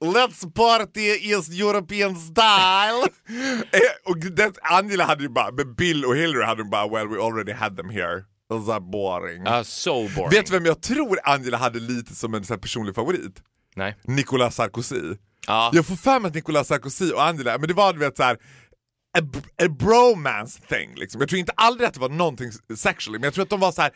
Let's 0.14 0.54
party 0.54 1.00
is 1.34 1.60
European 1.60 2.16
style! 2.16 3.08
Eh, 3.72 4.10
och 4.10 4.18
det, 4.18 4.52
Angela 4.62 5.04
hade 5.04 5.22
ju 5.22 5.28
bara, 5.28 5.52
med 5.52 5.74
Bill 5.74 6.04
och 6.04 6.16
Hillary 6.16 6.44
hade 6.44 6.62
hon 6.62 6.70
bara 6.70 6.88
well 6.88 7.08
we 7.08 7.22
already 7.22 7.52
had 7.52 7.76
them 7.76 7.90
here. 7.90 8.24
Are 8.50 8.80
boring. 8.80 9.42
Ja, 9.44 9.64
so 9.64 10.08
boring. 10.08 10.30
Vet 10.30 10.46
du 10.46 10.52
vem 10.52 10.66
jag 10.66 10.82
tror 10.82 11.18
Angela 11.24 11.56
hade 11.56 11.80
lite 11.80 12.14
som 12.14 12.34
en 12.34 12.44
så 12.44 12.54
här 12.54 12.60
personlig 12.60 12.94
favorit? 12.94 13.42
Nej. 13.76 13.96
Nicolas 14.04 14.54
Sarkozy. 14.54 15.16
Ja. 15.46 15.70
Jag 15.72 15.86
får 15.86 15.96
för 15.96 16.20
mig 16.20 16.28
att 16.28 16.34
Nicolas 16.34 16.68
Sarkozy 16.68 17.12
och 17.12 17.24
Angela, 17.24 17.58
men 17.58 17.68
det 17.68 17.74
var 17.74 17.92
du 17.92 17.98
vet 17.98 18.16
såhär 18.16 18.38
a, 19.18 19.22
a 19.62 19.68
bromance 19.68 20.60
thing 20.68 20.94
liksom. 20.94 21.20
Jag 21.20 21.28
tror 21.28 21.38
inte 21.38 21.52
aldrig 21.56 21.88
att 21.88 21.94
det 21.94 22.00
var 22.00 22.08
någonting 22.08 22.50
sexually, 22.76 23.18
men 23.18 23.24
jag 23.24 23.34
tror 23.34 23.42
att 23.42 23.50
de 23.50 23.60
var 23.60 23.72
så 23.72 23.82
här 23.82 23.92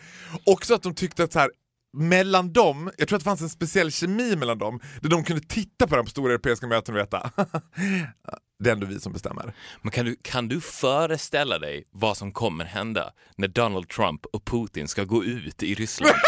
också 0.46 0.74
att 0.74 0.82
de 0.82 0.94
tyckte 0.94 1.24
att 1.24 1.32
så 1.32 1.38
här 1.38 1.50
mellan 1.96 2.52
dem, 2.52 2.90
jag 2.98 3.08
tror 3.08 3.16
att 3.16 3.20
det 3.20 3.30
fanns 3.30 3.40
en 3.40 3.48
speciell 3.48 3.92
kemi 3.92 4.36
mellan 4.36 4.58
dem, 4.58 4.80
där 5.00 5.08
de 5.08 5.24
kunde 5.24 5.42
titta 5.42 5.86
på 5.86 5.96
de 5.96 6.06
stora 6.06 6.32
europeiska 6.32 6.66
mötena 6.66 6.98
och 6.98 7.04
veta 7.04 7.30
det 8.60 8.70
är 8.70 8.72
ändå 8.72 8.86
vi 8.86 9.00
som 9.00 9.12
bestämmer. 9.12 9.54
Men 9.82 9.90
kan 9.90 10.06
du, 10.06 10.16
kan 10.22 10.48
du 10.48 10.60
föreställa 10.60 11.58
dig 11.58 11.84
vad 11.90 12.16
som 12.16 12.32
kommer 12.32 12.64
hända 12.64 13.12
när 13.36 13.48
Donald 13.48 13.88
Trump 13.88 14.26
och 14.26 14.44
Putin 14.44 14.88
ska 14.88 15.04
gå 15.04 15.24
ut 15.24 15.62
i 15.62 15.74
Ryssland? 15.74 16.14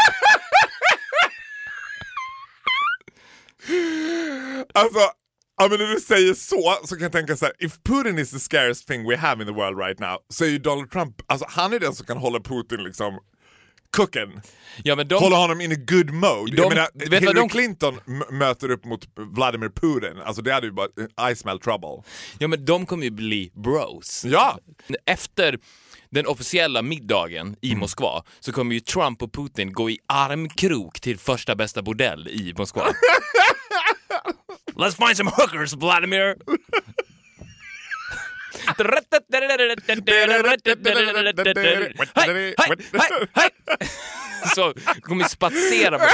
Alltså, 4.74 4.98
ja, 5.58 5.68
men 5.68 5.78
när 5.78 5.94
du 5.94 6.00
säger 6.00 6.34
så 6.34 6.78
så 6.84 6.94
kan 6.94 7.02
jag 7.02 7.12
tänka 7.12 7.36
så 7.36 7.44
här: 7.44 7.54
if 7.58 7.72
Putin 7.82 8.18
is 8.18 8.30
the 8.30 8.38
scariest 8.38 8.88
thing 8.88 9.08
we 9.08 9.16
have 9.16 9.42
in 9.42 9.48
the 9.48 9.54
world 9.54 9.78
right 9.78 9.98
now, 9.98 10.18
så 10.28 10.44
är 10.44 10.48
ju 10.48 10.58
Donald 10.58 10.90
Trump, 10.90 11.22
alltså 11.26 11.46
han 11.48 11.72
är 11.72 11.78
den 11.78 11.94
som 11.94 12.06
kan 12.06 12.16
hålla 12.16 12.40
Putin 12.40 12.84
liksom 12.84 13.18
cooking. 13.96 14.40
Ja, 14.85 14.96
men 14.96 15.09
de, 15.09 15.14
Hålla 15.14 15.37
honom 15.37 15.61
in 15.61 15.72
a 15.72 15.76
good 15.88 16.11
mode. 16.11 16.50
De- 16.57 16.62
jag 16.62 16.68
menar, 16.68 16.88
vet 16.94 17.20
Hillary 17.20 17.35
de- 17.35 17.48
Clinton 17.48 18.00
möter 18.31 18.70
upp 18.70 18.85
mot 18.85 19.09
Vladimir 19.16 19.68
Putin, 19.68 20.20
alltså 20.24 20.42
det 20.42 20.52
hade 20.52 20.66
ju 20.66 20.72
bara, 20.72 21.31
I 21.31 21.37
smell 21.37 21.59
trouble. 21.61 22.02
ja, 22.38 22.48
men 22.48 22.64
de 22.64 22.87
kommer 22.87 23.05
ju 23.05 23.11
bli 23.11 23.50
bros. 23.55 24.24
Ja! 24.24 24.59
Efter 25.07 25.59
den 26.11 26.26
officiella 26.26 26.83
middagen 26.83 27.46
Mm. 27.46 27.57
i 27.61 27.74
Moskva 27.74 28.22
så 28.40 28.52
kommer 28.52 28.74
ju 28.74 28.81
Trump 28.81 29.22
och 29.22 29.33
Putin 29.33 29.72
gå 29.72 29.90
i 29.90 29.98
armkrok 30.09 31.00
till 31.00 31.18
första 31.18 31.55
bästa 31.55 31.83
bordell 31.83 32.28
i 32.28 32.55
Moskva. 32.59 32.87
Let's 34.76 35.07
find 35.07 35.16
some 35.16 35.31
hookers, 35.31 35.72
Vladimir! 35.74 36.37
Hej, 42.14 42.35
hej, 42.35 42.55
hej, 42.92 43.29
hej! 43.33 43.51
Så 44.55 44.75
kommer 45.01 45.25
spatsera 45.25 45.98
bort. 45.98 46.09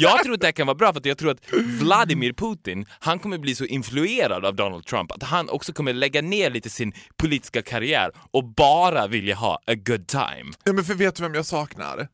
Jag 0.00 0.22
tror 0.22 0.34
att 0.34 0.40
det 0.40 0.46
här 0.46 0.52
kan 0.52 0.66
vara 0.66 0.74
bra 0.74 0.92
för 0.92 1.00
att 1.00 1.06
jag 1.06 1.18
tror 1.18 1.30
att 1.30 1.52
Vladimir 1.80 2.32
Putin, 2.32 2.86
han 3.00 3.18
kommer 3.18 3.38
bli 3.38 3.54
så 3.54 3.64
influerad 3.64 4.44
av 4.44 4.54
Donald 4.56 4.86
Trump 4.86 5.12
att 5.12 5.22
han 5.22 5.48
också 5.48 5.72
kommer 5.72 5.92
lägga 5.92 6.22
ner 6.22 6.50
lite 6.50 6.70
sin 6.70 6.92
politiska 7.16 7.62
karriär 7.62 8.10
och 8.30 8.44
bara 8.44 9.06
vilja 9.06 9.34
ha 9.34 9.54
a 9.66 9.74
good 9.74 10.08
time. 10.08 10.52
Ja 10.64 10.72
men 10.72 10.84
för 10.84 10.94
vet 10.94 11.16
du 11.16 11.22
vem 11.22 11.34
jag 11.34 11.46
saknar? 11.46 12.08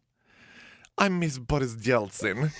I 1.06 1.10
miss 1.10 1.38
Boris 1.38 1.86
Jeltsin. 1.86 2.50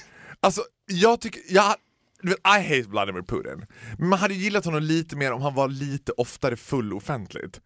Alltså 0.40 0.62
jag 0.86 1.20
tycker, 1.20 1.40
jag, 1.48 1.74
du 2.22 2.28
vet, 2.28 2.38
I 2.38 2.76
hate 2.76 2.88
Vladimir 2.88 3.22
Putin. 3.22 3.66
Men 3.98 4.08
man 4.08 4.18
hade 4.18 4.34
gillat 4.34 4.64
honom 4.64 4.82
lite 4.82 5.16
mer 5.16 5.32
om 5.32 5.42
han 5.42 5.54
var 5.54 5.68
lite 5.68 6.12
oftare 6.12 6.56
full 6.56 6.92
offentligt. 6.92 7.60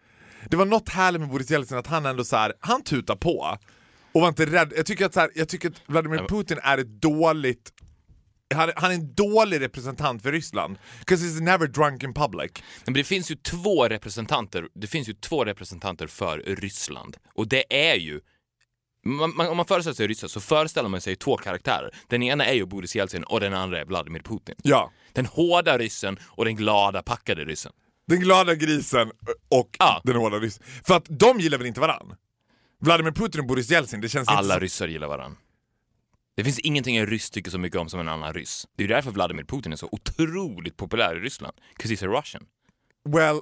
Det 0.51 0.57
var 0.57 0.67
något 0.67 0.89
härligt 0.89 1.21
med 1.21 1.31
Boris 1.31 1.51
Jeltsin 1.51 1.79
att 1.79 1.87
han 1.87 2.07
ändå 2.07 2.25
så 2.25 2.37
här, 2.37 2.53
han 2.61 2.83
tutar 2.83 3.17
på. 3.17 3.59
Och 4.13 4.21
var 4.21 4.29
inte 4.29 4.47
rädd. 4.47 4.73
Jag 4.77 4.87
tycker 4.87 5.07
att, 5.07 5.15
så 5.15 5.21
här, 5.21 5.31
jag 5.35 5.49
tycker 5.49 5.69
att 5.69 5.83
Vladimir 5.87 6.19
Putin 6.29 6.59
är 6.63 6.79
ett 6.79 7.01
dåligt 7.03 7.73
han, 8.55 8.73
han 8.77 8.91
är 8.91 8.95
en 8.95 9.15
dålig 9.15 9.61
representant 9.61 10.23
för 10.23 10.33
Ryssland. 10.33 10.79
'Cause 11.07 11.25
he's 11.25 11.41
never 11.41 11.67
drunk 11.67 12.03
in 12.03 12.15
public. 12.15 12.53
Men 12.85 12.95
det 12.95 13.05
finns 13.05 13.31
ju 13.31 13.35
två 13.35 13.89
representanter, 13.89 14.69
det 14.75 14.87
finns 14.87 15.09
ju 15.09 15.13
två 15.13 15.45
representanter 15.45 16.07
för 16.07 16.39
Ryssland. 16.39 17.17
Och 17.35 17.49
det 17.49 17.91
är 17.91 17.95
ju 17.95 18.21
man, 19.09 19.37
man, 19.37 19.49
om 19.49 19.57
man 19.57 19.67
föreställer 19.67 19.95
sig 19.95 20.07
Ryssland 20.07 20.31
så 20.31 20.41
föreställer 20.41 20.89
man 20.89 21.01
sig 21.01 21.17
två 21.17 21.37
karaktärer. 21.37 21.91
Den 22.09 22.23
ena 22.23 22.47
är 22.47 22.55
ju 22.55 22.67
Boris 22.67 22.97
Jeltsin 22.97 23.25
och 23.25 23.41
den 23.41 23.55
andra 23.55 23.81
är 23.81 23.85
Vladimir 23.85 24.21
Putin. 24.21 24.55
Ja. 24.63 24.93
Den 25.13 25.27
hårda 25.27 25.79
ryssen 25.79 26.19
och 26.25 26.45
den 26.45 26.57
glada 26.57 27.03
packade 27.03 27.45
ryssen. 27.45 27.73
Den 28.07 28.21
glada 28.21 28.55
grisen 28.55 29.11
och 29.51 29.77
Ja. 29.79 30.01
den 30.05 30.17
hårda 30.17 30.39
ryssen. 30.39 30.63
För 30.87 30.95
att 30.97 31.07
de 31.09 31.41
gillar 31.41 31.59
väl 31.59 31.67
inte 31.67 31.81
varann? 31.81 32.15
Vladimir 32.81 33.13
Putin 33.13 33.41
och 33.41 33.47
Boris 33.47 33.71
Jeltsin, 33.71 34.01
det 34.01 34.09
känns 34.09 34.29
Alla 34.29 34.55
inte 34.55 34.65
ryssar 34.65 34.89
gillar 34.89 35.09
varandra. 35.09 35.39
Det 36.37 36.45
finns 36.45 36.59
ingenting 36.59 36.97
en 36.97 37.07
ryss 37.07 37.31
tycker 37.31 37.51
så 37.51 37.59
mycket 37.59 37.81
om 37.81 37.89
som 37.89 38.01
en 38.01 38.09
annan 38.09 38.35
ryss. 38.35 38.67
Det 38.77 38.83
är 38.85 38.89
ju 38.89 38.95
därför 38.95 39.11
Vladimir 39.11 39.45
Putin 39.45 39.73
är 39.73 39.77
så 39.77 39.89
otroligt 39.93 40.77
populär 40.77 41.17
i 41.17 41.21
Ryssland. 41.21 41.57
'Cause 41.79 41.95
he's 41.95 42.05
a 42.17 42.19
Russian. 42.21 42.43
Well, 43.09 43.41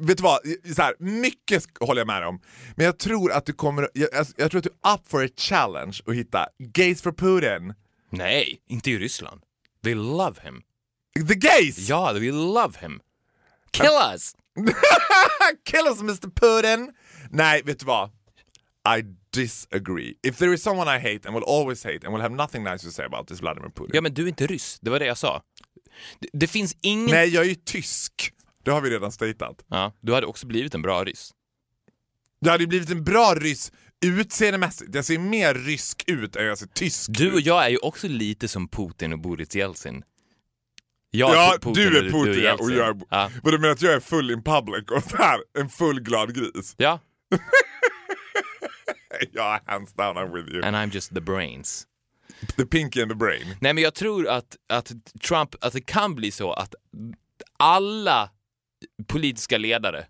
vet 0.00 0.16
du 0.16 0.22
vad? 0.22 0.38
Så 0.76 0.82
här, 0.82 0.94
mycket 0.98 1.64
håller 1.80 2.00
jag 2.00 2.06
med 2.06 2.26
om. 2.26 2.40
Men 2.76 2.86
jag 2.86 2.98
tror 2.98 3.32
att 3.32 3.46
du 3.46 3.52
kommer, 3.52 3.88
jag, 3.94 4.08
jag, 4.36 4.50
tror 4.50 4.58
att 4.58 4.64
du 4.64 4.70
är 4.84 4.94
up 4.94 5.08
for 5.08 5.24
a 5.24 5.28
challenge 5.36 6.00
att 6.06 6.14
hitta 6.14 6.46
gays 6.58 7.02
for 7.02 7.12
Putin. 7.12 7.74
Nej, 8.10 8.58
inte 8.68 8.90
i 8.90 8.98
Ryssland. 8.98 9.40
They 9.82 9.94
love 9.94 10.40
him. 10.42 10.62
The 11.28 11.34
gays! 11.34 11.88
Ja, 11.88 12.12
they 12.12 12.30
love 12.32 12.78
him. 12.80 13.00
Kill 13.70 14.12
us! 14.12 14.34
Kill 15.64 15.86
us 15.86 16.00
Mr 16.00 16.30
Putin! 16.30 16.92
Nej, 17.30 17.62
vet 17.62 17.78
du 17.78 17.86
vad? 17.86 18.10
I 18.98 19.02
disagree. 19.32 20.14
If 20.22 20.38
there 20.38 20.54
is 20.54 20.62
someone 20.62 20.96
I 20.96 20.98
hate 20.98 21.28
and 21.28 21.34
will 21.34 21.44
always 21.44 21.84
hate 21.84 22.04
and 22.04 22.12
will 22.12 22.22
have 22.22 22.34
nothing 22.34 22.64
nice 22.64 22.86
to 22.86 22.90
say 22.90 23.04
about 23.04 23.26
this 23.26 23.40
Vladimir 23.40 23.68
Putin. 23.68 23.90
Ja, 23.94 24.00
men 24.00 24.14
du 24.14 24.22
är 24.22 24.28
inte 24.28 24.46
ryss. 24.46 24.78
Det 24.80 24.90
var 24.90 24.98
det 24.98 25.06
jag 25.06 25.18
sa. 25.18 25.42
Det, 26.18 26.28
det 26.32 26.46
finns 26.46 26.76
ingen... 26.80 27.10
Nej, 27.10 27.28
jag 27.28 27.44
är 27.44 27.48
ju 27.48 27.54
tysk. 27.54 28.32
Det 28.64 28.70
har 28.70 28.80
vi 28.80 28.90
redan 28.90 29.12
statat. 29.12 29.64
Ja, 29.68 29.92
du 30.00 30.14
hade 30.14 30.26
också 30.26 30.46
blivit 30.46 30.74
en 30.74 30.82
bra 30.82 31.04
ryss. 31.04 31.30
Jag 32.38 32.52
hade 32.52 32.66
blivit 32.66 32.90
en 32.90 33.04
bra 33.04 33.34
ryss 33.34 33.72
utseendemässigt. 34.06 34.94
Jag 34.94 35.04
ser 35.04 35.18
mer 35.18 35.54
rysk 35.54 36.04
ut 36.06 36.36
än 36.36 36.44
jag 36.46 36.58
ser 36.58 36.66
tysk 36.66 37.10
Du 37.18 37.32
och 37.32 37.38
ut. 37.38 37.46
jag 37.46 37.64
är 37.64 37.68
ju 37.68 37.76
också 37.78 38.08
lite 38.08 38.48
som 38.48 38.68
Putin 38.68 39.12
och 39.12 39.18
Boris 39.18 39.54
Jeltsin. 39.54 40.02
Jag 41.10 41.34
Ja, 41.34 41.56
Putin 41.62 41.72
du 41.74 41.98
är 41.98 42.10
Putin 42.12 42.34
ja, 42.34 42.40
Jeltsin. 42.40 42.66
och 42.66 42.72
jag 42.72 42.88
är... 42.96 43.02
Ja. 43.10 43.30
Vad 43.42 43.52
du 43.54 43.58
menar 43.58 43.72
att 43.72 43.82
jag 43.82 43.92
är 43.94 44.00
full 44.00 44.30
in 44.30 44.42
public 44.42 44.84
och 44.90 45.02
så 45.10 45.16
här, 45.16 45.40
en 45.58 45.68
full 45.68 46.00
glad 46.00 46.34
gris? 46.34 46.74
ja, 46.76 47.00
Ja, 49.32 49.60
hands 49.66 49.92
down 49.94 50.16
I'm 50.18 50.32
with 50.34 50.48
you. 50.54 50.62
and 50.64 50.76
I'm 50.76 50.94
just 50.94 51.14
the 51.14 51.20
brains. 51.20 51.86
The 52.56 52.66
pinky 52.66 53.02
and 53.02 53.10
the 53.10 53.14
brain. 53.16 53.56
Nej, 53.60 53.74
men 53.74 53.84
jag 53.84 53.94
tror 53.94 54.28
att, 54.28 54.56
att 54.68 54.92
Trump, 55.28 55.54
att 55.60 55.72
det 55.72 55.80
kan 55.80 56.14
bli 56.14 56.30
så 56.30 56.52
att 56.52 56.74
alla 57.58 58.30
politiska 59.06 59.58
ledare 59.58 60.06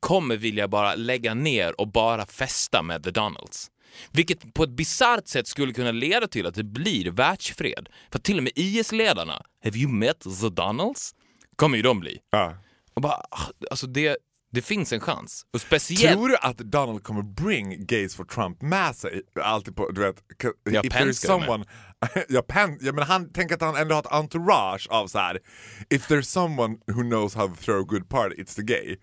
kommer 0.00 0.36
vilja 0.36 0.68
bara 0.68 0.94
lägga 0.94 1.34
ner 1.34 1.80
och 1.80 1.88
bara 1.88 2.26
festa 2.26 2.82
med 2.82 3.04
The 3.04 3.10
Donalds. 3.10 3.70
Vilket 4.10 4.54
på 4.54 4.62
ett 4.62 4.70
bisarrt 4.70 5.28
sätt 5.28 5.46
skulle 5.46 5.72
kunna 5.72 5.92
leda 5.92 6.28
till 6.28 6.46
att 6.46 6.54
det 6.54 6.64
blir 6.64 7.10
världsfred. 7.10 7.88
För 8.12 8.18
till 8.18 8.36
och 8.38 8.42
med 8.42 8.52
IS-ledarna, 8.56 9.42
have 9.64 9.78
you 9.78 9.92
met 9.92 10.20
The 10.40 10.48
Donalds? 10.48 11.14
Kommer 11.56 11.76
ju 11.76 11.82
de 11.82 12.00
bli. 12.00 12.18
Ja. 12.30 12.56
Och 12.94 13.02
bara, 13.02 13.12
ah, 13.30 13.50
alltså 13.70 13.86
det, 13.86 14.16
det 14.52 14.62
finns 14.62 14.92
en 14.92 15.00
chans. 15.00 15.46
Och 15.52 15.60
speciellt... 15.60 16.16
Tror 16.16 16.28
du 16.28 16.36
att 16.36 16.58
Donald 16.58 17.02
kommer 17.02 17.22
bring 17.22 17.86
gays 17.86 18.14
for 18.14 18.24
Trump 18.24 18.62
med 18.62 18.96
sig? 18.96 19.22
Alltid 19.42 19.76
på, 19.76 19.90
du 19.90 20.00
vet, 20.00 20.16
ca- 20.42 20.52
Ja, 20.64 20.80
if 20.84 20.92
there's 20.92 21.26
someone... 21.26 21.64
ja, 22.28 22.42
Pen, 22.42 22.78
ja, 22.80 22.92
men 22.92 23.04
han 23.04 23.32
tänker 23.32 23.54
att 23.54 23.60
han 23.60 23.76
ändå 23.76 23.94
har 23.94 24.00
ett 24.00 24.12
entourage 24.12 24.86
av 24.90 25.06
så 25.06 25.18
här. 25.18 25.38
if 25.90 26.08
there's 26.08 26.22
someone 26.22 26.76
who 26.86 27.02
knows 27.02 27.34
how 27.34 27.48
to 27.48 27.54
throw 27.54 27.80
a 27.80 27.84
good 27.88 28.08
party, 28.08 28.42
it's 28.42 28.56
the 28.56 28.62
gay. 28.62 28.96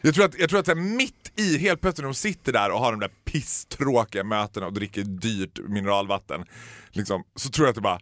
Jag 0.00 0.14
tror 0.14 0.24
att, 0.24 0.38
jag 0.38 0.50
tror 0.50 0.60
att 0.60 0.66
här, 0.66 0.74
mitt 0.74 1.32
i, 1.36 1.58
helt 1.58 1.80
plötsligt 1.80 2.02
när 2.02 2.08
de 2.08 2.14
sitter 2.14 2.52
där 2.52 2.70
och 2.70 2.78
har 2.80 2.90
de 2.90 3.00
där 3.00 3.10
pisstråkiga 3.24 4.24
mötena 4.24 4.66
och 4.66 4.72
dricker 4.72 5.02
dyrt 5.02 5.58
mineralvatten, 5.68 6.44
liksom, 6.90 7.24
så 7.36 7.48
tror 7.48 7.66
jag 7.66 7.70
att 7.70 7.74
det 7.74 7.80
bara 7.80 8.00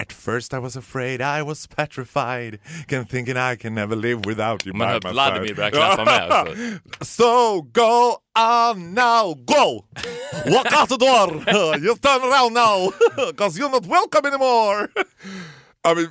At 0.00 0.12
first 0.12 0.54
I 0.54 0.58
was 0.58 0.76
afraid, 0.76 1.20
I 1.20 1.42
was 1.42 1.66
petrified 1.66 2.60
Can 2.86 3.04
thinking 3.06 3.36
I 3.36 3.56
can 3.56 3.74
never 3.74 3.96
live 3.96 4.26
without 4.26 4.66
you 4.66 4.72
Man 4.72 5.00
by 5.00 5.08
hör 5.08 5.12
Vladimir 5.12 5.54
börja 5.54 5.70
klappa 5.70 6.04
med. 6.04 6.30
Alltså. 6.98 7.04
So 7.04 7.62
go 7.62 8.16
on 8.38 8.94
now, 8.94 9.34
go! 9.34 9.84
Walk 10.46 10.72
out 10.72 10.88
the 10.88 10.96
door! 10.96 11.44
Just 11.86 12.02
turn 12.02 12.22
around 12.22 12.54
now! 12.54 12.92
Cause 13.36 13.58
you're 13.58 13.70
not 13.70 13.86
welcome 13.86 14.26
anymore! 14.28 14.88
I 15.84 15.94
mean! 15.94 16.10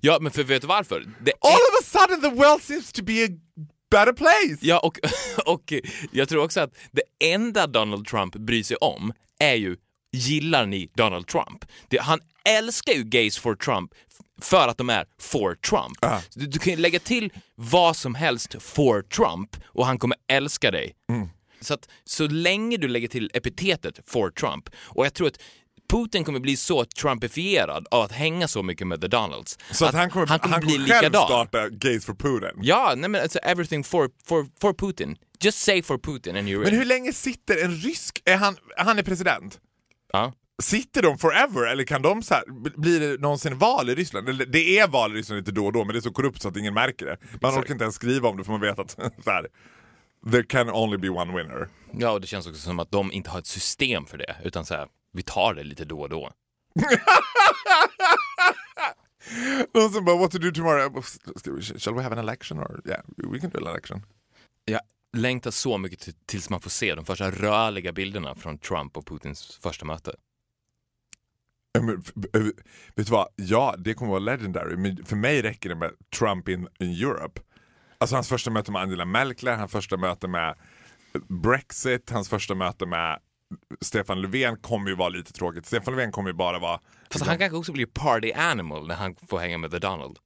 Ja, 0.00 0.18
men 0.20 0.32
för 0.32 0.44
vet 0.44 0.62
du 0.62 0.68
varför? 0.68 1.04
Det 1.20 1.32
All 1.40 1.52
of 1.52 1.80
a 1.80 1.82
sudden 1.84 2.20
the 2.20 2.30
world 2.30 2.62
seems 2.62 2.92
to 2.92 3.02
be 3.04 3.24
a 3.24 3.28
better 3.90 4.12
place! 4.12 4.58
Ja, 4.60 4.78
och, 4.78 4.98
och 5.46 5.72
jag 6.12 6.28
tror 6.28 6.44
också 6.44 6.60
att 6.60 6.74
det 6.92 7.02
enda 7.32 7.66
Donald 7.66 8.06
Trump 8.06 8.36
bryr 8.36 8.62
sig 8.62 8.76
om 8.76 9.12
är 9.38 9.54
ju, 9.54 9.76
gillar 10.14 10.66
ni 10.66 10.90
Donald 10.94 11.26
Trump? 11.26 11.64
Det, 11.88 11.98
han 11.98 12.20
älskar 12.48 12.92
ju 12.92 13.04
gays 13.04 13.38
for 13.38 13.54
Trump 13.54 13.90
för 14.42 14.68
att 14.68 14.78
de 14.78 14.90
är 14.90 15.06
for 15.20 15.54
Trump. 15.54 16.22
Så 16.30 16.40
Du, 16.40 16.46
du 16.46 16.58
kan 16.58 16.72
ju 16.72 16.78
lägga 16.78 16.98
till 16.98 17.32
vad 17.54 17.96
som 17.96 18.14
helst 18.14 18.56
for 18.62 19.02
Trump 19.02 19.56
och 19.66 19.86
han 19.86 19.98
kommer 19.98 20.16
älska 20.28 20.70
dig. 20.70 20.92
Så 21.60 21.74
att 21.74 21.88
så 22.04 22.26
länge 22.26 22.76
du 22.76 22.88
lägger 22.88 23.08
till 23.08 23.30
epitetet 23.34 24.00
for 24.06 24.30
Trump, 24.30 24.68
och 24.76 25.06
jag 25.06 25.14
tror 25.14 25.26
att 25.26 25.38
Putin 25.92 26.24
kommer 26.24 26.40
bli 26.40 26.56
så 26.56 26.84
trumpifierad 26.84 27.86
av 27.90 28.02
att 28.02 28.12
hänga 28.12 28.48
så 28.48 28.62
mycket 28.62 28.86
med 28.86 29.00
the 29.00 29.08
Donalds. 29.08 29.58
Så 29.70 29.84
att 29.84 29.94
han 29.94 30.10
kommer, 30.10 30.26
han 30.26 30.38
kommer, 30.38 30.60
bli 30.60 30.70
själv 30.72 30.82
likadan. 30.86 31.26
starta 31.26 31.68
Gays 31.68 32.04
for 32.04 32.14
Putin. 32.14 32.50
Ja, 32.62 32.92
nej 32.96 33.10
men 33.10 33.22
alltså 33.22 33.38
everything 33.38 33.84
for, 33.84 34.10
for, 34.26 34.46
for 34.60 34.72
Putin. 34.72 35.16
Just 35.40 35.58
say 35.58 35.82
for 35.82 35.98
Putin 35.98 36.36
and 36.38 36.48
you're 36.48 36.58
Men 36.58 36.68
in. 36.68 36.78
hur 36.78 36.84
länge 36.84 37.12
sitter 37.12 37.64
en 37.64 37.76
rysk, 37.76 38.22
är 38.24 38.36
han, 38.36 38.56
han 38.76 38.98
är 38.98 39.02
president? 39.02 39.58
Ja. 40.14 40.32
Sitter 40.62 41.02
de 41.02 41.18
forever 41.18 41.66
eller 41.66 41.84
kan 41.84 42.02
de 42.02 42.22
så 42.22 42.34
här, 42.34 42.44
blir 42.80 43.00
det 43.00 43.20
någonsin 43.20 43.58
val 43.58 43.90
i 43.90 43.94
Ryssland? 43.94 44.28
Eller, 44.28 44.46
Det 44.46 44.78
är 44.78 44.88
val 44.88 45.12
i 45.12 45.14
Ryssland 45.18 45.38
lite 45.38 45.52
då 45.52 45.66
och 45.66 45.72
då 45.72 45.84
men 45.84 45.92
det 45.92 45.98
är 45.98 46.00
så 46.00 46.12
korrupt 46.12 46.42
så 46.42 46.48
att 46.48 46.56
ingen 46.56 46.74
märker 46.74 47.06
det. 47.06 47.16
Man 47.20 47.28
Exakt. 47.34 47.56
orkar 47.56 47.72
inte 47.72 47.84
ens 47.84 47.94
skriva 47.94 48.28
om 48.28 48.36
det 48.36 48.44
för 48.44 48.52
man 48.52 48.60
vet 48.60 48.78
att 48.78 48.90
så 49.24 49.30
här, 49.30 49.48
there 50.30 50.42
can 50.42 50.70
only 50.70 50.96
be 50.98 51.08
one 51.08 51.36
winner. 51.36 51.68
ja, 51.92 52.10
och 52.10 52.20
det 52.20 52.26
känns 52.26 52.46
också 52.46 52.60
som 52.60 52.78
att 52.78 52.90
de 52.90 53.12
inte 53.12 53.30
har 53.30 53.38
ett 53.38 53.46
system 53.46 54.06
för 54.06 54.18
det, 54.18 54.36
utan 54.44 54.64
så 54.64 54.74
här, 54.74 54.88
vi 55.12 55.22
tar 55.22 55.54
det 55.54 55.64
lite 55.64 55.84
då 55.84 56.00
och 56.00 56.08
då. 56.08 56.30
Någon 59.74 59.90
som 59.90 60.04
bara 60.04 60.16
what 60.16 60.30
to 60.30 60.38
do 60.38 60.50
tomorrow? 60.52 61.02
Shall 61.78 61.94
we 61.94 62.02
have 62.02 62.12
an 62.12 62.18
election? 62.18 62.58
Or? 62.58 62.80
Yeah, 62.86 63.00
we 63.16 63.40
can 63.40 63.50
do 63.50 63.58
an 63.58 63.66
election. 63.66 64.02
Jag 64.64 64.80
längtar 65.14 65.50
så 65.50 65.78
mycket 65.78 66.00
till, 66.00 66.14
tills 66.26 66.50
man 66.50 66.60
får 66.60 66.70
se 66.70 66.94
de 66.94 67.04
första 67.04 67.30
rörliga 67.30 67.92
bilderna 67.92 68.34
från 68.34 68.58
Trump 68.58 68.96
och 68.96 69.06
Putins 69.06 69.58
första 69.62 69.84
möte. 69.84 70.14
Men, 71.78 72.02
vet 72.94 73.06
du 73.06 73.12
vad? 73.12 73.28
Ja, 73.36 73.74
det 73.78 73.94
kommer 73.94 74.10
vara 74.10 74.20
legendary. 74.20 74.76
Men 74.76 75.06
för 75.06 75.16
mig 75.16 75.42
räcker 75.42 75.68
det 75.68 75.74
med 75.74 75.92
Trump 76.18 76.48
in, 76.48 76.68
in 76.78 76.90
Europe. 76.90 77.40
Alltså 77.98 78.16
hans 78.16 78.28
första 78.28 78.50
möte 78.50 78.72
med 78.72 78.82
Angela 78.82 79.04
Merkel, 79.04 79.48
hans 79.48 79.72
första 79.72 79.96
möte 79.96 80.28
med 80.28 80.54
Brexit, 81.28 82.10
hans 82.10 82.28
första 82.28 82.54
möte 82.54 82.86
med 82.86 83.20
Stefan 83.80 84.22
Löfven 84.22 84.56
kommer 84.56 84.90
ju 84.90 84.96
vara 84.96 85.08
lite 85.08 85.32
tråkigt. 85.32 85.66
Stefan 85.66 85.94
Löfven 85.94 86.12
kommer 86.12 86.30
ju 86.30 86.34
bara 86.34 86.58
vara... 86.58 86.80
Fast 87.10 87.26
han 87.26 87.38
kanske 87.38 87.56
också 87.56 87.72
blir 87.72 87.86
party 87.86 88.32
animal 88.32 88.86
när 88.86 88.94
han 88.94 89.16
får 89.16 89.38
hänga 89.38 89.58
med 89.58 89.70
The 89.70 89.78
Donald. 89.78 90.18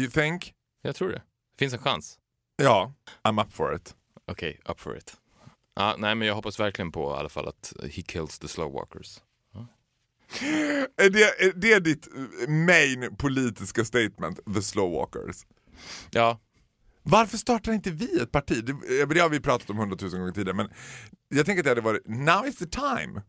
You 0.00 0.10
think? 0.10 0.54
Jag 0.82 0.96
tror 0.96 1.08
det. 1.08 1.22
Finns 1.58 1.72
en 1.72 1.78
chans. 1.78 2.18
Ja, 2.56 2.92
I'm 3.22 3.42
up 3.42 3.52
for 3.52 3.74
it. 3.74 3.94
Okej, 4.26 4.60
up 4.68 4.80
for 4.80 4.96
it. 4.96 5.16
Ja, 5.74 5.94
nej, 5.98 6.14
men 6.14 6.28
jag 6.28 6.34
hoppas 6.34 6.60
verkligen 6.60 6.92
på 6.92 7.10
i 7.10 7.14
alla 7.14 7.28
fall 7.28 7.48
att 7.48 7.72
he 7.82 8.02
kills 8.02 8.38
the 8.38 8.48
slow 8.48 8.72
walkers. 8.72 9.20
Är 10.96 11.10
det, 11.10 11.22
är 11.22 11.52
det 11.52 11.80
ditt 11.80 12.08
main 12.48 13.16
politiska 13.16 13.84
statement, 13.84 14.40
the 14.54 14.62
slow 14.62 14.92
walkers? 14.92 15.36
Ja, 16.10 16.40
Varför 17.02 17.38
startar 17.38 17.72
inte 17.72 17.90
vi 17.90 18.20
ett 18.20 18.32
parti? 18.32 18.64
Det, 18.64 19.06
det 19.06 19.20
har 19.20 19.28
vi 19.28 19.40
pratat 19.40 19.70
om 19.70 19.78
hundratusen 19.78 20.20
gånger 20.20 20.32
tidigare 20.32 20.56
men 20.56 20.70
jag 21.28 21.46
tänker 21.46 21.60
att 21.60 21.64
det 21.64 21.70
hade 21.70 21.80
varit, 21.80 22.02
now 22.06 22.46
is 22.46 22.56
the 22.56 22.66
time. 22.66 23.22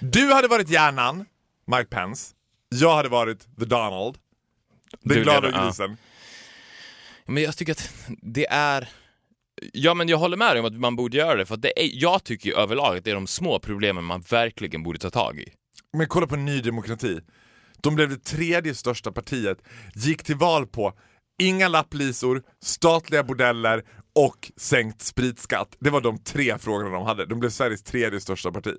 Du 0.00 0.32
hade 0.32 0.48
varit 0.48 0.68
hjärnan, 0.68 1.24
Mike 1.66 1.84
Pence. 1.84 2.34
Jag 2.68 2.96
hade 2.96 3.08
varit 3.08 3.56
the 3.58 3.64
Donald. 3.64 4.18
Den 5.00 5.22
glada 5.22 5.50
grisen. 5.50 5.96
Men 7.26 7.42
jag 7.42 7.56
tycker 7.56 7.72
att 7.72 7.90
det 8.22 8.46
är... 8.50 8.88
Ja, 9.72 9.94
men 9.94 10.08
jag 10.08 10.18
håller 10.18 10.36
med 10.36 10.52
dig 10.52 10.60
om 10.60 10.66
att 10.66 10.80
man 10.80 10.96
borde 10.96 11.16
göra 11.16 11.36
det, 11.36 11.46
för 11.46 11.56
det 11.56 11.82
är, 11.84 11.90
jag 11.92 12.24
tycker 12.24 12.48
ju 12.48 12.56
överlag 12.56 12.96
att 12.96 13.04
det 13.04 13.10
är 13.10 13.14
de 13.14 13.26
små 13.26 13.58
problemen 13.58 14.04
man 14.04 14.20
verkligen 14.20 14.82
borde 14.82 14.98
ta 14.98 15.10
tag 15.10 15.38
i. 15.38 15.52
Men 15.92 16.08
kolla 16.08 16.26
på 16.26 16.36
Ny 16.36 16.60
Demokrati. 16.60 17.20
De 17.82 17.94
blev 17.94 18.08
det 18.08 18.24
tredje 18.24 18.74
största 18.74 19.12
partiet, 19.12 19.58
gick 19.94 20.22
till 20.22 20.36
val 20.36 20.66
på 20.66 20.92
inga 21.42 21.68
lapplisor, 21.68 22.42
statliga 22.62 23.22
bordeller 23.22 23.84
och 24.14 24.52
sänkt 24.56 25.02
spritskatt. 25.02 25.76
Det 25.80 25.90
var 25.90 26.00
de 26.00 26.18
tre 26.18 26.58
frågorna 26.58 26.90
de 26.90 27.06
hade. 27.06 27.26
De 27.26 27.40
blev 27.40 27.50
Sveriges 27.50 27.82
tredje 27.82 28.20
största 28.20 28.52
parti. 28.52 28.74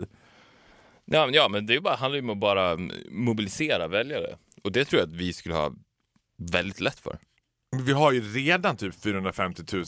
Ja, 1.06 1.26
men, 1.26 1.36
ja, 1.36 1.50
men 1.50 1.66
det 1.66 1.82
bara, 1.82 1.96
handlar 1.96 2.16
ju 2.16 2.24
om 2.24 2.30
att 2.30 2.38
bara 2.38 2.78
mobilisera 3.12 3.88
väljare. 3.88 4.38
Och 4.64 4.72
det 4.72 4.86
tror 4.86 5.00
jag 5.00 5.10
att 5.10 5.16
vi 5.16 5.34
skulle 5.34 5.56
ha 5.56 5.74
väldigt 6.52 6.80
lätt 6.80 7.00
för. 7.00 7.18
Vi 7.82 7.91
har 7.91 8.11
ju 8.11 8.21
redan 8.21 8.78
typ 8.78 9.03
450 9.03 9.63
000 9.74 9.86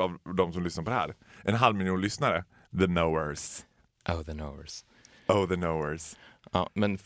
av 0.00 0.34
de 0.36 0.52
som 0.52 0.64
lyssnar 0.64 0.84
på 0.84 0.90
det 0.90 0.96
här. 0.96 1.14
En 1.42 1.54
halv 1.54 1.76
miljon 1.76 2.00
lyssnare. 2.00 2.44
The 2.78 2.86
knowers. 2.86 3.62
Oh, 4.08 4.22
the 4.22 4.32
knowers. 4.32 4.84
Oh 5.28 5.48
the 5.48 5.54
knowers. 5.54 6.16
Ja, 6.52 6.70
men 6.74 6.98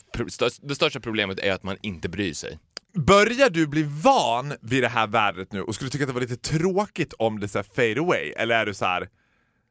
det 0.62 0.74
största 0.74 1.00
problemet 1.00 1.38
är 1.38 1.52
att 1.52 1.62
man 1.62 1.76
inte 1.82 2.08
bryr 2.08 2.32
sig. 2.32 2.58
Börjar 2.94 3.50
du 3.50 3.66
bli 3.66 3.82
van 3.82 4.54
vid 4.60 4.82
det 4.82 4.88
här 4.88 5.06
vädret 5.06 5.52
nu 5.52 5.62
och 5.62 5.74
skulle 5.74 5.90
tycka 5.90 6.04
att 6.04 6.08
det 6.08 6.14
var 6.14 6.20
lite 6.20 6.36
tråkigt 6.36 7.12
om 7.18 7.40
det 7.40 7.48
så 7.48 7.62
fade 7.62 8.00
away? 8.00 8.32
Eller 8.36 8.54
är 8.54 8.66
du 8.66 8.74
så 8.74 8.84
här, 8.84 9.08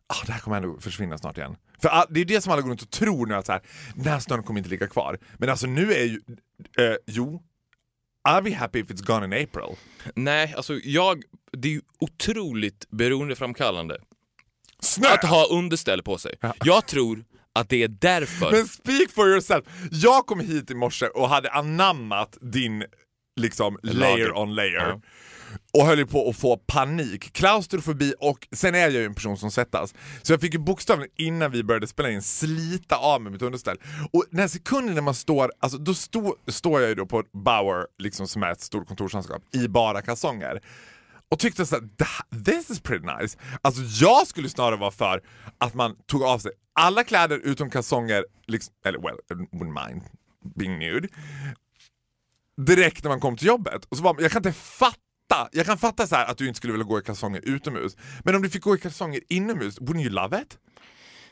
ah, 0.07 0.25
det 0.25 0.31
här 0.31 0.39
kommer 0.39 0.57
ändå 0.57 0.79
försvinna 0.79 1.17
snart 1.17 1.37
igen? 1.37 1.55
För 1.81 1.89
all, 1.89 2.05
det 2.09 2.19
är 2.19 2.25
det 2.25 2.41
som 2.41 2.53
alla 2.53 2.61
går 2.61 2.69
runt 2.69 2.81
och 2.81 2.89
tror 2.89 3.25
nu 3.25 3.35
att 3.35 3.45
så 3.45 3.51
här, 3.51 3.61
den 3.95 4.13
här 4.13 4.19
snön 4.19 4.43
kommer 4.43 4.57
inte 4.59 4.69
ligga 4.69 4.87
kvar. 4.87 5.19
Men 5.37 5.49
alltså 5.49 5.67
nu 5.67 5.93
är 5.93 6.03
ju, 6.03 6.21
eh, 6.79 6.95
jo, 7.05 7.43
I'll 8.27 8.41
be 8.41 8.51
happy 8.55 8.79
if 8.79 8.87
it's 8.87 9.01
gone 9.05 9.25
in 9.25 9.43
April. 9.43 9.75
Nej, 10.15 10.53
alltså 10.57 10.79
jag... 10.83 11.23
Det 11.51 11.67
är 11.67 11.71
ju 11.71 11.81
otroligt 11.99 12.89
beroendeframkallande 12.89 13.97
Snö! 14.79 15.07
att 15.07 15.23
ha 15.23 15.47
underställ 15.47 16.03
på 16.03 16.17
sig. 16.17 16.35
Jag 16.63 16.87
tror 16.87 17.25
att 17.53 17.69
det 17.69 17.83
är 17.83 17.87
därför... 17.87 18.51
Men 18.51 18.67
speak 18.67 19.11
for 19.11 19.27
yourself. 19.27 19.65
Jag 19.91 20.25
kom 20.25 20.39
hit 20.39 20.71
i 20.71 20.75
morse 20.75 21.05
och 21.07 21.29
hade 21.29 21.51
anammat 21.51 22.37
din 22.41 22.85
liksom 23.35 23.79
layer 23.83 24.17
Lager. 24.17 24.37
on 24.37 24.55
layer. 24.55 24.87
Ja. 24.89 25.01
Och 25.73 25.85
höll 25.85 25.97
ju 25.97 26.05
på 26.05 26.29
att 26.29 26.37
få 26.37 26.57
panik, 26.57 27.33
klaustrofobi 27.33 28.13
och 28.19 28.47
sen 28.51 28.75
är 28.75 28.79
jag 28.79 28.91
ju 28.91 29.05
en 29.05 29.13
person 29.13 29.37
som 29.37 29.51
svettas. 29.51 29.93
Så 30.21 30.33
jag 30.33 30.41
fick 30.41 30.53
ju 30.53 30.59
bokstavligen 30.59 31.11
innan 31.17 31.51
vi 31.51 31.63
började 31.63 31.87
spela 31.87 32.09
in 32.09 32.21
slita 32.21 32.95
av 32.95 33.21
mig 33.21 33.31
mitt 33.31 33.41
underställ. 33.41 33.77
Och 34.11 34.25
den 34.31 34.39
här 34.39 34.47
sekunden 34.47 34.95
när 34.95 35.01
man 35.01 35.15
står, 35.15 35.51
alltså 35.59 35.77
då 35.77 35.93
stå, 35.93 36.35
står 36.47 36.81
jag 36.81 36.89
ju 36.89 36.95
då 36.95 37.05
på 37.05 37.19
ett 37.19 37.31
Bauer, 37.31 37.87
liksom 37.97 38.27
som 38.27 38.43
är 38.43 38.51
ett 38.51 38.61
stort 38.61 38.87
kontorslandskap, 38.87 39.41
i 39.51 39.67
bara 39.67 40.01
kalsonger. 40.01 40.61
Och 41.31 41.39
tyckte 41.39 41.65
såhär, 41.65 41.83
this 42.45 42.69
is 42.69 42.79
pretty 42.79 43.05
nice. 43.05 43.37
Alltså 43.61 43.81
jag 44.05 44.27
skulle 44.27 44.49
snarare 44.49 44.79
vara 44.79 44.91
för 44.91 45.21
att 45.57 45.73
man 45.73 45.95
tog 46.05 46.23
av 46.23 46.39
sig 46.39 46.51
alla 46.73 47.03
kläder 47.03 47.39
utom 47.43 47.69
kalsonger, 47.69 48.25
liksom, 48.45 48.73
eller 48.85 48.99
well, 48.99 49.17
I 49.29 49.33
wouldn't 49.33 49.87
mind 49.87 50.03
being 50.55 50.79
nude. 50.79 51.07
Direkt 52.57 53.03
när 53.03 53.09
man 53.09 53.19
kom 53.19 53.37
till 53.37 53.47
jobbet. 53.47 53.85
Och 53.85 53.97
så 53.97 54.03
var, 54.03 54.15
jag 54.19 54.31
kan 54.31 54.39
inte 54.39 54.59
fatta, 54.59 54.97
jag 55.51 55.65
kan 55.65 55.77
fatta 55.77 56.07
så 56.07 56.15
här 56.15 56.25
att 56.25 56.37
du 56.37 56.47
inte 56.47 56.57
skulle 56.57 56.73
vilja 56.73 56.85
gå 56.85 56.99
i 56.99 57.01
kalsonger 57.01 57.41
utomhus. 57.43 57.97
Men 58.23 58.35
om 58.35 58.41
du 58.41 58.49
fick 58.49 58.63
gå 58.63 58.75
i 58.75 58.79
kalsonger 58.79 59.21
inomhus, 59.29 59.79
wouldn't 59.79 60.01
you 60.01 60.09
love 60.09 60.41
it? 60.41 60.57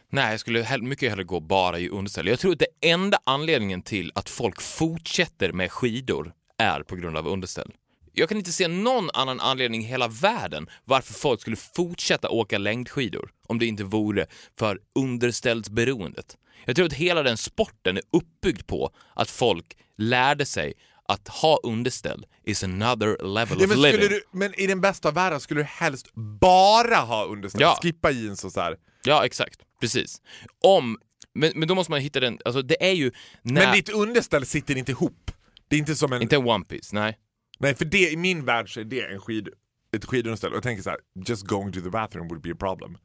Nej, 0.10 0.32
jag 0.32 0.40
skulle 0.40 0.62
hell- 0.62 0.82
mycket 0.82 1.10
hellre 1.10 1.24
gå 1.24 1.40
bara 1.40 1.80
i 1.80 1.90
underställ. 1.90 2.28
Jag 2.28 2.40
tror 2.40 2.52
att 2.54 2.60
det 2.60 2.90
enda 2.90 3.18
anledningen 3.24 3.82
till 3.82 4.12
att 4.16 4.30
folk 4.30 4.62
fortsätter 4.62 5.52
med 5.52 5.72
skidor 5.72 6.34
är 6.58 6.82
på 6.84 6.96
grund 6.96 7.18
av 7.18 7.28
underställ. 7.28 7.72
jag 8.18 8.30
kan 8.30 8.38
inte 8.38 8.52
se 8.52 8.68
någon 8.68 9.10
annan 9.14 9.40
anledning 9.40 9.82
i 9.84 9.88
hela 9.88 10.08
världen 10.08 10.68
varför 10.86 11.14
folk 11.14 11.42
skulle 11.42 11.56
fortsätta 11.56 12.30
åka 12.30 12.58
längdskidor 12.58 13.30
om 13.48 13.60
det 13.60 13.66
inte 13.66 13.84
vore 13.84 14.26
för 14.60 14.80
underställsberoendet. 14.96 16.38
Jag 16.66 16.76
tror 16.76 16.86
att 16.86 16.94
hela 16.94 17.24
den 17.24 17.38
sporten 17.38 17.98
är 17.98 18.04
uppbyggd 18.12 18.68
på 18.68 18.90
att 19.14 19.30
folk 19.30 19.78
lärde 19.98 20.46
sig 20.46 20.74
att 21.08 21.28
ha 21.28 21.60
underställ 21.64 22.26
is 22.44 22.64
another 22.64 23.24
level 23.24 23.58
Ja, 23.60 23.66
of 23.66 23.70
men, 23.70 23.82
living. 23.82 24.10
du, 24.10 24.22
men 24.32 24.54
i 24.60 24.68
den 24.68 24.82
bästa 24.82 25.08
av 25.08 25.14
världen 25.14 25.40
skulle 25.40 25.60
du 25.60 25.66
helst 25.66 26.08
bara 26.42 26.96
ha 26.96 27.26
underställ, 27.26 27.62
Ja. 27.62 27.80
skippa 27.82 28.12
jeans 28.12 28.44
och 28.44 28.52
så 28.52 28.62
här. 28.62 28.78
Ja, 29.04 29.26
exakt. 29.26 29.60
Precis. 29.82 30.22
Om, 30.64 30.98
men, 31.34 31.52
men 31.56 31.68
då 31.68 31.76
måste 31.76 31.92
man 31.92 32.00
hitta 32.02 32.20
den, 32.20 32.40
alltså 32.46 32.62
det 32.62 32.84
är 32.90 32.94
ju 32.94 33.12
när... 33.42 33.66
Men 33.66 33.76
ditt 33.76 33.90
underställ 33.90 34.46
sitter 34.46 34.78
inte 34.78 34.92
ihop. 34.92 35.32
Det 35.68 35.76
är 35.76 35.80
inte 35.80 35.96
som 35.96 36.14
en... 36.14 36.22
Inte 36.22 36.36
en 36.36 36.48
One 36.50 36.66
Piece, 36.66 36.96
nej. 36.96 37.18
Nej, 37.60 37.76
för 37.76 37.86
det, 37.86 38.12
i 38.12 38.18
min 38.18 38.46
värld 38.46 38.74
så 38.74 38.80
är 38.80 38.84
det 38.84 39.02
en 39.02 39.20
skid, 39.20 39.50
ett 39.96 40.06
skidunderställ. 40.06 40.50
Och 40.52 40.56
jag 40.56 40.64
tänker 40.64 40.84
så 40.84 40.90
här: 40.90 41.00
just 41.28 41.44
going 41.44 41.72
to 41.74 41.82
the 41.82 41.90
bathroom 41.90 42.28
would 42.28 42.42
be 42.42 42.52
a 42.52 42.56
problem. 42.60 42.98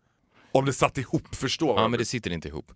Om 0.52 0.64
det 0.64 0.72
satt 0.72 0.98
ihop, 0.98 1.34
förstå 1.34 1.74
Ja, 1.76 1.88
men 1.88 1.98
det 1.98 2.04
sitter 2.04 2.30
inte 2.30 2.48
ihop. 2.48 2.72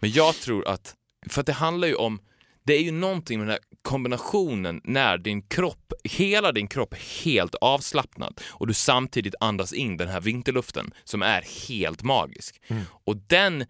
Men 0.00 0.10
jag 0.10 0.34
tror 0.34 0.68
att, 0.68 0.94
för 1.30 1.40
att 1.40 1.46
det 1.46 1.52
handlar 1.52 1.88
ju 1.88 1.94
om, 1.94 2.20
det 2.64 2.74
är 2.74 2.80
ju 2.82 2.90
någonting 2.92 3.38
med 3.38 3.48
den 3.48 3.52
här 3.52 3.60
kombinationen 3.82 4.80
när 4.84 5.18
din 5.18 5.42
kropp, 5.42 5.92
hela 6.04 6.52
din 6.52 6.68
kropp 6.68 6.94
är 6.94 7.24
helt 7.24 7.54
avslappnad 7.54 8.40
och 8.44 8.66
du 8.66 8.74
samtidigt 8.74 9.34
andas 9.40 9.72
in 9.72 9.96
den 9.96 10.08
här 10.08 10.20
vinterluften 10.20 10.92
som 11.04 11.22
är 11.22 11.68
helt 11.68 12.02
magisk. 12.02 12.60
Mm. 12.68 12.82
Och 13.04 13.16
den 13.16 13.64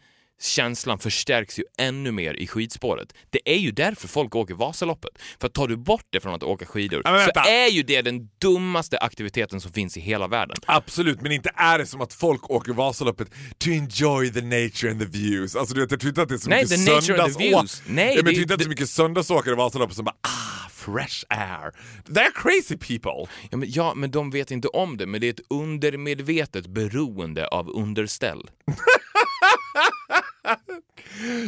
känslan 0.45 0.99
förstärks 0.99 1.59
ju 1.59 1.65
ännu 1.79 2.13
mer 2.13 2.35
i 2.35 2.47
skidspåret. 2.47 3.15
Det 3.31 3.41
är 3.45 3.57
ju 3.59 3.71
därför 3.71 4.09
folk 4.09 4.35
åker 4.35 4.55
Vasaloppet. 4.55 5.11
För 5.41 5.49
tar 5.49 5.69
du 5.69 5.77
bort 5.77 6.07
det 6.11 6.21
från 6.21 6.35
att 6.35 6.43
åka 6.43 6.67
skidor 6.67 7.03
Ja, 7.05 7.29
så 7.35 7.41
är 7.51 7.67
ju 7.71 7.83
det 7.83 8.03
den 8.03 8.29
dummaste 8.41 8.99
aktiviteten 8.99 9.61
som 9.61 9.73
finns 9.73 9.97
i 9.97 10.01
hela 10.01 10.29
världen. 10.29 10.57
Absolut, 10.67 11.21
men 11.21 11.33
inte 11.33 11.51
är 11.57 11.79
det 11.79 11.87
som 11.87 12.01
att 12.01 12.13
folk 12.13 12.51
åker 12.51 12.73
Vasaloppet 12.73 13.29
to 13.59 13.71
enjoy 13.71 14.33
the 14.33 14.41
nature 14.41 14.91
and 14.91 15.01
the 15.01 15.07
views. 15.19 15.57
Alltså 15.57 15.75
du 15.75 15.81
vet, 15.81 15.91
jag 15.91 16.01
tror 16.01 16.09
inte 16.09 16.23
att 16.23 16.29
det 16.29 16.35
är 16.35 16.39
så 16.39 16.51
Nej, 16.51 16.63
mycket 16.65 17.05
söndagsåkare. 17.05 17.67
Nej, 17.87 18.07
det- 18.09 18.15
jag 18.15 18.25
tror 18.27 18.39
inte 18.39 18.55
att 18.55 18.59
det 18.59 18.63
är 18.63 18.65
så 18.65 18.65
det- 18.65 18.69
mycket 18.69 18.89
söndagsåkare 18.89 19.53
i 19.55 19.57
Vasaloppet 19.57 19.97
som 19.97 20.05
bara 20.05 20.17
ah, 20.21 20.69
fresh 20.71 21.25
air. 21.29 21.71
They're 22.09 22.33
crazy 22.35 22.77
people. 22.77 23.33
Ja 23.51 23.57
men, 23.57 23.71
ja, 23.73 23.95
men 23.95 24.11
de 24.11 24.31
vet 24.31 24.51
inte 24.51 24.69
om 24.69 24.97
det, 24.97 25.07
men 25.07 25.21
det 25.21 25.27
är 25.27 25.31
ett 25.31 25.41
undermedvetet 25.51 26.67
beroende 26.67 27.47
av 27.49 27.69
underställ. 27.71 28.51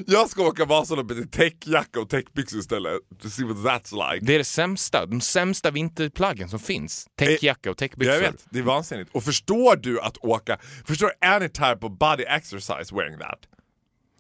Jag 0.06 0.30
ska 0.30 0.42
åka 0.42 0.64
Vasaloppet 0.64 1.16
i 1.16 1.26
täckjacka 1.26 2.00
och 2.00 2.08
täckbyxor 2.08 2.58
istället. 2.58 2.92
To 3.22 3.30
see 3.30 3.44
what 3.44 3.56
that's 3.56 4.12
like. 4.12 4.26
Det 4.26 4.34
är 4.34 4.38
det 4.38 4.44
sämsta, 4.44 5.06
de 5.06 5.20
sämsta 5.20 5.70
vinterplaggen 5.70 6.48
som 6.48 6.58
finns. 6.58 7.06
Täckjacka 7.18 7.70
och 7.70 7.76
täckbyxor. 7.76 8.14
Jag 8.14 8.20
vet, 8.20 8.46
det 8.50 8.58
är 8.58 8.62
vansinnigt. 8.62 9.10
Och 9.14 9.24
förstår 9.24 9.76
du 9.76 10.00
att 10.00 10.16
åka, 10.16 10.58
förstår 10.86 11.06
du 11.06 11.26
any 11.26 11.48
type 11.48 11.78
of 11.80 11.98
body 11.98 12.24
exercise 12.24 12.94
wearing 12.94 13.18
that? 13.18 13.38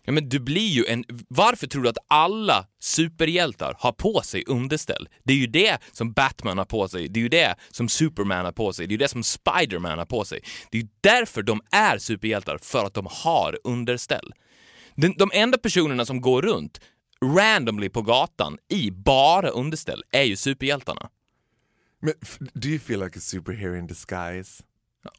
Ja, 0.06 0.12
men 0.12 0.28
du 0.28 0.40
blir 0.40 0.68
ju 0.68 0.84
en... 0.86 1.04
Varför 1.28 1.66
tror 1.66 1.82
du 1.82 1.88
att 1.88 1.98
alla 2.08 2.66
superhjältar 2.80 3.76
har 3.78 3.92
på 3.92 4.20
sig 4.24 4.44
underställ? 4.46 5.08
Det 5.24 5.32
är 5.32 5.36
ju 5.36 5.46
det 5.46 5.78
som 5.92 6.12
Batman 6.12 6.58
har 6.58 6.64
på 6.64 6.88
sig, 6.88 7.08
det 7.08 7.20
är 7.20 7.22
ju 7.22 7.28
det 7.28 7.56
som 7.70 7.88
Superman 7.88 8.44
har 8.44 8.52
på 8.52 8.72
sig, 8.72 8.86
det 8.86 8.90
är 8.90 8.94
ju 8.94 8.98
det 8.98 9.08
som 9.08 9.22
Spiderman 9.22 9.98
har 9.98 10.06
på 10.06 10.24
sig. 10.24 10.40
Det 10.70 10.78
är 10.78 10.82
ju 10.82 10.88
därför 11.00 11.42
de 11.42 11.60
är 11.70 11.98
superhjältar, 11.98 12.58
för 12.62 12.86
att 12.86 12.94
de 12.94 13.06
har 13.10 13.58
underställ. 13.64 14.32
Den, 14.94 15.14
de 15.16 15.30
enda 15.32 15.58
personerna 15.58 16.06
som 16.06 16.20
går 16.20 16.42
runt 16.42 16.80
randomly 17.24 17.88
på 17.88 18.02
gatan 18.02 18.58
i 18.68 18.90
bara 18.90 19.48
underställ 19.48 20.02
är 20.10 20.22
ju 20.22 20.36
superhjältarna. 20.36 21.10
Men, 22.00 22.14
do 22.54 22.68
you 22.68 22.78
feel 22.78 23.00
like 23.04 23.18
a 23.18 23.22
superhero 23.22 23.76
in 23.76 23.86
disguise? 23.86 24.62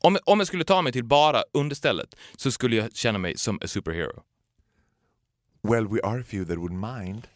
Om, 0.02 0.18
om 0.26 0.40
jag 0.40 0.48
skulle 0.48 0.64
ta 0.64 0.82
mig 0.82 0.94
till 0.94 1.06
bara 1.06 1.44
understället 1.54 2.16
så 2.36 2.52
skulle 2.52 2.76
jag 2.76 2.96
känna 2.96 3.20
mig 3.20 3.38
som 3.38 3.60
a 3.62 3.68
superhero. 3.68 4.24
Well, 5.64 5.88
we 5.88 6.00
are 6.04 6.20
a 6.20 6.24
few 6.28 6.46
that 6.46 6.58
would 6.58 6.72
mind. 6.72 7.28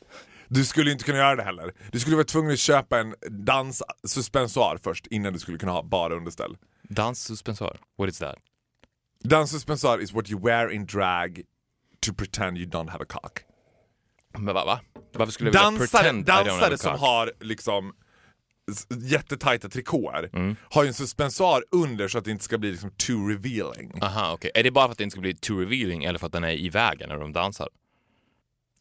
Du 0.48 0.66
skulle 0.66 0.92
inte 0.92 1.04
kunna 1.04 1.18
göra 1.18 1.36
det 1.36 1.44
heller. 1.44 1.74
Du 1.92 2.00
skulle 2.00 2.16
vara 2.16 2.26
tvungen 2.26 2.52
att 2.52 2.60
köpa 2.60 3.00
en 3.00 3.16
danssuspensoar 3.30 4.80
först 4.84 5.08
innan 5.08 5.34
du 5.34 5.40
skulle 5.40 5.58
kunna 5.58 5.72
ha 5.72 5.84
bara 5.84 6.16
underställ. 6.16 6.58
Danssuspensoar, 6.90 7.80
what 7.98 8.10
is 8.10 8.20
that? 8.20 8.36
Danssuspensoar 9.24 10.02
is 10.02 10.14
what 10.14 10.30
you 10.30 10.46
wear 10.46 10.70
in 10.72 10.86
drag 10.86 11.42
to 12.06 12.14
pretend 12.14 12.58
you 12.58 12.70
don't 12.70 12.90
have 12.90 13.04
a 13.04 13.08
cock. 13.10 13.40
Men 14.38 14.56
va? 14.56 14.66
va? 14.66 14.80
Varför 15.14 15.32
skulle 15.34 15.48
jag 15.50 15.52
vilja 15.54 15.64
Dansare, 15.88 16.02
pretend 16.02 16.30
I 16.30 16.32
don't 16.32 16.36
have 16.36 16.50
dansare 16.50 16.74
a 16.74 16.78
som 16.78 16.92
cock? 16.92 17.02
har 17.02 17.32
liksom 17.40 17.94
jättetajta 19.02 19.70
trikåer 19.70 20.30
Mm. 20.34 20.56
har 20.70 20.84
ju 20.84 20.88
en 20.88 20.94
suspensoar 20.94 21.64
under 21.72 22.08
så 22.08 22.18
att 22.18 22.26
det 22.26 22.32
inte 22.32 22.44
ska 22.44 22.58
bli 22.58 22.72
liksom 22.72 22.92
too 23.08 23.28
revealing. 23.28 23.92
Aha, 24.02 24.32
okej. 24.34 24.52
Är 24.56 24.64
det 24.64 24.72
bara 24.72 24.86
för 24.88 24.92
att 24.92 24.98
det 24.98 25.04
inte 25.04 25.12
ska 25.14 25.22
bli 25.22 25.36
too 25.36 25.60
revealing 25.60 26.04
eller 26.04 26.20
för 26.20 26.26
att 26.28 26.34
den 26.34 26.44
är 26.44 26.52
i 26.52 26.70
vägen 26.70 27.10
när 27.10 27.18
de 27.18 27.32
dansar? 27.32 27.70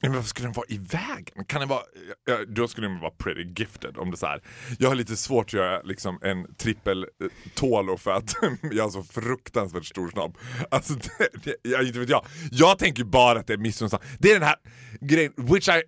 Men 0.03 0.12
varför 0.12 0.28
skulle 0.28 0.46
den 0.46 0.53
vara 0.53 0.66
i 0.68 0.78
vägen? 0.78 1.44
Kan 1.46 1.61
den 1.61 1.68
vara, 1.68 1.82
ja, 2.24 2.38
då 2.49 2.68
skulle 2.68 2.86
den 2.86 3.01
vara 3.01 3.11
pretty 3.11 3.62
gifted 3.62 3.96
om 3.96 4.11
det 4.11 4.16
så 4.16 4.26
här. 4.26 4.42
Jag 4.78 4.88
har 4.88 4.94
lite 4.94 5.16
svårt 5.16 5.46
att 5.46 5.53
göra 5.53 5.82
liksom 5.82 6.18
en 6.22 6.55
trippel 6.55 7.03
eh, 7.03 7.28
tålo 7.55 7.78
tolo 7.78 7.96
för 7.96 8.11
att 8.11 8.36
jag 8.72 8.84
har 8.84 8.90
så 8.90 9.03
fruktansvärt 9.03 9.84
stor 9.84 10.09
snopp. 10.09 10.38
Alltså, 10.70 10.94
det, 11.18 11.28
det, 11.44 11.57
jag, 11.62 11.86
inte 11.86 11.99
vet 11.99 12.09
jag. 12.09 12.26
Jag 12.51 12.78
tänker 12.78 13.05
bara 13.05 13.38
att 13.38 13.46
det 13.46 13.53
är 13.53 13.59
missunnsamt. 13.59 14.03
Det 14.18 14.30
är 14.30 14.34
den 14.34 14.49
här 14.49 14.57
grejen, 15.01 15.32
which 15.36 15.68
I 15.68 15.82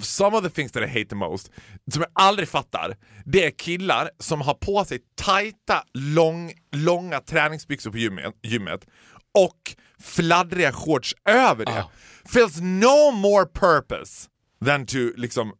Some 0.00 0.36
of 0.36 0.44
the 0.44 0.50
things 0.50 0.72
that 0.72 0.82
I 0.82 0.86
hate 0.86 1.04
the 1.04 1.14
most, 1.14 1.50
som 1.92 2.02
jag 2.02 2.10
aldrig 2.12 2.48
fattar, 2.48 2.96
det 3.24 3.44
är 3.44 3.50
killar 3.50 4.10
som 4.18 4.40
har 4.40 4.54
på 4.54 4.84
sig 4.84 4.98
tajta, 5.14 5.84
lång, 5.94 6.52
långa 6.72 7.20
träningsbyxor 7.20 7.90
på 7.90 7.98
gymmet, 7.98 8.34
gymmet 8.42 8.86
och 9.34 9.74
fladdriga 10.00 10.72
shorts 10.72 11.14
över 11.24 11.64
det. 11.64 11.80
Ah. 11.80 11.90
Feels 12.28 12.60
no 12.60 13.10
more 13.10 13.46
purpose 13.46 14.28
than 14.64 14.86
to 14.86 14.98
liksom 15.16 15.52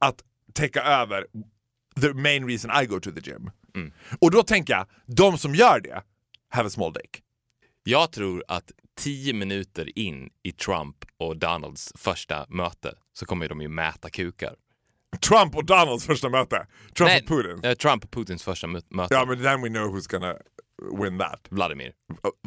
att 0.00 0.22
täcka 0.54 0.82
över 0.82 1.26
the 2.00 2.12
main 2.12 2.46
reason 2.48 2.70
I 2.82 2.86
go 2.86 3.00
to 3.00 3.10
the 3.12 3.30
gym. 3.30 3.50
Och 4.20 4.30
då 4.30 4.42
tänker 4.42 4.72
jag, 4.72 4.86
de 5.06 5.38
som 5.38 5.54
gör 5.54 5.80
det, 5.80 6.02
have 6.48 6.66
a 6.66 6.70
small 6.70 6.92
dick. 6.92 7.22
Jag 7.84 8.12
tror 8.12 8.44
att 8.48 8.72
tio 8.98 9.32
minuter 9.32 9.98
in 9.98 10.30
i 10.42 10.52
Trump 10.52 10.96
och 11.16 11.36
Donalds 11.36 11.92
första 11.94 12.46
möte 12.48 12.94
så 13.12 13.26
kommer 13.26 13.48
de 13.48 13.60
ju 13.62 13.68
mäta 13.68 14.10
kukar. 14.10 14.54
Trump 15.28 15.56
och 15.56 15.64
Donalds 15.64 16.06
första 16.06 16.28
möte. 16.28 16.66
Trump 16.96 17.08
Nej, 17.10 17.20
och 17.22 17.28
Putin. 17.28 17.64
eh, 17.70 17.74
Trump 17.74 18.04
och 18.04 18.10
Putins 18.10 18.42
första 18.42 18.66
mö- 18.66 18.84
möte. 18.90 19.14
Ja 19.14 19.24
men 19.24 19.42
then 19.42 19.62
we 19.62 19.68
know 19.68 19.96
who's 19.96 20.10
gonna 20.10 20.36
win 21.02 21.18
that. 21.18 21.46
Vladimir. 21.50 21.92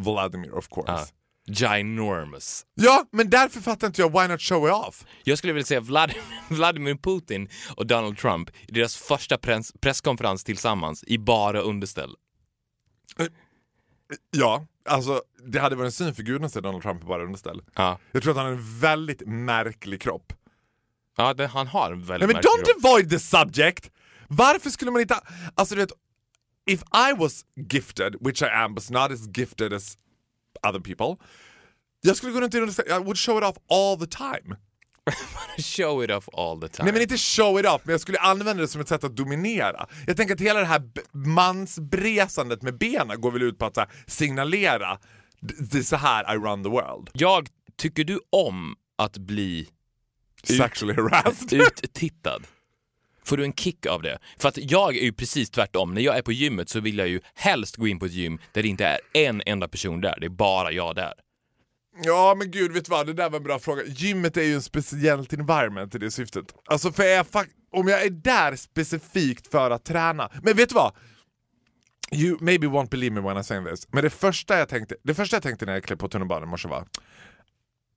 Vladimir 0.02 0.52
of 0.54 0.70
course. 0.70 0.92
Ja. 0.92 1.06
Ginormous. 1.48 2.66
Ja, 2.76 3.06
men 3.12 3.30
därför 3.30 3.62
fattar 3.62 3.88
inte 3.88 4.02
jag 4.02 4.22
why 4.22 4.28
not 4.28 4.42
show 4.42 4.68
it 4.68 4.74
off? 4.74 5.06
Jag 5.24 5.38
skulle 5.38 5.54
vilja 5.54 5.66
säga 5.66 5.80
Vladimir, 5.80 6.24
Vladimir 6.50 6.96
Putin 6.96 7.50
och 7.76 7.88
Donald 7.88 8.18
Trump 8.18 8.50
i 8.68 8.72
deras 8.72 8.96
första 8.98 9.38
press, 9.38 9.74
presskonferens 9.82 10.44
tillsammans 10.44 11.04
i 11.08 11.18
bara 11.18 11.60
underställ. 11.62 12.16
Ja, 14.32 14.66
alltså 14.90 15.22
det 15.48 15.60
hade 15.60 15.76
varit 15.76 15.86
en 15.86 15.92
syn 15.92 16.16
för 16.16 16.24
guden 16.24 16.46
att 16.46 16.54
se 16.54 16.62
Donald 16.62 16.84
Trump 16.84 17.04
i 17.04 17.06
bara 17.06 17.24
underställ. 17.24 17.62
Ja, 17.76 18.00
Jag 18.12 18.24
tror 18.24 18.32
att 18.32 18.38
han 18.38 18.46
har 18.46 18.54
en 18.54 18.80
väldigt 18.80 19.22
märklig 19.28 20.02
kropp. 20.02 20.34
ja 21.18 21.34
det, 21.34 21.48
han 21.48 21.68
har 21.68 21.92
en 21.92 22.04
väldigt 22.06 22.10
Nej 22.10 22.28
men 22.28 22.36
märklig 22.36 22.52
don't 22.52 22.74
kropp. 22.74 22.86
avoid 22.86 23.10
the 23.10 23.20
subject! 23.20 23.92
Varför 24.28 24.70
skulle 24.70 24.92
man 24.92 25.02
inte... 25.02 25.20
Alltså 25.56 25.76
du 25.76 25.82
vet, 25.82 25.92
if 26.70 26.82
I 26.82 27.14
was 27.20 27.46
gifted, 27.72 28.16
which 28.22 28.42
I 28.42 28.46
am 28.46 28.76
but 28.76 28.90
not 28.90 29.12
as 29.12 29.38
gifted 29.38 29.74
as 29.74 29.98
other 30.68 30.80
people. 30.80 31.26
Jag 32.02 32.18
skulle 32.18 32.32
gå 32.32 32.42
runt 32.42 32.54
i 32.56 32.58
I 32.58 32.98
would 33.00 33.18
show 33.18 33.38
it 33.38 33.44
off 33.44 33.56
all 33.70 34.00
the 34.00 34.08
time. 34.18 34.56
Show 35.58 36.04
it 36.04 36.12
off 36.12 36.30
all 36.34 36.62
the 36.62 36.68
time. 36.68 36.84
Nej 36.86 36.94
men 36.94 37.02
inte 37.02 37.18
show 37.18 37.60
it 37.60 37.66
off, 37.66 37.82
men 37.84 37.92
jag 37.94 38.02
skulle 38.02 38.18
använda 38.20 38.62
det 38.62 38.68
som 38.68 38.82
ett 38.82 38.88
sätt 38.88 39.04
att 39.04 39.16
dominera. 39.16 39.88
Jag 40.08 40.18
tänker 40.18 40.34
att 40.36 40.42
hela 40.42 40.60
det 40.60 40.66
här 40.66 40.82
mansbresandet 41.14 42.62
med 42.62 42.78
benen 42.78 43.22
går 43.22 43.32
väl 43.32 43.42
ut 43.42 43.58
på 43.58 43.66
att 43.66 43.78
här, 43.78 43.90
signalera 44.08 44.98
"D- 45.42 45.54
det 45.60 45.78
är 45.78 45.82
så 45.84 45.96
här 45.96 46.36
I 46.36 46.38
run 46.38 46.64
the 46.64 46.70
world. 46.70 47.10
Jag, 47.14 47.48
tycker 47.78 48.04
du 48.04 48.20
om 48.30 48.76
att 48.98 49.18
bli 49.18 49.68
Sexually 50.44 50.94
harassed. 51.02 51.54
uttittad? 51.54 52.42
Får 53.26 53.38
du 53.38 53.44
en 53.44 53.54
kick 53.54 53.86
av 53.86 54.02
det? 54.02 54.20
För 54.38 54.50
att 54.50 54.58
jag 54.58 54.98
är 54.98 55.02
ju 55.02 55.14
precis 55.14 55.50
tvärtom. 55.50 55.94
När 55.94 56.02
jag 56.02 56.18
är 56.18 56.22
på 56.22 56.32
gymmet 56.32 56.70
så 56.70 56.80
vill 56.80 56.98
jag 56.98 57.08
ju 57.08 57.22
helst 57.36 57.76
gå 57.76 57.88
in 57.88 58.00
på 58.00 58.06
ett 58.06 58.12
gym 58.12 58.40
där 58.52 58.64
det 58.64 58.70
inte 58.70 58.86
är 58.86 59.00
en 59.14 59.42
enda 59.46 59.68
person 59.68 60.02
där. 60.02 60.18
Det 60.20 60.26
är 60.26 60.30
bara 60.30 60.72
jag 60.72 60.96
där. 60.96 61.14
Ja 62.04 62.36
men 62.38 62.52
gud, 62.52 62.72
vet 62.72 62.86
du 62.86 62.90
vad? 62.90 63.08
Det 63.08 63.14
där 63.14 63.30
var 63.30 63.38
en 63.38 63.44
bra 63.44 63.60
fråga. 63.60 63.84
Gymmet 63.88 64.38
är 64.38 64.42
ju 64.44 64.54
en 64.54 64.62
speciellt 64.62 65.34
environment 65.34 65.96
i 65.96 65.98
det 65.98 66.12
syftet. 66.12 66.46
Alltså 66.66 66.92
för 66.92 67.04
jag 67.04 67.26
om 67.72 67.88
jag 67.88 68.04
är 68.04 68.10
där 68.10 68.56
specifikt 68.56 69.52
för 69.52 69.72
att 69.72 69.86
träna. 69.86 70.30
Men 70.44 70.56
vet 70.56 70.70
du 70.70 70.76
vad? 70.76 70.94
You 72.12 72.38
maybe 72.42 72.68
won't 72.68 72.90
believe 72.90 73.16
me 73.16 73.22
when 73.22 73.38
I 73.38 73.44
say 73.44 73.66
this. 73.66 73.88
Men 73.92 74.04
det 74.04 74.10
första 74.10 74.58
jag 74.58 74.70
tänkte, 74.70 74.96
det 75.04 75.14
första 75.14 75.36
jag 75.36 75.44
tänkte 75.44 75.66
när 75.66 75.74
jag 75.74 75.84
klev 75.84 75.98
på 75.98 76.08
tunnelbanan 76.08 76.44
i 76.44 76.52
morse 76.52 76.68
var 76.68 76.86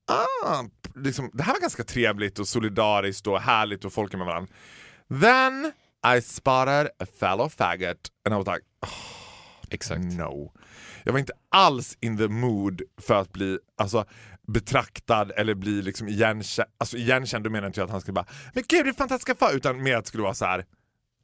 ah, 0.08 0.64
liksom, 0.94 1.30
det 1.32 1.42
här 1.42 1.52
var 1.52 1.60
ganska 1.60 1.84
trevligt 1.84 2.38
och 2.38 2.48
solidariskt 2.48 3.26
och 3.26 3.40
härligt 3.40 3.84
och 3.84 3.92
folk 3.92 4.14
är 4.14 4.18
med 4.18 4.26
varandra. 4.26 4.54
Then 5.08 5.72
I 6.16 6.20
spotted 6.20 6.90
a 6.98 7.06
fellow 7.20 7.48
faggot 7.48 8.10
and 8.24 8.34
I 8.34 8.38
was 8.38 8.46
like 8.46 8.64
Exakt. 9.70 10.00
no. 10.00 10.52
Jag 11.04 11.12
var 11.12 11.18
inte 11.18 11.32
alls 11.48 11.96
in 12.00 12.16
the 12.18 12.28
mood 12.28 12.82
för 12.96 13.14
att 13.14 13.32
bli 13.32 13.58
alltså, 13.76 14.04
betraktad 14.46 15.32
eller 15.36 15.54
bli 15.54 15.82
liksom 15.82 16.08
igenkänd. 16.08 16.68
Alltså 16.78 16.96
igenkänd, 16.96 17.44
då 17.44 17.50
menar 17.50 17.66
inte 17.66 17.80
jag 17.80 17.84
att 17.84 17.90
han 17.90 18.00
skulle 18.00 18.12
bara 18.12 18.26
“men 18.54 18.64
gud 18.68 18.86
det 18.86 18.94
fantastiska 18.94 19.34
far” 19.34 19.52
utan 19.56 19.82
mer 19.82 19.96
att 19.96 20.04
det 20.04 20.08
skulle 20.08 20.22
vara 20.22 20.34
så 20.34 20.44
här 20.44 20.66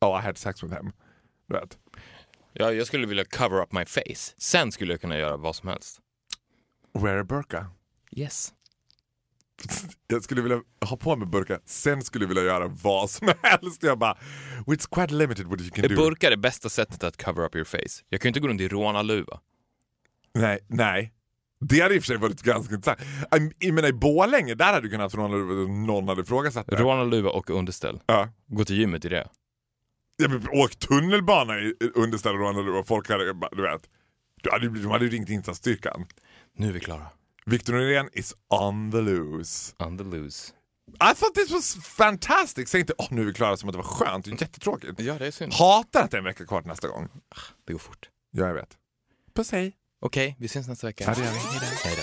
“oh 0.00 0.20
I 0.20 0.22
had 0.22 0.38
sex 0.38 0.62
with 0.62 0.74
him”. 0.74 0.92
Du 1.48 1.54
vet. 1.54 1.78
Ja, 2.52 2.72
jag 2.72 2.86
skulle 2.86 3.06
vilja 3.06 3.24
cover 3.24 3.62
up 3.62 3.72
my 3.72 3.84
face. 3.84 4.34
Sen 4.38 4.72
skulle 4.72 4.92
jag 4.92 5.00
kunna 5.00 5.18
göra 5.18 5.36
vad 5.36 5.56
som 5.56 5.68
helst. 5.68 6.00
Wear 6.98 7.16
a 7.18 7.24
burka. 7.24 7.66
Yes. 8.10 8.52
Jag 10.06 10.22
skulle 10.22 10.42
vilja 10.42 10.60
ha 10.86 10.96
på 10.96 11.16
mig 11.16 11.28
burka, 11.28 11.60
sen 11.64 12.02
skulle 12.02 12.24
jag 12.24 12.28
vilja 12.28 12.42
göra 12.44 12.68
vad 12.82 13.10
som 13.10 13.28
helst. 13.42 13.82
Jag 13.82 13.98
bara, 13.98 14.18
it's 14.66 14.88
quite 14.94 15.14
limited 15.14 15.46
what 15.46 15.60
you 15.60 15.70
can 15.70 15.84
Är 15.84 15.88
do. 15.88 15.96
burkar 15.96 16.30
det 16.30 16.36
bästa 16.36 16.68
sättet 16.68 17.04
att 17.04 17.24
cover 17.24 17.44
up 17.44 17.54
your 17.56 17.64
face? 17.64 18.04
Jag 18.08 18.20
kan 18.20 18.28
ju 18.28 18.30
inte 18.30 18.40
gå 18.40 18.48
runt 18.48 18.60
i 18.60 18.68
rånarluva. 18.68 19.40
Nej, 20.34 20.58
nej. 20.68 21.12
Det 21.60 21.80
hade 21.80 21.94
i 21.94 21.98
och 21.98 22.02
för 22.02 22.06
sig 22.06 22.16
varit 22.16 22.42
ganska 22.42 22.74
intressant. 22.74 23.00
Jag- 23.58 23.74
menar 23.74 23.88
i 23.88 23.92
Borlänge, 23.92 24.54
där 24.54 24.64
hade 24.72 24.80
du 24.80 24.90
kunnat 24.90 25.12
från 25.12 25.30
någon, 25.30 25.86
någon 25.86 26.08
hade 26.08 26.22
ifrågasatt 26.22 26.66
det. 26.66 26.76
Rånarluva 26.76 27.30
och 27.30 27.50
underställ. 27.50 28.00
Ja. 28.06 28.28
Gå 28.46 28.64
till 28.64 28.76
gymmet 28.76 29.04
i 29.04 29.08
det. 29.08 29.28
Ja, 30.16 30.28
men 30.28 30.48
åk 30.48 30.76
tunnelbana 30.78 31.58
i 31.58 31.74
underställ 31.94 32.36
och 32.42 32.78
och 32.78 32.86
folk 32.86 33.08
hade, 33.08 33.24
du 33.52 33.62
vet. 33.62 33.88
Hade, 34.50 34.68
de 34.68 34.86
hade 34.86 35.04
ju 35.04 35.10
ringt 35.10 35.28
insatsstyrkan. 35.28 36.06
Nu 36.56 36.68
är 36.68 36.72
vi 36.72 36.80
klara. 36.80 37.06
Victor 37.46 37.72
Norén 37.74 38.08
is 38.12 38.34
on 38.48 38.90
the 38.90 39.00
loose. 39.00 39.74
On 39.78 39.98
the 39.98 40.04
loose. 40.04 40.52
I 41.00 41.14
thought 41.14 41.34
this 41.34 41.50
was 41.50 41.74
fantastic. 41.74 42.68
Säg 42.68 42.80
inte 42.80 42.92
åh 42.98 43.06
nu 43.10 43.20
är 43.20 43.26
vi 43.26 43.32
klara 43.32 43.56
som 43.56 43.68
att 43.68 43.72
det 43.72 43.76
var 43.76 43.84
skönt. 43.84 44.24
Det 44.24 44.30
är 44.30 44.42
jättetråkigt. 44.42 45.00
Ja, 45.00 45.18
det 45.18 45.26
är 45.26 45.30
synd. 45.30 45.52
Hatar 45.52 46.02
att 46.02 46.10
det 46.10 46.16
är 46.16 46.18
en 46.18 46.24
vecka 46.24 46.46
kvar 46.46 46.60
till 46.60 46.68
nästa 46.68 46.88
gång. 46.88 47.08
Det 47.66 47.72
går 47.72 47.80
fort. 47.80 48.08
Ja, 48.30 48.46
jag 48.46 48.54
vet. 48.54 48.68
Puss 49.34 49.52
hej. 49.52 49.72
Okej, 50.00 50.36
vi 50.38 50.48
syns 50.48 50.68
nästa 50.68 50.86
vecka. 50.86 51.04
Ja, 51.04 51.14
det 51.14 51.24
gör 51.24 51.32
vi. 51.32 51.38
Hej 51.84 51.96
då. 51.96 52.02